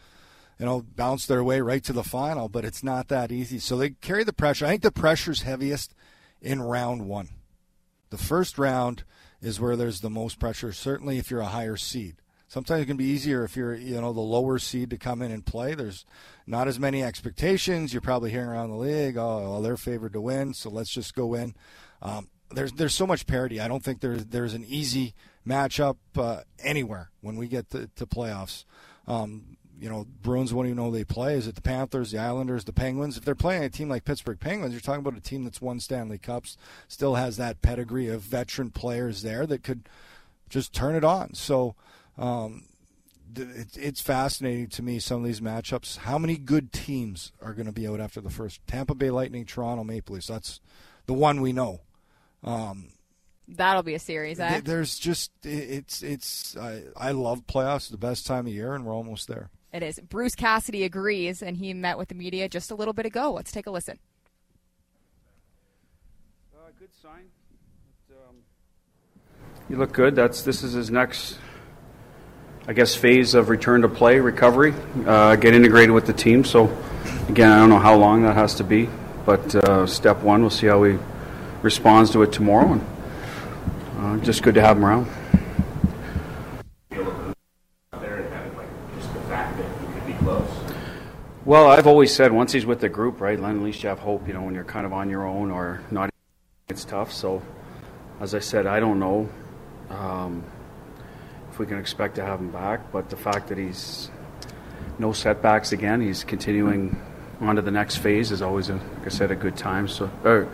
you 0.61 0.66
know, 0.66 0.85
bounce 0.94 1.25
their 1.25 1.42
way 1.42 1.62
right 1.62 1.83
to 1.83 1.92
the 1.94 2.05
final, 2.05 2.51
but 2.51 2.66
it's 2.66 2.85
not 2.85 3.09
that 3.09 3.33
easy. 3.33 3.59
So 3.59 3.79
they 3.79 3.90
carry 3.90 4.25
the 4.25 4.33
pressure. 4.35 4.66
I 4.66 4.68
think 4.68 4.83
the 4.83 4.92
pressure's 4.92 5.40
heaviest 5.40 5.94
in 6.42 6.61
round 6.61 7.09
one. 7.09 7.31
The 8.11 8.18
first 8.18 8.59
round 8.59 9.05
is 9.40 9.61
where 9.61 9.77
there's 9.77 10.01
the 10.01 10.11
most 10.11 10.38
pressure, 10.38 10.73
certainly 10.73 11.18
if 11.18 11.31
you're 11.31 11.40
a 11.40 11.46
higher 11.46 11.77
seed. 11.77 12.16
Sometimes 12.49 12.83
it 12.83 12.87
can 12.87 12.96
be 12.96 13.05
easier 13.05 13.44
if 13.44 13.57
you're, 13.57 13.77
you 13.77 14.01
know, 14.01 14.12
the 14.12 14.20
lower 14.20 14.59
seed 14.59 14.90
to 14.90 14.99
come 14.99 15.23
in 15.23 15.31
and 15.31 15.46
play. 15.46 15.75
There's 15.75 16.05
not 16.49 16.66
as 16.66 16.81
many 16.81 17.01
expectations. 17.01 17.94
You're 17.94 18.01
probably 18.01 18.33
hearing 18.33 18.49
around 18.49 18.70
the 18.70 18.77
league, 18.77 19.16
oh, 19.16 19.51
well, 19.51 19.62
they're 19.62 19.77
favored 19.77 20.14
to 20.14 20.20
win, 20.20 20.53
so 20.53 20.68
let's 20.68 20.90
just 20.90 21.14
go 21.14 21.35
in. 21.35 21.55
Um, 22.03 22.29
there's 22.53 22.73
there's 22.73 22.94
so 22.94 23.07
much 23.07 23.29
parity. 23.29 23.61
I 23.61 23.68
don't 23.68 23.85
think 23.85 24.01
there's 24.01 24.27
there's 24.27 24.55
an 24.55 24.64
easy 24.66 25.14
matchup 25.46 25.96
uh, 26.16 26.40
anywhere 26.59 27.11
when 27.20 27.37
we 27.37 27.46
get 27.46 27.70
to, 27.70 27.88
to 27.94 28.07
playoffs. 28.07 28.64
Um, 29.07 29.57
you 29.80 29.88
know, 29.88 30.06
Bruins 30.22 30.52
won't 30.52 30.68
even 30.68 30.76
know 30.76 30.90
they 30.90 31.04
play. 31.04 31.34
Is 31.34 31.46
it 31.46 31.54
the 31.54 31.62
Panthers, 31.62 32.10
the 32.10 32.18
Islanders, 32.18 32.64
the 32.64 32.72
Penguins? 32.72 33.16
If 33.16 33.24
they're 33.24 33.34
playing 33.34 33.64
a 33.64 33.70
team 33.70 33.88
like 33.88 34.04
Pittsburgh 34.04 34.38
Penguins, 34.38 34.74
you're 34.74 34.80
talking 34.80 35.00
about 35.00 35.16
a 35.16 35.22
team 35.22 35.42
that's 35.44 35.62
won 35.62 35.80
Stanley 35.80 36.18
Cups, 36.18 36.58
still 36.86 37.14
has 37.14 37.38
that 37.38 37.62
pedigree 37.62 38.08
of 38.08 38.20
veteran 38.20 38.70
players 38.70 39.22
there 39.22 39.46
that 39.46 39.62
could 39.62 39.88
just 40.50 40.74
turn 40.74 40.94
it 40.94 41.04
on. 41.04 41.32
So 41.32 41.76
um, 42.18 42.64
it's 43.34 44.02
fascinating 44.02 44.68
to 44.68 44.82
me, 44.82 44.98
some 44.98 45.22
of 45.22 45.24
these 45.24 45.40
matchups. 45.40 45.98
How 45.98 46.18
many 46.18 46.36
good 46.36 46.72
teams 46.72 47.32
are 47.40 47.54
going 47.54 47.66
to 47.66 47.72
be 47.72 47.88
out 47.88 48.00
after 48.00 48.20
the 48.20 48.28
first? 48.28 48.60
Tampa 48.66 48.94
Bay 48.94 49.10
Lightning, 49.10 49.46
Toronto 49.46 49.82
Maple 49.82 50.14
Leafs. 50.14 50.26
That's 50.26 50.60
the 51.06 51.14
one 51.14 51.40
we 51.40 51.54
know. 51.54 51.80
Um, 52.44 52.90
That'll 53.48 53.82
be 53.82 53.94
a 53.94 53.98
series. 53.98 54.38
Eh? 54.38 54.60
There's 54.62 54.98
just 54.98 55.32
it's 55.42 56.02
it's 56.02 56.56
I, 56.56 56.82
I 56.96 57.10
love 57.12 57.46
playoffs. 57.46 57.90
the 57.90 57.96
best 57.96 58.26
time 58.26 58.46
of 58.46 58.52
year, 58.52 58.74
and 58.74 58.84
we're 58.84 58.94
almost 58.94 59.26
there. 59.26 59.50
It 59.72 59.85
is. 59.85 60.00
Bruce 60.00 60.35
Cassidy 60.35 60.83
agrees, 60.83 61.42
and 61.42 61.56
he 61.56 61.72
met 61.74 61.96
with 61.96 62.09
the 62.09 62.14
media 62.14 62.48
just 62.48 62.72
a 62.72 62.74
little 62.74 62.92
bit 62.92 63.06
ago. 63.06 63.33
Let's 63.33 63.52
take 63.52 63.68
a 63.68 63.70
listen. 63.70 64.00
Uh, 66.52 66.70
good 66.78 66.88
sign. 67.00 67.26
But, 68.09 68.16
um, 68.16 68.37
you 69.68 69.76
look 69.76 69.92
good. 69.92 70.16
That's 70.16 70.42
this 70.42 70.64
is 70.64 70.72
his 70.72 70.90
next, 70.90 71.38
I 72.66 72.72
guess, 72.72 72.96
phase 72.96 73.35
of 73.35 73.48
return 73.48 73.83
to 73.83 73.88
play, 73.88 74.18
recovery, 74.18 74.74
uh, 75.06 75.37
get 75.37 75.54
integrated 75.54 75.92
with 75.92 76.06
the 76.06 76.14
team. 76.14 76.44
So, 76.44 76.76
again, 77.28 77.52
I 77.52 77.61
don't 77.61 77.70
know 77.70 77.78
how 77.78 77.94
long 77.94 78.24
that 78.24 78.35
has 78.35 78.56
to 78.56 78.64
be, 78.64 78.88
but 79.24 79.54
uh, 79.54 79.87
step 79.87 80.18
one, 80.22 80.40
we'll 80.40 80.50
see 80.50 80.66
how 80.66 80.83
he 80.83 80.98
responds 81.62 82.11
to 82.11 82.22
it 82.22 82.33
tomorrow, 82.33 82.72
and 82.72 82.85
uh, 83.98 84.24
just 84.24 84.42
good 84.42 84.54
to 84.56 84.62
have 84.62 84.78
him 84.78 84.85
around. 84.85 85.06
Well, 91.42 91.70
I've 91.70 91.87
always 91.87 92.14
said 92.14 92.33
once 92.33 92.53
he's 92.53 92.66
with 92.66 92.81
the 92.81 92.90
group, 92.90 93.18
right, 93.18 93.40
at 93.40 93.57
least 93.57 93.83
you 93.83 93.88
have 93.88 93.98
hope. 93.98 94.29
You 94.29 94.35
know, 94.35 94.42
when 94.42 94.55
you're 94.55 94.62
kind 94.62 94.85
of 94.85 94.92
on 94.92 95.09
your 95.09 95.26
own 95.26 95.50
or 95.50 95.81
not, 95.90 96.11
it's 96.68 96.85
tough. 96.85 97.11
So, 97.12 97.40
as 98.20 98.35
I 98.35 98.40
said, 98.40 98.66
I 98.66 98.79
don't 98.79 98.98
know 98.98 99.26
um, 99.88 100.44
if 101.50 101.59
we 101.59 101.64
can 101.64 101.79
expect 101.79 102.16
to 102.16 102.22
have 102.22 102.40
him 102.40 102.50
back. 102.50 102.92
But 102.92 103.09
the 103.09 103.16
fact 103.16 103.48
that 103.48 103.57
he's 103.57 104.11
no 104.98 105.14
setbacks 105.14 105.72
again, 105.72 106.03
he's 106.03 106.24
continuing 106.24 107.00
on 107.40 107.57
to 107.57 107.62
the 107.62 107.70
next 107.70 107.96
phase 107.96 108.33
is 108.33 108.42
always, 108.42 108.68
a, 108.68 108.74
like 108.74 109.07
I 109.07 109.09
said, 109.09 109.31
a 109.31 109.37
good 109.37 109.57
time. 109.57 109.88
So, 109.88 110.11
or, 110.24 110.46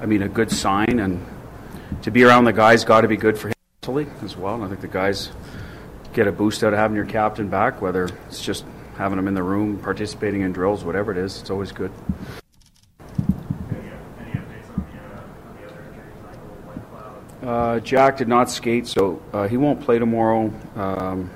I 0.00 0.06
mean, 0.06 0.22
a 0.22 0.30
good 0.30 0.50
sign. 0.50 0.98
And 0.98 1.26
to 2.00 2.10
be 2.10 2.24
around 2.24 2.44
the 2.44 2.54
guys 2.54 2.84
got 2.84 3.02
to 3.02 3.08
be 3.08 3.18
good 3.18 3.36
for 3.36 3.48
him 3.48 3.54
mentally 3.82 4.06
as 4.24 4.34
well. 4.34 4.54
And 4.54 4.64
I 4.64 4.68
think 4.68 4.80
the 4.80 4.88
guys 4.88 5.30
get 6.14 6.26
a 6.26 6.32
boost 6.32 6.64
out 6.64 6.72
of 6.72 6.78
having 6.78 6.96
your 6.96 7.04
captain 7.04 7.48
back, 7.48 7.82
whether 7.82 8.08
it's 8.28 8.42
just 8.42 8.64
having 9.02 9.16
them 9.16 9.26
in 9.26 9.34
the 9.34 9.42
room, 9.42 9.78
participating 9.78 10.42
in 10.42 10.52
drills, 10.52 10.84
whatever 10.84 11.10
it 11.10 11.18
is, 11.18 11.40
it's 11.40 11.50
always 11.50 11.72
good. 11.72 11.90
Uh, 17.42 17.80
Jack 17.80 18.18
did 18.18 18.28
not 18.28 18.48
skate, 18.48 18.86
so 18.86 19.20
uh, 19.32 19.48
he 19.48 19.56
won't 19.56 19.80
play 19.80 19.98
tomorrow. 19.98 20.52
Um, 20.76 21.30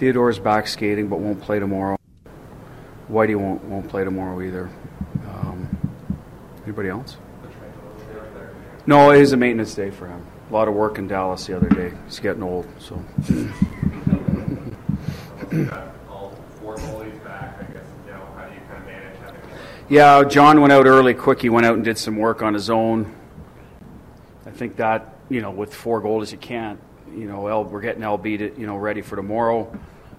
is 0.00 0.38
back 0.38 0.66
skating, 0.66 1.08
but 1.08 1.20
won't 1.20 1.42
play 1.42 1.58
tomorrow. 1.58 1.98
Whitey 3.10 3.36
won't 3.36 3.62
won't 3.64 3.86
play 3.88 4.02
tomorrow 4.02 4.40
either. 4.40 4.70
Um, 5.28 5.68
anybody 6.64 6.88
else? 6.88 7.18
No, 8.86 9.10
it 9.10 9.20
is 9.20 9.34
a 9.34 9.36
maintenance 9.36 9.74
day 9.74 9.90
for 9.90 10.06
him. 10.08 10.26
A 10.48 10.52
lot 10.52 10.68
of 10.68 10.74
work 10.74 10.96
in 10.96 11.08
Dallas 11.08 11.46
the 11.46 11.56
other 11.56 11.68
day. 11.68 11.92
He's 12.06 12.20
getting 12.20 12.42
old, 12.42 12.66
so. 12.78 13.04
Yeah, 19.90 20.24
John 20.24 20.62
went 20.62 20.72
out 20.72 20.86
early, 20.86 21.12
quick. 21.12 21.42
He 21.42 21.50
went 21.50 21.66
out 21.66 21.74
and 21.74 21.84
did 21.84 21.98
some 21.98 22.16
work 22.16 22.42
on 22.42 22.54
his 22.54 22.70
own. 22.70 23.14
I 24.46 24.50
think 24.50 24.76
that 24.76 25.14
you 25.28 25.42
know, 25.42 25.50
with 25.50 25.74
four 25.74 26.00
goals, 26.00 26.32
you 26.32 26.38
can't. 26.38 26.80
You 27.14 27.26
know, 27.26 27.46
L, 27.46 27.64
we're 27.64 27.82
getting 27.82 28.02
LB 28.02 28.38
to, 28.38 28.60
you 28.60 28.66
know 28.66 28.76
ready 28.76 29.02
for 29.02 29.14
tomorrow. 29.16 29.70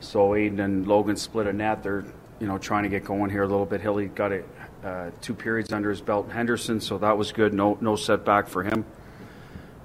So 0.01 0.35
Adin 0.35 0.59
and 0.59 0.87
Logan 0.87 1.15
split 1.15 1.47
a 1.47 1.53
net. 1.53 1.81
They're 1.81 2.05
you 2.39 2.45
know 2.45 2.59
trying 2.59 2.83
to 2.83 2.89
get 2.89 3.05
going 3.05 3.31
here 3.31 3.41
a 3.41 3.47
little 3.47 3.65
bit. 3.65 3.81
Hilly 3.81 4.05
got 4.05 4.31
it 4.31 4.47
uh, 4.83 5.09
two 5.19 5.33
periods 5.33 5.73
under 5.73 5.89
his 5.89 5.99
belt. 5.99 6.29
Henderson, 6.31 6.79
so 6.79 6.99
that 6.99 7.17
was 7.17 7.31
good. 7.31 7.51
No 7.51 7.75
no 7.81 7.95
setback 7.95 8.47
for 8.47 8.61
him. 8.61 8.85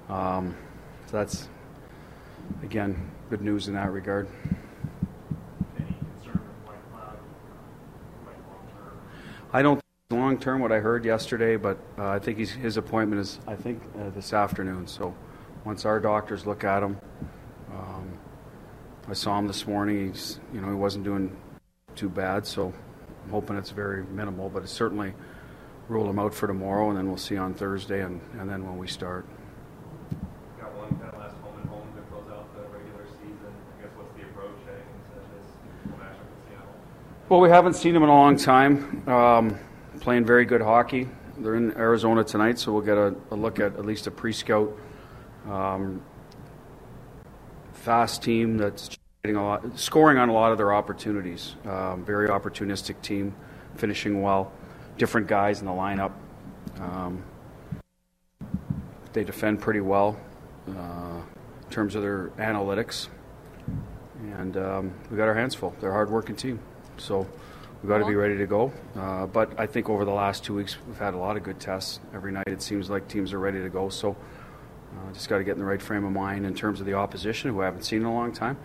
Um, 0.09 0.55
so 1.07 1.17
that's 1.17 1.49
again 2.61 3.09
good 3.31 3.41
news 3.41 3.67
in 3.67 3.73
that 3.73 3.91
regard. 3.91 4.27
I 9.53 9.61
don't 9.61 9.81
long 10.09 10.37
term 10.37 10.61
what 10.61 10.71
I 10.71 10.79
heard 10.79 11.03
yesterday, 11.05 11.55
but 11.57 11.77
uh, 11.97 12.07
I 12.07 12.19
think 12.19 12.37
his 12.37 12.77
appointment 12.77 13.21
is 13.21 13.39
I 13.47 13.55
think 13.55 13.81
uh, 13.99 14.09
this 14.11 14.33
afternoon. 14.33 14.87
So 14.87 15.15
once 15.65 15.85
our 15.85 15.99
doctors 15.99 16.45
look 16.45 16.63
at 16.63 16.83
him, 16.83 16.97
um, 17.73 18.17
I 19.07 19.13
saw 19.13 19.37
him 19.37 19.47
this 19.47 19.67
morning. 19.67 20.07
He's 20.07 20.39
you 20.53 20.61
know 20.61 20.67
he 20.67 20.75
wasn't 20.75 21.03
doing 21.03 21.35
too 21.95 22.09
bad, 22.09 22.45
so 22.45 22.73
I'm 23.25 23.31
hoping 23.31 23.57
it's 23.57 23.71
very 23.71 24.05
minimal. 24.05 24.49
But 24.49 24.63
it's 24.63 24.71
certainly 24.71 25.13
rule 25.87 26.09
him 26.09 26.19
out 26.19 26.33
for 26.33 26.47
tomorrow, 26.47 26.89
and 26.89 26.97
then 26.97 27.07
we'll 27.07 27.17
see 27.17 27.35
on 27.37 27.53
Thursday, 27.53 28.01
and, 28.01 28.21
and 28.39 28.49
then 28.49 28.65
when 28.65 28.77
we 28.77 28.87
start. 28.87 29.25
Got 30.59 30.73
one 30.77 30.89
kind 30.95 31.13
of 31.13 31.19
last 31.19 31.35
home 31.43 31.59
and 31.59 31.69
home 31.69 31.87
to 31.95 32.01
close 32.07 32.31
out 32.31 32.47
the 32.55 32.63
regular 32.71 33.03
season. 33.19 33.51
I 33.51 33.83
guess 33.83 33.91
what's 33.99 34.15
the 34.15 34.23
approach 34.23 34.55
heading 34.63 34.87
into 34.87 35.19
this 35.35 35.51
matchup 35.91 36.23
with 36.23 36.47
Seattle? 36.47 36.79
Well, 37.31 37.39
we 37.39 37.47
haven't 37.47 37.75
seen 37.75 37.93
them 37.93 38.03
in 38.03 38.09
a 38.09 38.13
long 38.13 38.35
time. 38.35 39.07
Um, 39.07 39.57
playing 40.01 40.25
very 40.25 40.43
good 40.43 40.59
hockey. 40.59 41.07
They're 41.37 41.55
in 41.55 41.71
Arizona 41.77 42.25
tonight, 42.25 42.59
so 42.59 42.73
we'll 42.73 42.81
get 42.81 42.97
a, 42.97 43.15
a 43.31 43.37
look 43.37 43.57
at 43.57 43.77
at 43.77 43.85
least 43.85 44.05
a 44.07 44.11
pre-scout. 44.11 44.77
Um, 45.49 46.01
fast 47.71 48.21
team 48.21 48.57
that's 48.57 48.97
lot, 49.23 49.79
scoring 49.79 50.17
on 50.17 50.27
a 50.27 50.33
lot 50.33 50.51
of 50.51 50.57
their 50.57 50.73
opportunities. 50.73 51.55
Um, 51.63 52.03
very 52.03 52.27
opportunistic 52.27 53.01
team, 53.01 53.33
finishing 53.75 54.21
well. 54.21 54.51
Different 54.97 55.27
guys 55.27 55.61
in 55.61 55.67
the 55.67 55.71
lineup. 55.71 56.11
Um, 56.81 57.23
they 59.13 59.23
defend 59.23 59.61
pretty 59.61 59.79
well 59.79 60.19
uh, 60.67 61.21
in 61.63 61.69
terms 61.69 61.95
of 61.95 62.01
their 62.01 62.27
analytics, 62.37 63.07
and 64.21 64.57
um, 64.57 64.93
we 65.09 65.15
got 65.15 65.29
our 65.29 65.35
hands 65.35 65.55
full. 65.55 65.73
They're 65.79 65.91
a 65.91 65.93
hard-working 65.93 66.35
team, 66.35 66.59
so 67.01 67.27
we've 67.81 67.89
got 67.89 67.97
to 67.97 68.05
be 68.05 68.15
ready 68.15 68.37
to 68.37 68.47
go. 68.47 68.71
Uh, 68.95 69.25
but 69.25 69.59
I 69.59 69.65
think 69.65 69.89
over 69.89 70.05
the 70.05 70.11
last 70.11 70.43
two 70.43 70.55
weeks, 70.55 70.77
we've 70.87 70.97
had 70.97 71.13
a 71.13 71.17
lot 71.17 71.37
of 71.37 71.43
good 71.43 71.59
tests. 71.59 71.99
Every 72.13 72.31
night, 72.31 72.47
it 72.47 72.61
seems 72.61 72.89
like 72.89 73.07
teams 73.07 73.33
are 73.33 73.39
ready 73.39 73.61
to 73.61 73.69
go. 73.69 73.89
So. 73.89 74.15
Uh, 74.93 75.13
just 75.13 75.29
got 75.29 75.37
to 75.37 75.43
get 75.45 75.53
in 75.53 75.59
the 75.59 75.65
right 75.65 75.81
frame 75.81 76.03
of 76.03 76.11
mind 76.11 76.45
in 76.45 76.53
terms 76.53 76.81
of 76.81 76.85
the 76.85 76.93
opposition, 76.93 77.49
who 77.49 77.61
I 77.61 77.65
haven't 77.65 77.83
seen 77.83 78.01
in 78.01 78.05
a 78.05 78.13
long 78.13 78.33
time. 78.33 78.57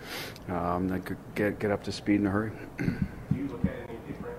Um, 0.49 0.89
then 0.89 1.01
could 1.01 1.17
get 1.35 1.57
get 1.57 1.71
up 1.71 1.85
to 1.85 1.91
speed 1.93 2.19
in 2.19 2.27
a 2.27 2.29
hurry. 2.29 2.51
Do 2.77 2.85
you 3.33 3.47
look 3.47 3.63
at 3.63 3.71
any 3.87 3.97
different 4.05 4.37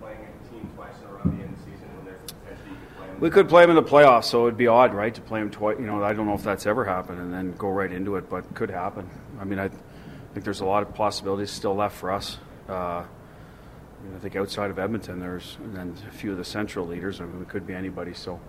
playing 0.00 0.18
a 0.18 0.50
team 0.50 0.70
twice 0.74 0.92
in 1.00 1.08
a 1.08 1.12
row 1.12 1.20
at 1.20 1.24
the 1.24 1.30
end 1.30 1.44
of 1.44 1.50
the 1.50 1.70
season 1.70 1.88
when 1.96 2.04
there's 2.04 2.20
potentially 2.30 2.68
you 2.68 2.76
could 2.76 2.96
play 2.98 3.06
them? 3.06 3.20
We 3.20 3.30
could 3.30 3.48
play 3.48 3.64
him 3.64 3.70
in 3.70 3.76
the 3.76 3.82
playoffs, 3.82 4.24
so 4.24 4.46
it'd 4.46 4.58
be 4.58 4.66
odd, 4.66 4.92
right, 4.92 5.14
to 5.14 5.20
play 5.22 5.40
him 5.40 5.50
twice. 5.50 5.78
You 5.80 5.86
know, 5.86 6.04
I 6.04 6.12
don't 6.12 6.26
know 6.26 6.34
if 6.34 6.42
that's 6.42 6.66
ever 6.66 6.84
happened, 6.84 7.20
and 7.20 7.32
then 7.32 7.52
go 7.52 7.70
right 7.70 7.90
into 7.90 8.16
it, 8.16 8.28
but 8.28 8.54
could 8.54 8.70
happen. 8.70 9.08
I 9.40 9.44
mean, 9.44 9.58
I 9.58 9.68
think 9.68 10.44
there's 10.44 10.60
a 10.60 10.66
lot 10.66 10.82
of 10.82 10.94
possibilities 10.94 11.50
still 11.50 11.74
left 11.74 11.96
for 11.96 12.12
us. 12.12 12.36
Uh, 12.68 13.04
you 14.04 14.10
know, 14.10 14.16
I 14.16 14.18
think 14.20 14.36
outside 14.36 14.70
of 14.70 14.78
Edmonton, 14.78 15.18
there's 15.18 15.56
and 15.76 15.96
a 16.08 16.12
few 16.12 16.32
of 16.32 16.38
the 16.38 16.44
central 16.44 16.86
leaders. 16.86 17.20
I 17.20 17.24
mean, 17.24 17.40
it 17.40 17.48
could 17.48 17.66
be 17.66 17.74
anybody. 17.74 18.12
So, 18.12 18.40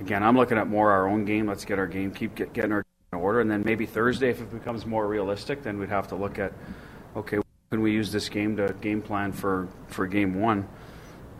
again, 0.00 0.22
I'm 0.22 0.36
looking 0.36 0.58
at 0.58 0.66
more 0.66 0.90
our 0.90 1.08
own 1.08 1.24
game. 1.24 1.46
Let's 1.46 1.64
get 1.64 1.78
our 1.78 1.86
game, 1.86 2.10
keep 2.10 2.34
get, 2.34 2.52
getting 2.52 2.72
our 2.72 2.84
in 3.12 3.18
order, 3.18 3.40
and 3.40 3.50
then 3.50 3.62
maybe 3.64 3.86
Thursday, 3.86 4.30
if 4.30 4.40
it 4.40 4.50
becomes 4.50 4.84
more 4.84 5.06
realistic, 5.06 5.62
then 5.62 5.78
we'd 5.78 5.88
have 5.88 6.08
to 6.08 6.16
look 6.16 6.40
at, 6.40 6.52
okay, 7.14 7.38
can 7.70 7.80
we 7.80 7.92
use 7.92 8.10
this 8.10 8.28
game 8.28 8.56
to 8.56 8.74
game 8.80 9.00
plan 9.02 9.32
for 9.32 9.68
for 9.88 10.06
game 10.06 10.40
one? 10.40 10.68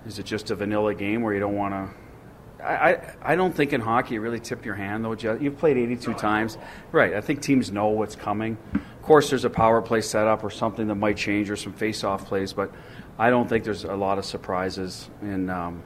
Is 0.06 0.18
it 0.18 0.26
just 0.26 0.50
a 0.50 0.54
vanilla 0.54 0.94
game 0.94 1.22
where 1.22 1.34
you 1.34 1.40
don't 1.40 1.56
want 1.56 1.74
to? 1.74 2.64
I, 2.64 2.92
I, 2.92 3.14
I 3.22 3.36
don't 3.36 3.54
think 3.54 3.72
in 3.72 3.80
hockey 3.80 4.14
you 4.14 4.20
really 4.20 4.40
tip 4.40 4.64
your 4.64 4.74
hand 4.74 5.04
though. 5.04 5.12
You've 5.12 5.58
played 5.58 5.76
82 5.76 6.14
times, 6.14 6.56
right? 6.92 7.14
I 7.14 7.20
think 7.20 7.42
teams 7.42 7.70
know 7.70 7.88
what's 7.88 8.16
coming. 8.16 8.56
Of 8.74 9.02
course, 9.02 9.30
there's 9.30 9.44
a 9.44 9.50
power 9.50 9.82
play 9.82 10.00
setup 10.00 10.42
or 10.42 10.50
something 10.50 10.88
that 10.88 10.94
might 10.94 11.16
change 11.16 11.50
or 11.50 11.56
some 11.56 11.72
face-off 11.72 12.26
plays, 12.26 12.52
but 12.52 12.72
I 13.18 13.30
don't 13.30 13.48
think 13.48 13.64
there's 13.64 13.84
a 13.84 13.94
lot 13.94 14.18
of 14.18 14.24
surprises 14.24 15.08
in 15.22 15.48
um, 15.48 15.82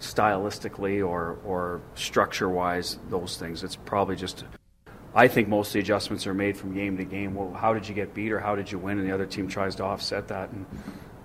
stylistically 0.00 1.06
or 1.06 1.38
or 1.44 1.80
structure-wise 1.94 2.98
those 3.08 3.36
things. 3.36 3.62
It's 3.62 3.76
probably 3.76 4.16
just. 4.16 4.44
I 5.14 5.26
think 5.26 5.48
most 5.48 5.68
of 5.68 5.72
the 5.74 5.80
adjustments 5.80 6.26
are 6.26 6.34
made 6.34 6.56
from 6.56 6.74
game 6.74 6.96
to 6.98 7.04
game. 7.04 7.34
Well, 7.34 7.52
how 7.52 7.72
did 7.72 7.88
you 7.88 7.94
get 7.94 8.14
beat 8.14 8.30
or 8.30 8.40
how 8.40 8.54
did 8.56 8.70
you 8.70 8.78
win? 8.78 8.98
And 8.98 9.08
the 9.08 9.14
other 9.14 9.26
team 9.26 9.48
tries 9.48 9.74
to 9.76 9.84
offset 9.84 10.28
that, 10.28 10.50
and 10.50 10.66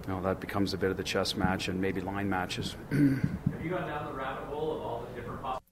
you 0.08 0.14
know 0.14 0.22
that 0.22 0.40
becomes 0.40 0.74
a 0.74 0.78
bit 0.78 0.92
of 0.92 0.98
the 0.98 1.04
chess 1.04 1.36
match 1.36 1.68
and 1.68 1.82
maybe 1.82 2.00
line 2.00 2.30
matches. 2.30 2.76
Have 2.92 3.00
you 3.64 3.70
gone 3.70 3.88
down 3.88 4.06
the 4.06 4.14
rabbit 4.14 4.46
hole 4.46 4.78
of 4.78 4.82
all 4.82 5.08
the 5.10 5.20
different 5.20 5.42
possibilities? 5.42 5.64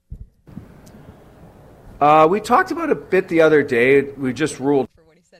Uh, 2.00 2.26
we 2.28 2.40
talked 2.40 2.72
about 2.72 2.90
a 2.90 2.96
bit 2.96 3.28
the 3.28 3.40
other 3.40 3.62
day. 3.62 4.02
We 4.02 4.32
just 4.32 4.58
ruled, 4.58 4.88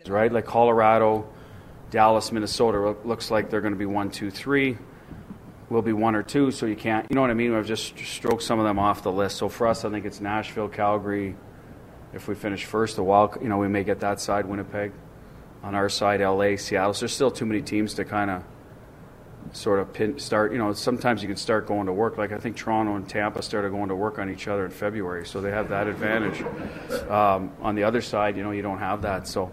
right? 0.06 0.32
Like 0.32 0.46
Colorado, 0.46 1.26
Dallas, 1.92 2.32
Minnesota 2.32 2.96
looks 3.04 3.30
like 3.30 3.50
they're 3.50 3.60
going 3.60 3.74
to 3.74 3.78
be 3.78 3.86
one, 3.86 4.10
two, 4.10 4.30
three. 4.30 4.78
Will 5.68 5.82
be 5.82 5.92
one 5.92 6.14
or 6.14 6.22
two, 6.22 6.50
so 6.50 6.64
you 6.64 6.74
can't. 6.74 7.06
You 7.10 7.14
know 7.14 7.20
what 7.20 7.30
I 7.30 7.34
mean? 7.34 7.54
We've 7.54 7.66
just 7.66 7.98
stroked 7.98 8.42
some 8.42 8.58
of 8.58 8.64
them 8.64 8.78
off 8.78 9.02
the 9.02 9.12
list. 9.12 9.36
So 9.36 9.50
for 9.50 9.66
us, 9.66 9.84
I 9.84 9.90
think 9.90 10.06
it's 10.06 10.20
Nashville, 10.20 10.68
Calgary. 10.68 11.36
If 12.14 12.28
we 12.28 12.34
finish 12.34 12.64
first, 12.64 12.96
the 12.96 13.02
wild, 13.02 13.38
you 13.42 13.48
know, 13.48 13.58
we 13.58 13.68
may 13.68 13.84
get 13.84 14.00
that 14.00 14.20
side, 14.20 14.46
Winnipeg. 14.46 14.92
On 15.62 15.74
our 15.74 15.90
side, 15.90 16.20
LA, 16.20 16.56
Seattle. 16.56 16.94
So 16.94 17.00
there's 17.00 17.14
still 17.14 17.30
too 17.30 17.46
many 17.46 17.60
teams 17.60 17.94
to 17.94 18.06
kind 18.06 18.30
of 18.30 18.42
sort 19.52 19.78
of 19.78 19.92
pin, 19.92 20.18
start. 20.18 20.52
You 20.52 20.58
know, 20.58 20.72
sometimes 20.72 21.20
you 21.22 21.28
can 21.28 21.36
start 21.36 21.66
going 21.66 21.86
to 21.86 21.92
work. 21.92 22.16
Like 22.16 22.32
I 22.32 22.38
think 22.38 22.56
Toronto 22.56 22.96
and 22.96 23.06
Tampa 23.06 23.42
started 23.42 23.70
going 23.70 23.88
to 23.88 23.94
work 23.94 24.18
on 24.18 24.30
each 24.30 24.48
other 24.48 24.64
in 24.64 24.70
February, 24.70 25.26
so 25.26 25.42
they 25.42 25.50
have 25.50 25.68
that 25.68 25.88
advantage. 25.88 26.42
Um, 27.10 27.52
on 27.60 27.74
the 27.74 27.84
other 27.84 28.00
side, 28.00 28.36
you 28.36 28.42
know, 28.42 28.50
you 28.50 28.62
don't 28.62 28.78
have 28.78 29.02
that. 29.02 29.28
So 29.28 29.52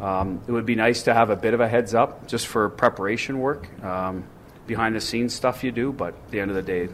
um, 0.00 0.40
it 0.46 0.52
would 0.52 0.66
be 0.66 0.74
nice 0.74 1.02
to 1.04 1.14
have 1.14 1.30
a 1.30 1.36
bit 1.36 1.54
of 1.54 1.60
a 1.60 1.68
heads 1.68 1.94
up 1.94 2.28
just 2.28 2.46
for 2.46 2.68
preparation 2.68 3.40
work, 3.40 3.68
um, 3.82 4.24
behind 4.66 4.94
the 4.94 5.00
scenes 5.00 5.34
stuff 5.34 5.64
you 5.64 5.72
do. 5.72 5.92
But 5.92 6.14
at 6.14 6.30
the 6.30 6.40
end 6.40 6.50
of 6.50 6.56
the 6.56 6.62
day, 6.62 6.88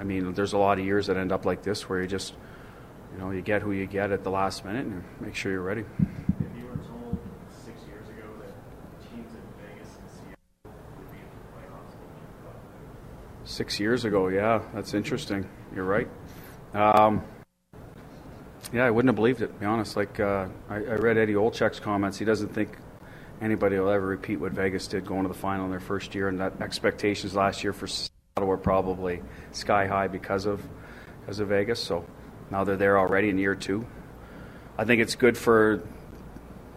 I 0.00 0.04
mean, 0.04 0.32
there's 0.34 0.52
a 0.52 0.58
lot 0.58 0.78
of 0.78 0.84
years 0.84 1.06
that 1.06 1.16
end 1.16 1.30
up 1.32 1.44
like 1.44 1.62
this 1.62 1.88
where 1.88 2.00
you 2.00 2.08
just, 2.08 2.34
you 3.12 3.20
know, 3.20 3.30
you 3.30 3.42
get 3.42 3.62
who 3.62 3.72
you 3.72 3.86
get 3.86 4.10
at 4.10 4.24
the 4.24 4.30
last 4.30 4.64
minute 4.64 4.86
and 4.86 5.04
make 5.20 5.34
sure 5.34 5.52
you're 5.52 5.62
ready. 5.62 5.82
If 5.82 6.58
you 6.58 6.66
were 6.66 6.76
told 6.76 7.18
six 7.64 7.80
years 7.86 8.08
ago 8.08 8.26
that 8.40 9.10
teams 9.10 9.30
in 9.30 9.42
Vegas 9.60 9.94
and 9.98 10.08
Seattle 10.10 10.72
would 10.98 11.10
be 11.12 11.18
in 11.18 11.24
the 11.24 11.52
playoffs, 11.52 11.94
what 11.94 12.08
would 12.08 12.20
you 12.20 12.28
thought? 12.42 13.48
Six 13.48 13.78
years 13.78 14.04
ago, 14.04 14.28
yeah, 14.28 14.62
that's 14.74 14.94
interesting. 14.94 15.48
You're 15.74 15.84
right. 15.84 16.08
Um, 16.74 17.22
yeah, 18.72 18.84
I 18.84 18.90
wouldn't 18.90 19.10
have 19.10 19.16
believed 19.16 19.42
it. 19.42 19.48
To 19.48 19.52
be 19.52 19.66
honest, 19.66 19.96
like 19.96 20.18
uh, 20.18 20.48
I, 20.68 20.76
I 20.76 20.94
read 20.96 21.18
Eddie 21.18 21.34
Olczyk's 21.34 21.80
comments. 21.80 22.18
He 22.18 22.24
doesn't 22.24 22.54
think 22.54 22.78
anybody 23.40 23.78
will 23.78 23.90
ever 23.90 24.06
repeat 24.06 24.36
what 24.36 24.52
Vegas 24.52 24.86
did 24.86 25.04
going 25.04 25.22
to 25.22 25.28
the 25.28 25.34
final 25.34 25.64
in 25.66 25.70
their 25.70 25.80
first 25.80 26.14
year, 26.14 26.28
and 26.28 26.40
that 26.40 26.60
expectations 26.60 27.34
last 27.34 27.62
year 27.62 27.72
for 27.72 27.86
Seattle 27.86 28.48
were 28.48 28.56
probably 28.56 29.22
sky 29.52 29.86
high 29.86 30.08
because 30.08 30.46
of 30.46 30.62
because 31.20 31.38
of 31.38 31.48
Vegas. 31.48 31.80
So 31.80 32.06
now 32.50 32.64
they're 32.64 32.76
there 32.76 32.98
already 32.98 33.28
in 33.28 33.38
year 33.38 33.54
two. 33.54 33.86
I 34.78 34.84
think 34.84 35.02
it's 35.02 35.16
good 35.16 35.36
for 35.36 35.82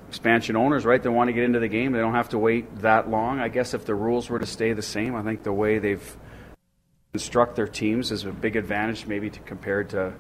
expansion 0.10 0.56
owners, 0.56 0.86
right? 0.86 1.02
They 1.02 1.10
want 1.10 1.30
to 1.30 1.34
get 1.34 1.44
into 1.44 1.60
the 1.60 1.68
game. 1.68 1.94
They 1.94 2.00
don't 2.00 2.14
have 2.14 2.30
to 2.30 2.38
wait 2.38 2.80
that 2.80 3.10
long. 3.10 3.40
I 3.40 3.48
guess 3.48 3.74
if 3.74 3.86
the 3.86 3.96
rules 3.96 4.30
were 4.30 4.40
to 4.40 4.46
stay 4.46 4.74
the 4.74 4.82
same, 4.82 5.16
I 5.16 5.24
think 5.24 5.44
the 5.44 5.54
way 5.54 5.80
they've 5.80 6.18
construct 7.14 7.56
their 7.56 7.68
teams 7.68 8.12
is 8.12 8.26
a 8.26 8.32
big 8.32 8.58
advantage, 8.58 9.08
maybe 9.08 9.30
to 9.30 9.40
compared 9.42 9.90
to 9.92 10.14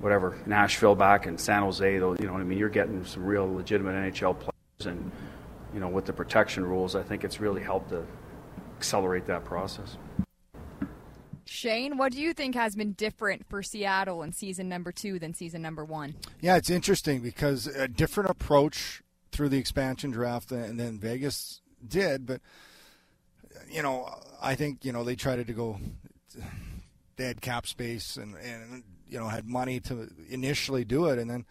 whatever 0.00 0.38
Nashville 0.46 0.94
back 0.94 1.26
in 1.26 1.38
San 1.38 1.62
Jose. 1.62 1.98
Though 1.98 2.14
you 2.18 2.26
know 2.26 2.32
what 2.32 2.40
I 2.40 2.44
mean, 2.44 2.58
you're 2.58 2.68
getting 2.68 3.04
some 3.04 3.24
real 3.24 3.52
legitimate 3.52 3.94
NHL 3.94 4.38
players, 4.38 4.86
and 4.86 5.10
you 5.72 5.80
know 5.80 5.88
with 5.88 6.06
the 6.06 6.12
protection 6.12 6.64
rules, 6.64 6.94
I 6.94 7.02
think 7.02 7.24
it's 7.24 7.40
really 7.40 7.62
helped 7.62 7.90
to 7.90 8.04
accelerate 8.76 9.26
that 9.26 9.44
process. 9.44 9.96
Shane, 11.46 11.98
what 11.98 12.12
do 12.12 12.20
you 12.20 12.32
think 12.32 12.54
has 12.54 12.74
been 12.74 12.92
different 12.92 13.46
for 13.48 13.62
Seattle 13.62 14.22
in 14.22 14.32
season 14.32 14.68
number 14.68 14.92
two 14.92 15.18
than 15.18 15.34
season 15.34 15.60
number 15.60 15.84
one? 15.84 16.14
Yeah, 16.40 16.56
it's 16.56 16.70
interesting 16.70 17.20
because 17.20 17.66
a 17.66 17.86
different 17.86 18.30
approach 18.30 19.02
through 19.30 19.50
the 19.50 19.58
expansion 19.58 20.10
draft 20.10 20.48
than, 20.48 20.78
than 20.78 20.98
Vegas 20.98 21.60
did, 21.86 22.24
but 22.24 22.40
you 23.70 23.82
know, 23.82 24.08
I 24.42 24.54
think 24.54 24.84
you 24.84 24.92
know 24.92 25.04
they 25.04 25.16
tried 25.16 25.46
to 25.46 25.52
go. 25.52 25.78
They 27.16 27.26
had 27.26 27.40
cap 27.40 27.66
space, 27.66 28.16
and 28.16 28.34
and 28.36 28.82
you 29.08 29.18
know 29.18 29.28
had 29.28 29.46
money 29.46 29.80
to 29.80 30.08
initially 30.28 30.84
do 30.84 31.06
it, 31.06 31.18
and 31.18 31.30
then 31.30 31.44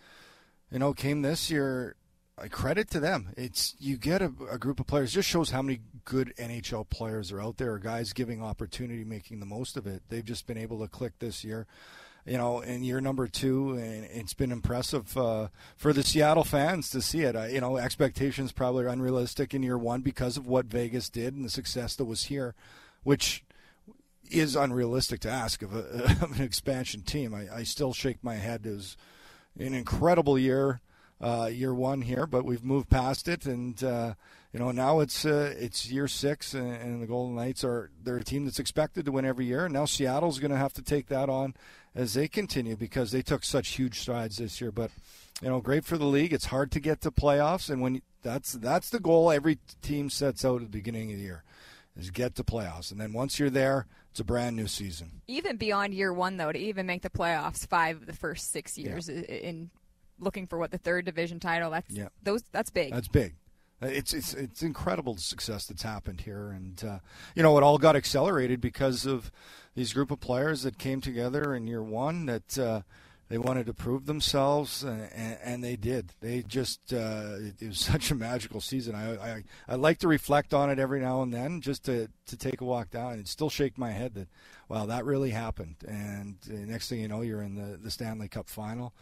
you 0.72 0.80
know 0.80 0.94
came 0.94 1.22
this 1.22 1.50
year. 1.50 1.96
I 2.36 2.48
credit 2.48 2.90
to 2.90 3.00
them. 3.00 3.30
It's 3.38 3.76
you 3.78 3.96
get 3.96 4.24
a, 4.24 4.32
a 4.50 4.58
group 4.58 4.80
of 4.80 4.88
players. 4.88 5.14
Just 5.14 5.30
shows 5.30 5.52
how 5.52 5.62
many 5.62 5.82
good 6.04 6.34
NHL 6.38 6.90
players 6.90 7.32
are 7.32 7.40
out 7.40 7.58
there. 7.58 7.78
Guys 7.78 8.12
giving 8.12 8.42
opportunity, 8.42 9.04
making 9.04 9.40
the 9.40 9.46
most 9.46 9.78
of 9.78 9.86
it. 9.86 10.02
They've 10.10 10.26
just 10.26 10.48
been 10.48 10.58
able 10.58 10.80
to 10.80 10.88
click 10.88 11.14
this 11.20 11.44
year 11.44 11.68
you 12.26 12.38
know, 12.38 12.62
in 12.62 12.84
year 12.84 13.02
number 13.02 13.28
two, 13.28 13.72
and 13.72 14.06
it's 14.06 14.34
been 14.34 14.52
impressive 14.52 15.18
uh, 15.18 15.50
for 15.76 15.92
the 15.92 16.04
Seattle 16.04 16.46
fans 16.46 16.90
to 16.92 17.02
see 17.02 17.22
it. 17.22 17.36
Uh, 17.36 17.44
you 17.44 17.60
know, 17.60 17.78
expectations 17.78 18.52
probably 18.52 18.86
are 18.86 18.90
unrealistic 18.90 19.54
in 19.54 19.62
year 19.62 19.78
one 19.78 20.02
because 20.02 20.38
of 20.38 20.48
what 20.48 20.66
Vegas 20.66 21.10
did 21.10 21.36
and 21.36 21.44
the 21.44 21.50
success 21.50 21.96
that 21.96 22.06
was 22.06 22.26
here, 22.26 22.56
which 23.04 23.44
is 24.34 24.56
unrealistic 24.56 25.22
to 25.22 25.30
ask 25.30 25.62
of, 25.62 25.76
a, 25.76 26.04
of 26.22 26.40
an 26.40 26.42
expansion 26.42 27.02
team. 27.02 27.34
I, 27.34 27.48
I, 27.54 27.64
still 27.64 27.94
shake 27.94 28.24
my 28.24 28.36
head. 28.36 28.66
It 28.66 28.72
was 28.72 28.98
an 29.60 29.74
incredible 29.74 30.38
year, 30.38 30.82
uh, 31.22 31.50
year 31.52 31.74
one 31.74 32.02
here, 32.02 32.26
but 32.26 32.46
we've 32.46 32.64
moved 32.64 32.90
past 32.90 33.28
it, 33.28 33.46
and 33.46 33.82
uh, 33.84 34.14
you 34.52 34.60
know 34.60 34.72
now 34.72 35.00
it's 35.00 35.26
uh, 35.26 35.54
it's 35.58 35.90
year 35.90 36.08
six, 36.08 36.54
and, 36.54 36.72
and, 36.74 37.02
the 37.02 37.08
Golden 37.08 37.36
Knights 37.36 37.64
are 37.64 37.92
they're 38.04 38.18
a 38.18 38.24
team 38.24 38.46
that's 38.46 38.60
expected 38.60 39.06
to 39.06 39.12
win 39.12 39.26
every 39.26 39.46
year. 39.46 39.66
And 39.66 39.74
now 39.74 39.86
Seattle's 39.86 40.40
going 40.40 40.52
to 40.52 40.58
have 40.58 40.74
to 40.74 40.82
take 40.82 41.08
that 41.08 41.30
on 41.30 41.54
as 41.96 42.14
they 42.14 42.28
continue 42.28 42.76
because 42.76 43.12
they 43.12 43.22
took 43.22 43.44
such 43.44 43.70
huge 43.70 44.00
strides 44.00 44.38
this 44.38 44.60
year. 44.60 44.72
But 44.72 44.92
you 45.42 45.50
know, 45.50 45.62
great 45.62 45.86
for 45.86 45.98
the 45.98 46.06
league. 46.06 46.34
It's 46.34 46.46
hard 46.46 46.72
to 46.72 46.80
get 46.80 47.02
to 47.02 47.12
playoffs, 47.12 47.70
and 47.70 47.82
when 47.82 48.02
that's 48.22 48.54
that's 48.54 48.90
the 48.90 49.00
goal 49.00 49.32
every 49.32 49.60
team 49.82 50.10
sets 50.10 50.44
out 50.44 50.62
at 50.62 50.72
the 50.72 50.78
beginning 50.78 51.12
of 51.12 51.18
the 51.18 51.24
year 51.24 51.44
is 51.98 52.10
get 52.10 52.36
to 52.36 52.44
playoffs. 52.44 52.92
And 52.92 53.00
then 53.00 53.14
once 53.14 53.40
you're 53.40 53.50
there, 53.50 53.88
it's 54.14 54.20
a 54.20 54.24
brand 54.24 54.56
new 54.56 54.68
season. 54.68 55.24
Even 55.26 55.58
beyond 55.58 55.92
year 55.92 56.14
one, 56.14 56.38
though, 56.38 56.52
to 56.52 56.60
even 56.60 56.86
make 56.86 57.02
the 57.02 57.10
playoffs 57.10 57.68
five 57.68 57.98
of 57.98 58.06
the 58.06 58.14
first 58.14 58.52
six 58.52 58.78
years 58.78 59.10
yeah. 59.10 59.22
in 59.22 59.72
looking 60.20 60.46
for 60.46 60.60
what 60.60 60.70
the 60.70 60.78
third 60.78 61.06
division 61.06 61.40
title. 61.40 61.72
That's 61.72 61.90
yeah. 61.90 62.10
those. 62.22 62.44
That's 62.52 62.70
big. 62.70 62.94
That's 62.94 63.08
big. 63.08 63.34
Uh, 63.82 63.88
it's 63.88 64.14
it's 64.14 64.36
it's 64.36 64.62
incredible 64.62 65.16
the 65.16 65.22
success 65.22 65.66
that's 65.66 65.82
happened 65.82 66.22
here, 66.22 66.52
and 66.52 66.84
uh, 66.84 67.00
you 67.36 67.42
know 67.42 67.58
it 67.58 67.64
all 67.64 67.80
got 67.80 67.96
accelerated 67.96 68.62
because 68.62 69.08
of 69.08 69.32
these 69.74 69.94
group 69.94 70.12
of 70.12 70.20
players 70.20 70.62
that 70.62 70.78
came 70.78 71.02
together 71.02 71.56
in 71.56 71.66
year 71.66 71.82
one 71.82 72.28
that. 72.28 72.58
Uh, 72.58 72.82
they 73.34 73.40
wanted 73.40 73.66
to 73.66 73.74
prove 73.74 74.06
themselves, 74.06 74.84
and, 74.84 75.10
and 75.44 75.64
they 75.64 75.76
did. 75.76 76.14
They 76.22 76.44
just 76.44 76.94
uh, 76.94 77.38
it, 77.60 77.68
was 77.68 77.80
such 77.92 78.12
a 78.12 78.16
magical 78.16 78.62
season. 78.62 78.94
I, 78.94 79.16
I 79.16 79.44
I 79.68 79.74
like 79.74 79.98
to 80.00 80.08
reflect 80.08 80.54
on 80.54 80.70
it 80.70 80.78
every 80.78 81.00
now 81.00 81.24
and 81.24 81.34
then, 81.34 81.60
just 81.60 81.86
to 81.86 82.10
to 82.28 82.38
take 82.38 82.62
a 82.62 82.64
walk 82.64 82.92
down 82.92 83.14
and 83.14 83.28
still 83.28 83.50
shake 83.50 83.76
my 83.76 83.90
head 83.90 84.14
that 84.14 84.28
wow 84.70 84.86
that 84.86 85.04
really 85.04 85.32
happened. 85.32 85.78
And 85.88 86.38
next 86.48 86.90
thing 86.90 87.00
you 87.00 87.08
know, 87.08 87.22
you're 87.22 87.42
in 87.42 87.56
the 87.56 87.76
the 87.76 87.90
Stanley 87.90 88.28
Cup 88.28 88.50
final. 88.50 88.94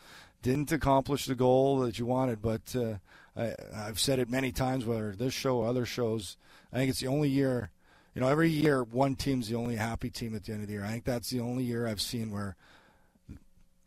Didn't 0.41 0.71
accomplish 0.71 1.25
the 1.25 1.35
goal 1.35 1.79
that 1.79 1.99
you 1.99 2.05
wanted, 2.05 2.41
but 2.41 2.73
uh, 2.73 2.99
I, 3.35 3.53
I've 3.75 3.99
said 3.99 4.17
it 4.17 4.29
many 4.29 4.53
times, 4.53 4.85
whether 4.85 5.11
this 5.11 5.33
show 5.33 5.57
or 5.57 5.67
other 5.67 5.85
shows. 5.85 6.37
I 6.71 6.77
think 6.77 6.89
it's 6.89 7.01
the 7.01 7.07
only 7.07 7.27
year. 7.27 7.71
You 8.15 8.21
know, 8.21 8.29
every 8.29 8.49
year 8.49 8.81
one 8.81 9.15
team's 9.15 9.49
the 9.49 9.55
only 9.55 9.75
happy 9.75 10.09
team 10.09 10.35
at 10.35 10.45
the 10.45 10.53
end 10.53 10.61
of 10.61 10.67
the 10.67 10.73
year. 10.73 10.85
I 10.85 10.91
think 10.91 11.03
that's 11.03 11.29
the 11.31 11.41
only 11.41 11.65
year 11.65 11.85
I've 11.85 12.01
seen 12.01 12.31
where 12.31 12.55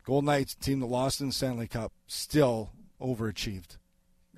Golden 0.05 0.27
Knights 0.27 0.55
team 0.55 0.81
that 0.81 0.87
lost 0.87 1.21
in 1.21 1.29
the 1.29 1.33
Stanley 1.33 1.67
Cup 1.67 1.93
still 2.07 2.71
overachieved 3.01 3.79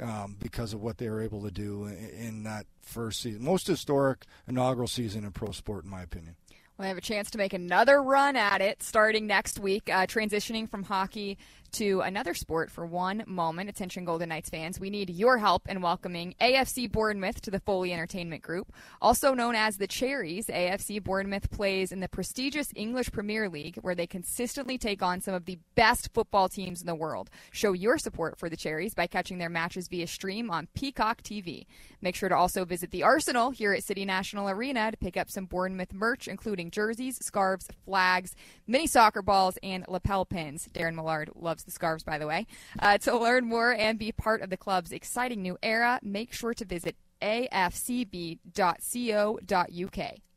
um, 0.01 0.37
because 0.41 0.73
of 0.73 0.81
what 0.81 0.99
they 0.99 1.09
were 1.09 1.23
able 1.23 1.43
to 1.43 1.51
do 1.51 1.87
in, 1.87 2.11
in 2.11 2.43
that 2.45 2.67
first 2.83 3.21
season, 3.21 3.43
most 3.43 3.67
historic 3.67 4.25
inaugural 4.47 4.89
season 4.89 5.25
in 5.25 5.33
pro 5.33 5.51
sport, 5.51 5.85
in 5.85 5.91
my 5.91 6.03
opinion. 6.03 6.37
We'll 6.79 6.89
have 6.89 6.99
a 6.99 7.03
chance 7.03 7.31
to 7.31 7.39
make 7.39 7.55
another 7.55 8.03
run 8.03 8.37
at 8.37 8.61
it 8.61 8.83
starting 8.83 9.27
next 9.27 9.59
week, 9.59 9.89
uh, 9.89 10.07
transitioning 10.07 10.69
from 10.71 10.83
hockey 10.83 11.39
to 11.73 12.01
another 12.01 12.35
sport 12.35 12.71
for 12.71 12.87
one 12.87 13.25
moment. 13.27 13.69
Attention, 13.69 14.05
Golden 14.05 14.29
Knights 14.29 14.51
fans. 14.51 14.81
We 14.81 14.91
need 14.91 15.11
your 15.11 15.39
help 15.39 15.69
in 15.69 15.81
welcoming 15.81 16.35
AFC 16.41 16.91
Bournemouth 16.91 17.41
to 17.43 17.51
the 17.51 17.61
Foley 17.61 17.93
Entertainment 17.93 18.43
Group. 18.43 18.73
Also 19.01 19.35
known 19.35 19.55
as 19.55 19.77
the 19.77 19.87
Cherries, 19.87 20.47
AFC 20.47 21.03
Bournemouth 21.03 21.51
plays 21.51 21.93
in 21.93 22.01
the 22.01 22.09
prestigious 22.09 22.73
English 22.75 23.13
Premier 23.13 23.49
League, 23.49 23.77
where 23.83 23.95
they 23.95 24.07
consistently 24.07 24.79
take 24.79 25.03
on 25.03 25.21
some 25.21 25.35
of 25.35 25.45
the 25.45 25.59
best 25.75 26.13
football 26.13 26.49
teams 26.49 26.81
in 26.81 26.87
the 26.87 26.95
world. 26.95 27.31
Show 27.51 27.73
your 27.73 27.99
support 27.99 28.39
for 28.39 28.49
the 28.49 28.57
Cherries 28.57 28.95
by 28.95 29.07
catching 29.07 29.39
their 29.39 29.51
matches 29.51 29.89
via 29.89 30.07
stream 30.07 30.51
on 30.51 30.69
Peacock 30.75 31.23
TV. 31.23 31.67
Make 32.01 32.15
sure 32.15 32.29
to 32.29 32.37
also 32.37 32.65
visit 32.65 32.91
the 32.91 33.03
Arsenal 33.03 33.51
here 33.51 33.73
at 33.73 33.85
City 33.85 34.05
National 34.05 34.49
Arena 34.49 34.91
to 34.91 34.97
pick 34.97 35.17
up 35.17 35.31
some 35.31 35.47
Bournemouth 35.47 35.93
merch, 35.93 36.29
including 36.29 36.71
jerseys, 36.71 37.19
scarves, 37.25 37.69
flags, 37.85 38.35
mini 38.67 38.87
soccer 38.87 39.23
balls, 39.23 39.59
and 39.63 39.85
lapel 39.89 40.25
pins. 40.25 40.69
Darren 40.73 40.95
Millard 40.95 41.31
loves 41.35 41.56
the 41.65 41.71
scarves, 41.71 42.03
by 42.05 42.19
the 42.19 42.27
way. 42.27 42.47
Uh, 42.79 42.99
to 42.99 43.17
learn 43.17 43.47
more 43.47 43.73
and 43.73 43.99
be 43.99 44.13
part 44.13 44.43
of 44.43 44.51
the 44.51 44.57
club's 44.57 44.93
exciting 44.93 45.43
new 45.43 45.59
era, 45.63 45.99
make 46.03 46.33
sure 46.33 46.55
to 46.55 46.65
visit 46.65 46.97
afcb.co.uk. 47.23 48.39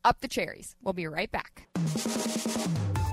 Up 0.06 0.22
the 0.22 0.28
cherries. 0.28 0.76
We'll 0.82 0.94
be 0.94 1.08
right 1.08 1.32
back. 1.32 1.68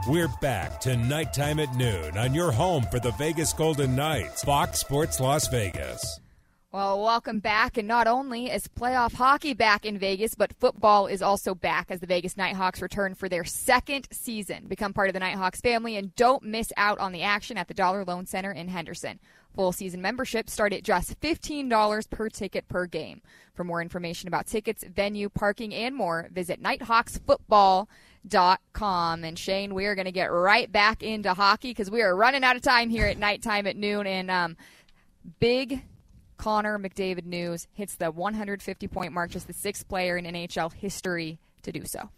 We're 0.08 0.28
back 0.40 0.80
to 0.82 0.96
Knight 0.96 1.34
Time 1.34 1.58
at 1.58 1.74
noon 1.74 2.16
on 2.16 2.32
your 2.32 2.52
home 2.52 2.84
for 2.92 3.00
the 3.00 3.10
Vegas 3.12 3.52
Golden 3.52 3.96
Knights, 3.96 4.44
Fox 4.44 4.78
Sports 4.78 5.18
Las 5.18 5.48
Vegas. 5.48 6.20
Well, 6.76 7.00
welcome 7.00 7.40
back. 7.40 7.78
And 7.78 7.88
not 7.88 8.06
only 8.06 8.50
is 8.50 8.68
playoff 8.68 9.14
hockey 9.14 9.54
back 9.54 9.86
in 9.86 9.96
Vegas, 9.96 10.34
but 10.34 10.52
football 10.60 11.06
is 11.06 11.22
also 11.22 11.54
back 11.54 11.90
as 11.90 12.00
the 12.00 12.06
Vegas 12.06 12.36
Knight 12.36 12.54
Hawks 12.54 12.82
return 12.82 13.14
for 13.14 13.30
their 13.30 13.46
second 13.46 14.06
season. 14.10 14.66
Become 14.66 14.92
part 14.92 15.08
of 15.08 15.14
the 15.14 15.20
Knight 15.20 15.36
Hawks 15.36 15.62
family 15.62 15.96
and 15.96 16.14
don't 16.16 16.42
miss 16.42 16.74
out 16.76 16.98
on 16.98 17.12
the 17.12 17.22
action 17.22 17.56
at 17.56 17.68
the 17.68 17.72
Dollar 17.72 18.04
Loan 18.04 18.26
Center 18.26 18.52
in 18.52 18.68
Henderson. 18.68 19.18
Full 19.54 19.72
season 19.72 20.02
membership 20.02 20.50
start 20.50 20.74
at 20.74 20.82
just 20.82 21.18
$15 21.18 22.10
per 22.10 22.28
ticket 22.28 22.68
per 22.68 22.84
game. 22.84 23.22
For 23.54 23.64
more 23.64 23.80
information 23.80 24.28
about 24.28 24.46
tickets, 24.46 24.84
venue, 24.84 25.30
parking, 25.30 25.72
and 25.72 25.96
more, 25.96 26.28
visit 26.30 26.62
nighthawksfootball.com. 26.62 29.24
And 29.24 29.38
Shane, 29.38 29.72
we 29.72 29.86
are 29.86 29.94
going 29.94 30.04
to 30.04 30.12
get 30.12 30.30
right 30.30 30.70
back 30.70 31.02
into 31.02 31.32
hockey 31.32 31.70
because 31.70 31.90
we 31.90 32.02
are 32.02 32.14
running 32.14 32.44
out 32.44 32.56
of 32.56 32.60
time 32.60 32.90
here 32.90 33.06
at 33.06 33.16
Knight 33.16 33.40
Time 33.40 33.66
at 33.66 33.76
noon. 33.76 34.06
And 34.06 34.30
um, 34.30 34.58
big 35.40 35.82
Connor 36.36 36.78
McDavid 36.78 37.24
news 37.24 37.66
hits 37.72 37.96
the 37.96 38.10
150 38.10 38.88
point 38.88 39.12
mark, 39.12 39.30
just 39.30 39.46
the 39.46 39.52
sixth 39.52 39.88
player 39.88 40.16
in 40.16 40.24
NHL 40.24 40.72
history 40.72 41.38
to 41.62 41.72
do 41.72 41.82
so. 41.84 42.10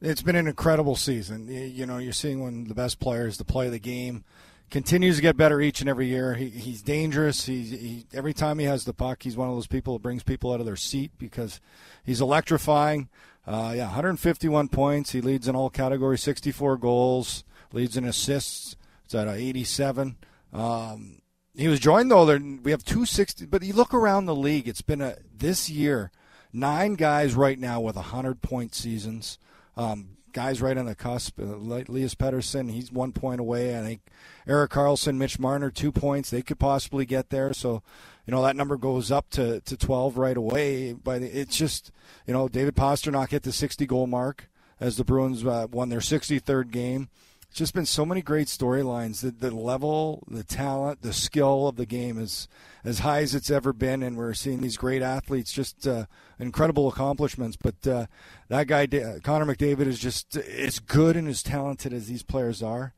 It's 0.00 0.22
been 0.22 0.36
an 0.36 0.46
incredible 0.46 0.94
season. 0.94 1.48
You 1.48 1.84
know, 1.84 1.98
you're 1.98 2.12
seeing 2.12 2.40
one 2.40 2.62
of 2.62 2.68
the 2.68 2.74
best 2.74 3.00
players 3.00 3.36
to 3.38 3.44
play 3.44 3.68
the 3.68 3.80
game. 3.80 4.24
Continues 4.70 5.16
to 5.16 5.22
get 5.22 5.36
better 5.36 5.60
each 5.60 5.80
and 5.80 5.88
every 5.88 6.06
year. 6.06 6.34
He, 6.34 6.50
he's 6.50 6.82
dangerous. 6.82 7.46
He's, 7.46 7.70
he, 7.70 8.06
every 8.12 8.34
time 8.34 8.58
he 8.58 8.66
has 8.66 8.84
the 8.84 8.92
puck, 8.92 9.22
he's 9.22 9.36
one 9.36 9.48
of 9.48 9.54
those 9.54 9.66
people 9.66 9.94
that 9.94 10.02
brings 10.02 10.22
people 10.22 10.52
out 10.52 10.60
of 10.60 10.66
their 10.66 10.76
seat 10.76 11.10
because 11.18 11.60
he's 12.04 12.20
electrifying. 12.20 13.08
Uh, 13.46 13.72
yeah, 13.74 13.86
151 13.86 14.68
points. 14.68 15.12
He 15.12 15.22
leads 15.22 15.48
in 15.48 15.56
all 15.56 15.70
categories, 15.70 16.22
64 16.22 16.76
goals, 16.76 17.44
leads 17.72 17.96
in 17.96 18.04
assists. 18.04 18.76
It's 19.06 19.14
at 19.14 19.26
87. 19.26 20.16
Um, 20.52 21.22
he 21.58 21.68
was 21.68 21.80
joined 21.80 22.10
though. 22.10 22.24
There, 22.24 22.38
we 22.38 22.70
have 22.70 22.84
260, 22.84 23.46
but 23.46 23.62
you 23.62 23.72
look 23.72 23.92
around 23.92 24.26
the 24.26 24.34
league. 24.34 24.68
It's 24.68 24.82
been 24.82 25.00
a 25.00 25.16
this 25.36 25.68
year 25.68 26.10
nine 26.52 26.94
guys 26.94 27.34
right 27.34 27.58
now 27.58 27.80
with 27.80 27.96
100 27.96 28.40
point 28.40 28.74
seasons. 28.74 29.38
Um, 29.76 30.10
guys 30.32 30.62
right 30.62 30.78
on 30.78 30.86
the 30.86 30.94
cusp. 30.94 31.40
Uh, 31.40 31.56
Elias 31.56 32.14
Pettersson, 32.14 32.70
he's 32.70 32.92
one 32.92 33.12
point 33.12 33.40
away. 33.40 33.78
I 33.78 33.82
think 33.82 34.02
Erik 34.46 34.70
Karlsson, 34.70 35.16
Mitch 35.16 35.38
Marner, 35.38 35.70
two 35.70 35.92
points. 35.92 36.30
They 36.30 36.42
could 36.42 36.58
possibly 36.58 37.04
get 37.04 37.30
there. 37.30 37.52
So, 37.52 37.82
you 38.24 38.30
know, 38.30 38.42
that 38.42 38.56
number 38.56 38.76
goes 38.76 39.10
up 39.10 39.30
to, 39.30 39.60
to 39.60 39.76
12 39.76 40.16
right 40.16 40.36
away. 40.36 40.92
But 40.92 41.22
it's 41.22 41.56
just, 41.56 41.90
you 42.26 42.32
know, 42.32 42.48
David 42.48 42.76
Pastrnak 42.76 43.30
hit 43.30 43.42
the 43.42 43.52
60 43.52 43.86
goal 43.86 44.06
mark 44.06 44.48
as 44.80 44.96
the 44.96 45.04
Bruins 45.04 45.44
uh, 45.44 45.66
won 45.70 45.88
their 45.88 46.00
63rd 46.00 46.70
game. 46.70 47.08
It's 47.48 47.58
just 47.58 47.74
been 47.74 47.86
so 47.86 48.04
many 48.04 48.20
great 48.20 48.46
storylines. 48.48 49.22
The, 49.22 49.30
the 49.30 49.54
level, 49.54 50.22
the 50.28 50.44
talent, 50.44 51.00
the 51.00 51.14
skill 51.14 51.66
of 51.66 51.76
the 51.76 51.86
game 51.86 52.18
is 52.18 52.46
as 52.84 52.98
high 53.00 53.20
as 53.20 53.34
it's 53.34 53.50
ever 53.50 53.72
been, 53.72 54.02
and 54.02 54.16
we're 54.16 54.34
seeing 54.34 54.60
these 54.60 54.76
great 54.76 55.00
athletes, 55.00 55.50
just 55.50 55.86
uh, 55.86 56.04
incredible 56.38 56.88
accomplishments. 56.88 57.56
But 57.56 57.86
uh, 57.86 58.06
that 58.48 58.66
guy, 58.66 58.86
Connor 59.22 59.46
McDavid, 59.46 59.86
is 59.86 59.98
just 59.98 60.36
as 60.36 60.78
good 60.78 61.16
and 61.16 61.26
as 61.26 61.42
talented 61.42 61.94
as 61.94 62.06
these 62.06 62.22
players 62.22 62.62
are. 62.62 62.92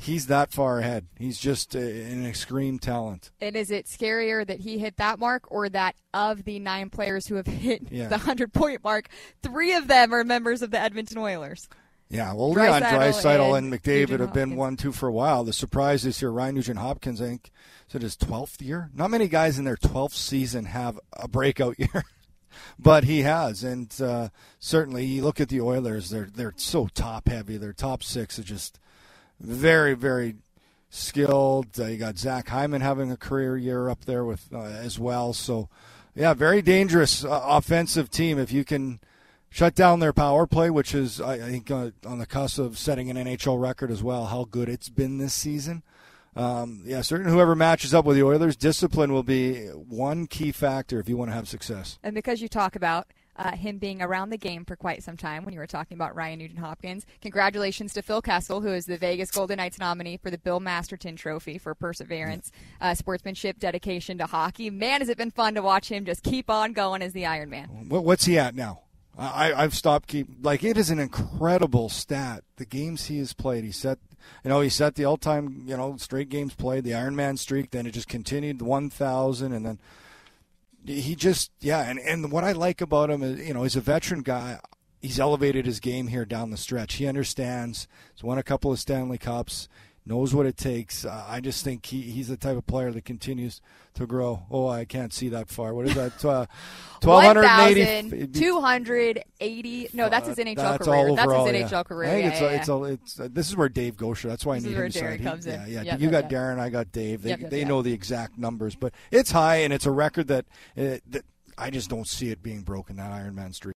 He's 0.00 0.26
that 0.28 0.52
far 0.52 0.78
ahead. 0.78 1.06
He's 1.16 1.38
just 1.38 1.74
uh, 1.74 1.80
an 1.80 2.24
extreme 2.24 2.78
talent. 2.78 3.32
And 3.40 3.56
is 3.56 3.70
it 3.70 3.86
scarier 3.86 4.46
that 4.46 4.60
he 4.60 4.78
hit 4.78 4.96
that 4.96 5.18
mark 5.18 5.50
or 5.50 5.68
that 5.68 5.96
of 6.14 6.44
the 6.44 6.60
nine 6.60 6.88
players 6.88 7.26
who 7.26 7.34
have 7.34 7.48
hit 7.48 7.82
yeah. 7.90 8.04
the 8.04 8.16
100 8.16 8.52
point 8.52 8.82
mark, 8.84 9.08
three 9.42 9.74
of 9.74 9.88
them 9.88 10.12
are 10.14 10.22
members 10.22 10.62
of 10.62 10.70
the 10.70 10.80
Edmonton 10.80 11.18
Oilers? 11.18 11.68
Yeah, 12.10 12.32
well, 12.32 12.52
Leon 12.52 12.82
Draisaitl 12.82 13.58
and, 13.58 13.72
and 13.72 13.82
McDavid 13.82 14.20
have 14.20 14.32
been 14.32 14.56
one 14.56 14.76
two 14.76 14.92
for 14.92 15.08
a 15.08 15.12
while. 15.12 15.44
The 15.44 15.52
surprise 15.52 16.04
this 16.04 16.22
year, 16.22 16.30
Ryan 16.30 16.54
Nugent 16.54 16.78
Hopkins, 16.78 17.20
I 17.20 17.26
think, 17.26 17.50
said 17.86 18.00
his 18.00 18.16
twelfth 18.16 18.62
year. 18.62 18.90
Not 18.94 19.10
many 19.10 19.28
guys 19.28 19.58
in 19.58 19.64
their 19.64 19.76
twelfth 19.76 20.16
season 20.16 20.64
have 20.66 20.98
a 21.12 21.28
breakout 21.28 21.78
year, 21.78 22.04
but 22.78 23.04
he 23.04 23.22
has, 23.22 23.62
and 23.62 23.94
uh, 24.00 24.30
certainly 24.58 25.04
you 25.04 25.22
look 25.22 25.38
at 25.38 25.50
the 25.50 25.60
Oilers; 25.60 26.08
they're 26.08 26.30
they're 26.34 26.54
so 26.56 26.86
top 26.86 27.28
heavy. 27.28 27.58
Their 27.58 27.74
top 27.74 28.02
six 28.02 28.38
are 28.38 28.44
just 28.44 28.80
very, 29.38 29.92
very 29.92 30.36
skilled. 30.90 31.78
Uh, 31.78 31.86
you 31.86 31.98
got 31.98 32.18
Zach 32.18 32.48
Hyman 32.48 32.80
having 32.80 33.10
a 33.10 33.16
career 33.16 33.56
year 33.56 33.88
up 33.90 34.04
there 34.06 34.24
with 34.24 34.48
uh, 34.52 34.62
as 34.62 34.98
well. 34.98 35.32
So, 35.32 35.68
yeah, 36.14 36.32
very 36.32 36.62
dangerous 36.62 37.24
uh, 37.24 37.40
offensive 37.44 38.10
team 38.10 38.38
if 38.38 38.50
you 38.50 38.64
can 38.64 39.00
shut 39.50 39.74
down 39.74 40.00
their 40.00 40.12
power 40.12 40.46
play, 40.46 40.70
which 40.70 40.94
is 40.94 41.20
I, 41.20 41.38
think 41.38 41.70
uh, 41.70 41.90
on 42.06 42.18
the 42.18 42.26
cusp 42.26 42.58
of 42.58 42.78
setting 42.78 43.10
an 43.10 43.16
NHL 43.16 43.60
record 43.60 43.90
as 43.90 44.02
well. 44.02 44.26
How 44.26 44.44
good 44.44 44.68
it's 44.68 44.88
been 44.88 45.18
this 45.18 45.34
season. 45.34 45.82
Um, 46.36 46.82
yeah, 46.84 47.00
certainly 47.00 47.32
whoever 47.32 47.56
matches 47.56 47.92
up 47.92 48.04
with 48.04 48.16
the 48.16 48.22
Oilers, 48.22 48.56
discipline 48.56 49.12
will 49.12 49.24
be 49.24 49.66
one 49.68 50.26
key 50.26 50.52
factor 50.52 51.00
if 51.00 51.08
you 51.08 51.16
want 51.16 51.30
to 51.30 51.34
have 51.34 51.48
success. 51.48 51.98
And 52.02 52.14
because 52.14 52.40
you 52.40 52.48
talk 52.48 52.76
about 52.76 53.08
uh, 53.38 53.56
him 53.56 53.78
being 53.78 54.02
around 54.02 54.30
the 54.30 54.36
game 54.36 54.64
for 54.64 54.76
quite 54.76 55.02
some 55.02 55.16
time 55.16 55.44
when 55.44 55.54
you 55.54 55.60
were 55.60 55.66
talking 55.66 55.96
about 55.96 56.14
Ryan 56.14 56.40
Nugent 56.40 56.58
Hopkins. 56.58 57.06
Congratulations 57.22 57.92
to 57.94 58.02
Phil 58.02 58.20
Kessel, 58.20 58.60
who 58.60 58.72
is 58.72 58.86
the 58.86 58.98
Vegas 58.98 59.30
Golden 59.30 59.58
Knights 59.58 59.78
nominee 59.78 60.16
for 60.16 60.30
the 60.30 60.38
Bill 60.38 60.60
Masterton 60.60 61.16
Trophy 61.16 61.56
for 61.58 61.74
perseverance, 61.74 62.50
uh, 62.80 62.94
sportsmanship, 62.94 63.58
dedication 63.58 64.18
to 64.18 64.26
hockey. 64.26 64.70
Man, 64.70 65.00
has 65.00 65.08
it 65.08 65.16
been 65.16 65.30
fun 65.30 65.54
to 65.54 65.62
watch 65.62 65.88
him 65.88 66.04
just 66.04 66.22
keep 66.22 66.50
on 66.50 66.72
going 66.72 67.00
as 67.00 67.12
the 67.12 67.26
Iron 67.26 67.50
Man. 67.50 67.68
What's 67.88 68.24
he 68.24 68.38
at 68.38 68.54
now? 68.54 68.82
I, 69.18 69.52
I've 69.52 69.74
stopped 69.74 70.08
keep 70.08 70.28
like 70.42 70.62
it 70.62 70.78
is 70.78 70.90
an 70.90 71.00
incredible 71.00 71.88
stat. 71.88 72.44
The 72.56 72.64
games 72.64 73.06
he 73.06 73.18
has 73.18 73.32
played, 73.32 73.64
he 73.64 73.72
set 73.72 73.98
you 74.44 74.50
know 74.50 74.60
he 74.60 74.68
set 74.68 74.94
the 74.94 75.04
all 75.04 75.16
time 75.16 75.64
you 75.66 75.76
know 75.76 75.96
straight 75.96 76.28
games 76.28 76.54
played, 76.54 76.84
the 76.84 76.92
Ironman 76.92 77.36
streak. 77.36 77.70
Then 77.70 77.86
it 77.86 77.92
just 77.92 78.08
continued 78.08 78.62
one 78.62 78.90
thousand, 78.90 79.52
and 79.52 79.66
then 79.66 79.80
he 80.84 81.16
just 81.16 81.50
yeah. 81.60 81.80
And 81.80 81.98
and 81.98 82.30
what 82.30 82.44
I 82.44 82.52
like 82.52 82.80
about 82.80 83.10
him 83.10 83.22
is 83.22 83.46
you 83.46 83.54
know 83.54 83.64
he's 83.64 83.76
a 83.76 83.80
veteran 83.80 84.22
guy. 84.22 84.60
He's 85.02 85.20
elevated 85.20 85.66
his 85.66 85.80
game 85.80 86.08
here 86.08 86.24
down 86.24 86.50
the 86.50 86.56
stretch. 86.56 86.94
He 86.94 87.06
understands. 87.06 87.88
He's 88.14 88.24
won 88.24 88.38
a 88.38 88.42
couple 88.42 88.70
of 88.70 88.78
Stanley 88.78 89.18
Cups 89.18 89.68
knows 90.08 90.34
what 90.34 90.46
it 90.46 90.56
takes. 90.56 91.04
Uh, 91.04 91.24
I 91.28 91.40
just 91.40 91.62
think 91.62 91.84
he, 91.84 92.00
he's 92.02 92.28
the 92.28 92.36
type 92.36 92.56
of 92.56 92.66
player 92.66 92.90
that 92.90 93.04
continues 93.04 93.60
to 93.94 94.06
grow. 94.06 94.44
Oh, 94.50 94.66
I 94.66 94.84
can't 94.84 95.12
see 95.12 95.28
that 95.28 95.48
far. 95.48 95.74
What 95.74 95.86
is 95.86 95.94
that? 95.94 96.24
Uh, 96.24 96.46
1,280. 97.02 98.26
280. 98.28 99.90
No, 99.92 100.08
that's 100.08 100.28
his 100.28 100.38
NHL 100.38 100.58
uh, 100.58 100.62
that's 100.62 100.86
career. 100.86 101.14
That's 101.14 101.26
overall, 101.26 101.46
his 101.46 101.54
NHL 101.54 101.70
yeah. 101.70 101.82
career. 101.82 102.08
I 102.08 102.12
think 102.12 102.24
yeah, 102.24 102.30
it's, 102.30 102.40
yeah, 102.40 102.48
it's, 102.48 102.68
a, 102.68 102.82
it's, 102.84 103.20
uh, 103.20 103.28
this 103.30 103.48
is 103.48 103.56
where 103.56 103.68
Dave 103.68 103.96
Goucher. 103.96 104.28
That's 104.28 104.46
why 104.46 104.56
this 104.56 104.64
I 104.64 104.68
need 104.68 104.76
him 104.76 104.84
him 104.84 104.90
Darren 104.90 105.22
comes 105.22 105.46
yeah, 105.46 105.64
in. 105.64 105.72
yeah. 105.72 105.82
Yep, 105.82 106.00
you 106.00 106.10
yep, 106.10 106.22
got 106.22 106.30
Darren. 106.30 106.58
I 106.58 106.70
got 106.70 106.90
Dave. 106.90 107.22
They, 107.22 107.30
yep, 107.30 107.40
yep, 107.40 107.50
they 107.50 107.60
yep. 107.60 107.68
know 107.68 107.82
the 107.82 107.92
exact 107.92 108.38
numbers, 108.38 108.74
but 108.74 108.94
it's 109.10 109.30
high, 109.30 109.56
and 109.56 109.72
it's 109.72 109.86
a 109.86 109.92
record 109.92 110.28
that, 110.28 110.46
uh, 110.76 110.98
that 111.08 111.24
I 111.58 111.70
just 111.70 111.90
don't 111.90 112.08
see 112.08 112.30
it 112.30 112.42
being 112.42 112.62
broken. 112.62 112.96
That 112.96 113.10
Ironman 113.10 113.54
streak. 113.54 113.74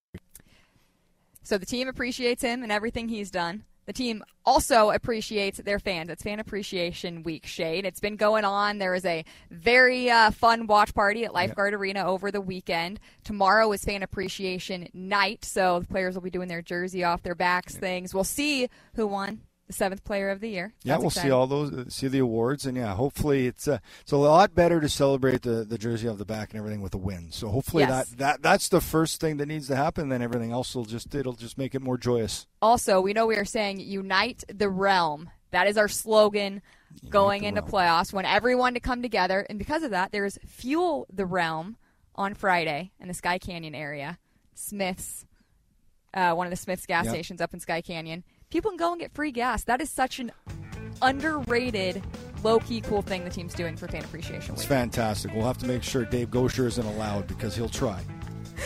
So 1.43 1.59
the 1.59 1.67
team 1.67 1.89
appreciates 1.89 2.43
him 2.43 2.63
and 2.63 2.71
everything 2.71 3.09
he's 3.09 3.31
done. 3.31 3.65
The 3.87 3.93
team 3.93 4.23
also 4.45 4.91
appreciates 4.91 5.59
their 5.59 5.79
fans. 5.79 6.09
It's 6.09 6.23
Fan 6.23 6.41
Appreciation 6.41 7.23
Week, 7.23 7.47
Shane. 7.47 7.85
It's 7.85 8.01
been 8.01 8.17
going 8.17 8.45
on. 8.45 8.79
There 8.79 8.95
is 8.95 9.05
a 9.05 9.25
very 9.51 10.11
uh, 10.11 10.31
fun 10.31 10.67
watch 10.67 10.95
party 10.95 11.25
at 11.25 11.35
Lifeguard 11.35 11.75
Arena 11.75 12.07
over 12.07 12.31
the 12.31 12.41
weekend. 12.41 13.01
Tomorrow 13.25 13.73
is 13.73 13.85
Fan 13.85 14.03
Appreciation 14.03 14.89
Night, 14.95 15.45
so 15.45 15.81
the 15.81 15.87
players 15.87 16.15
will 16.15 16.23
be 16.23 16.31
doing 16.31 16.49
their 16.49 16.63
jersey 16.63 17.05
off 17.05 17.23
their 17.23 17.35
backs 17.35 17.77
things. 17.77 18.15
We'll 18.15 18.25
see 18.25 18.69
who 18.95 19.07
won 19.07 19.41
the 19.67 19.73
seventh 19.73 20.03
player 20.05 20.31
of 20.31 20.41
the 20.41 20.49
year. 20.49 20.75
Yeah, 20.83 20.97
we'll 20.99 21.07
exciting. 21.07 21.29
see 21.29 21.33
all 21.33 21.47
those, 21.47 21.73
uh, 21.73 21.85
see 21.89 22.09
the 22.09 22.19
awards, 22.19 22.67
and 22.67 22.77
yeah, 22.77 22.95
hopefully 22.95 23.47
it's 23.47 23.69
a, 23.69 23.81
it's 24.01 24.13
a 24.13 24.17
lot 24.17 24.55
better 24.55 24.81
to 24.81 24.89
celebrate 24.89 25.43
the, 25.43 25.65
the 25.65 25.79
jersey 25.79 26.09
off 26.09 26.19
the 26.19 26.25
back 26.25 26.51
and 26.51 26.59
everything 26.59 26.83
with 26.83 26.95
a 26.95 26.99
win. 26.99 27.31
So 27.31 27.49
hopefully 27.49 27.85
Yes. 27.85 28.09
that, 28.11 28.19
that 28.19 28.43
that's 28.43 28.69
the 28.69 28.81
first 28.81 29.21
thing 29.21 29.37
that 29.39 29.47
needs 29.47 29.69
to 29.69 29.77
happen. 29.77 30.09
Then 30.09 30.21
everything 30.23 30.53
else 30.53 30.75
will 30.75 30.85
just 30.85 31.15
it'll 31.15 31.33
just 31.35 31.57
make 31.59 31.75
it 31.75 31.83
more 31.83 31.97
joyous. 31.97 32.47
Also, 32.61 33.01
we 33.01 33.13
know 33.13 33.27
we 33.27 33.37
are 33.37 33.45
saying 33.45 33.81
unite 33.81 34.45
the 34.53 34.69
realm. 34.69 35.31
That 35.53 35.67
is 35.69 35.77
our 35.79 35.89
slogan 35.89 36.61
going 37.09 37.45
into 37.45 37.61
realm. 37.63 37.71
playoffs. 37.73 38.13
Want 38.13 38.27
everyone 38.27 38.75
to 38.75 38.81
come 38.81 39.01
together, 39.03 39.47
and 39.49 39.59
because 39.59 39.83
of 39.83 39.91
that, 39.91 40.13
there 40.13 40.25
is 40.25 40.39
fuel 40.47 41.07
the 41.13 41.25
realm 41.27 41.77
on 42.15 42.35
Friday 42.35 42.93
in 43.01 43.09
the 43.09 43.15
Skye 43.15 43.39
Canyon 43.39 43.75
area. 43.75 44.19
Smiths, 44.55 45.25
uh, 46.15 46.35
one 46.35 46.47
of 46.47 46.51
the 46.51 46.57
Smiths 46.57 46.85
gas 46.87 47.07
Yep. 47.07 47.15
stations 47.15 47.41
up 47.41 47.55
in 47.55 47.61
Skye 47.61 47.81
Canyon. 47.81 48.23
People 48.53 48.71
can 48.71 48.77
go 48.77 48.93
and 48.93 49.01
get 49.01 49.15
free 49.15 49.33
gas. 49.33 49.65
That 49.65 49.81
is 49.81 49.89
such 49.89 50.21
an 50.21 50.31
underrated, 51.01 52.03
low 52.45 52.59
key, 52.59 52.83
cool 52.83 53.01
thing 53.01 53.25
the 53.25 53.31
team's 53.31 53.55
doing 53.55 53.77
for 53.77 53.89
Fan 53.89 54.05
Appreciation 54.05 54.55
It's 54.55 54.63
fantastic. 54.63 55.33
We'll 55.33 55.47
have 55.47 55.57
to 55.59 55.67
make 55.67 55.83
sure 55.83 56.05
Dave 56.05 56.29
Goucher 56.31 56.67
isn't 56.67 56.85
allowed 56.85 57.27
because 57.27 57.57
he'll 57.57 57.71
try. 57.71 57.99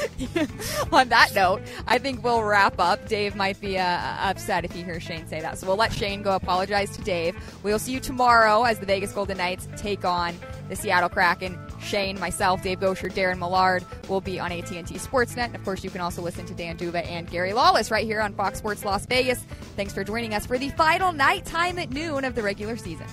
on 0.92 1.08
that 1.08 1.34
note, 1.34 1.62
I 1.86 1.98
think 1.98 2.22
we'll 2.22 2.42
wrap 2.42 2.78
up. 2.78 3.08
Dave 3.08 3.36
might 3.36 3.60
be 3.60 3.78
uh, 3.78 3.84
upset 3.84 4.64
if 4.64 4.72
he 4.72 4.82
hears 4.82 5.02
Shane 5.02 5.26
say 5.26 5.40
that. 5.40 5.58
So 5.58 5.66
we'll 5.66 5.76
let 5.76 5.92
Shane 5.92 6.22
go 6.22 6.34
apologize 6.34 6.96
to 6.96 7.02
Dave. 7.02 7.36
We'll 7.62 7.78
see 7.78 7.92
you 7.92 8.00
tomorrow 8.00 8.64
as 8.64 8.78
the 8.78 8.86
Vegas 8.86 9.12
Golden 9.12 9.38
Knights 9.38 9.68
take 9.76 10.04
on 10.04 10.34
the 10.68 10.76
Seattle 10.76 11.08
Kraken. 11.08 11.58
Shane, 11.80 12.18
myself, 12.18 12.62
Dave 12.62 12.80
Goucher, 12.80 13.12
Darren 13.12 13.38
Millard 13.38 13.84
will 14.08 14.20
be 14.20 14.40
on 14.40 14.52
AT&T 14.52 14.82
Sportsnet. 14.82 15.46
And 15.46 15.56
of 15.56 15.64
course, 15.64 15.84
you 15.84 15.90
can 15.90 16.00
also 16.00 16.22
listen 16.22 16.46
to 16.46 16.54
Dan 16.54 16.76
D'Uva 16.76 17.06
and 17.06 17.30
Gary 17.30 17.52
Lawless 17.52 17.90
right 17.90 18.04
here 18.04 18.20
on 18.20 18.34
Fox 18.34 18.58
Sports 18.58 18.84
Las 18.84 19.06
Vegas. 19.06 19.38
Thanks 19.76 19.92
for 19.92 20.04
joining 20.04 20.34
us 20.34 20.46
for 20.46 20.58
the 20.58 20.70
final 20.70 21.12
Knight 21.12 21.44
Time 21.44 21.78
at 21.78 21.90
noon 21.90 22.24
of 22.24 22.34
the 22.34 22.42
regular 22.42 22.76
season. 22.76 23.06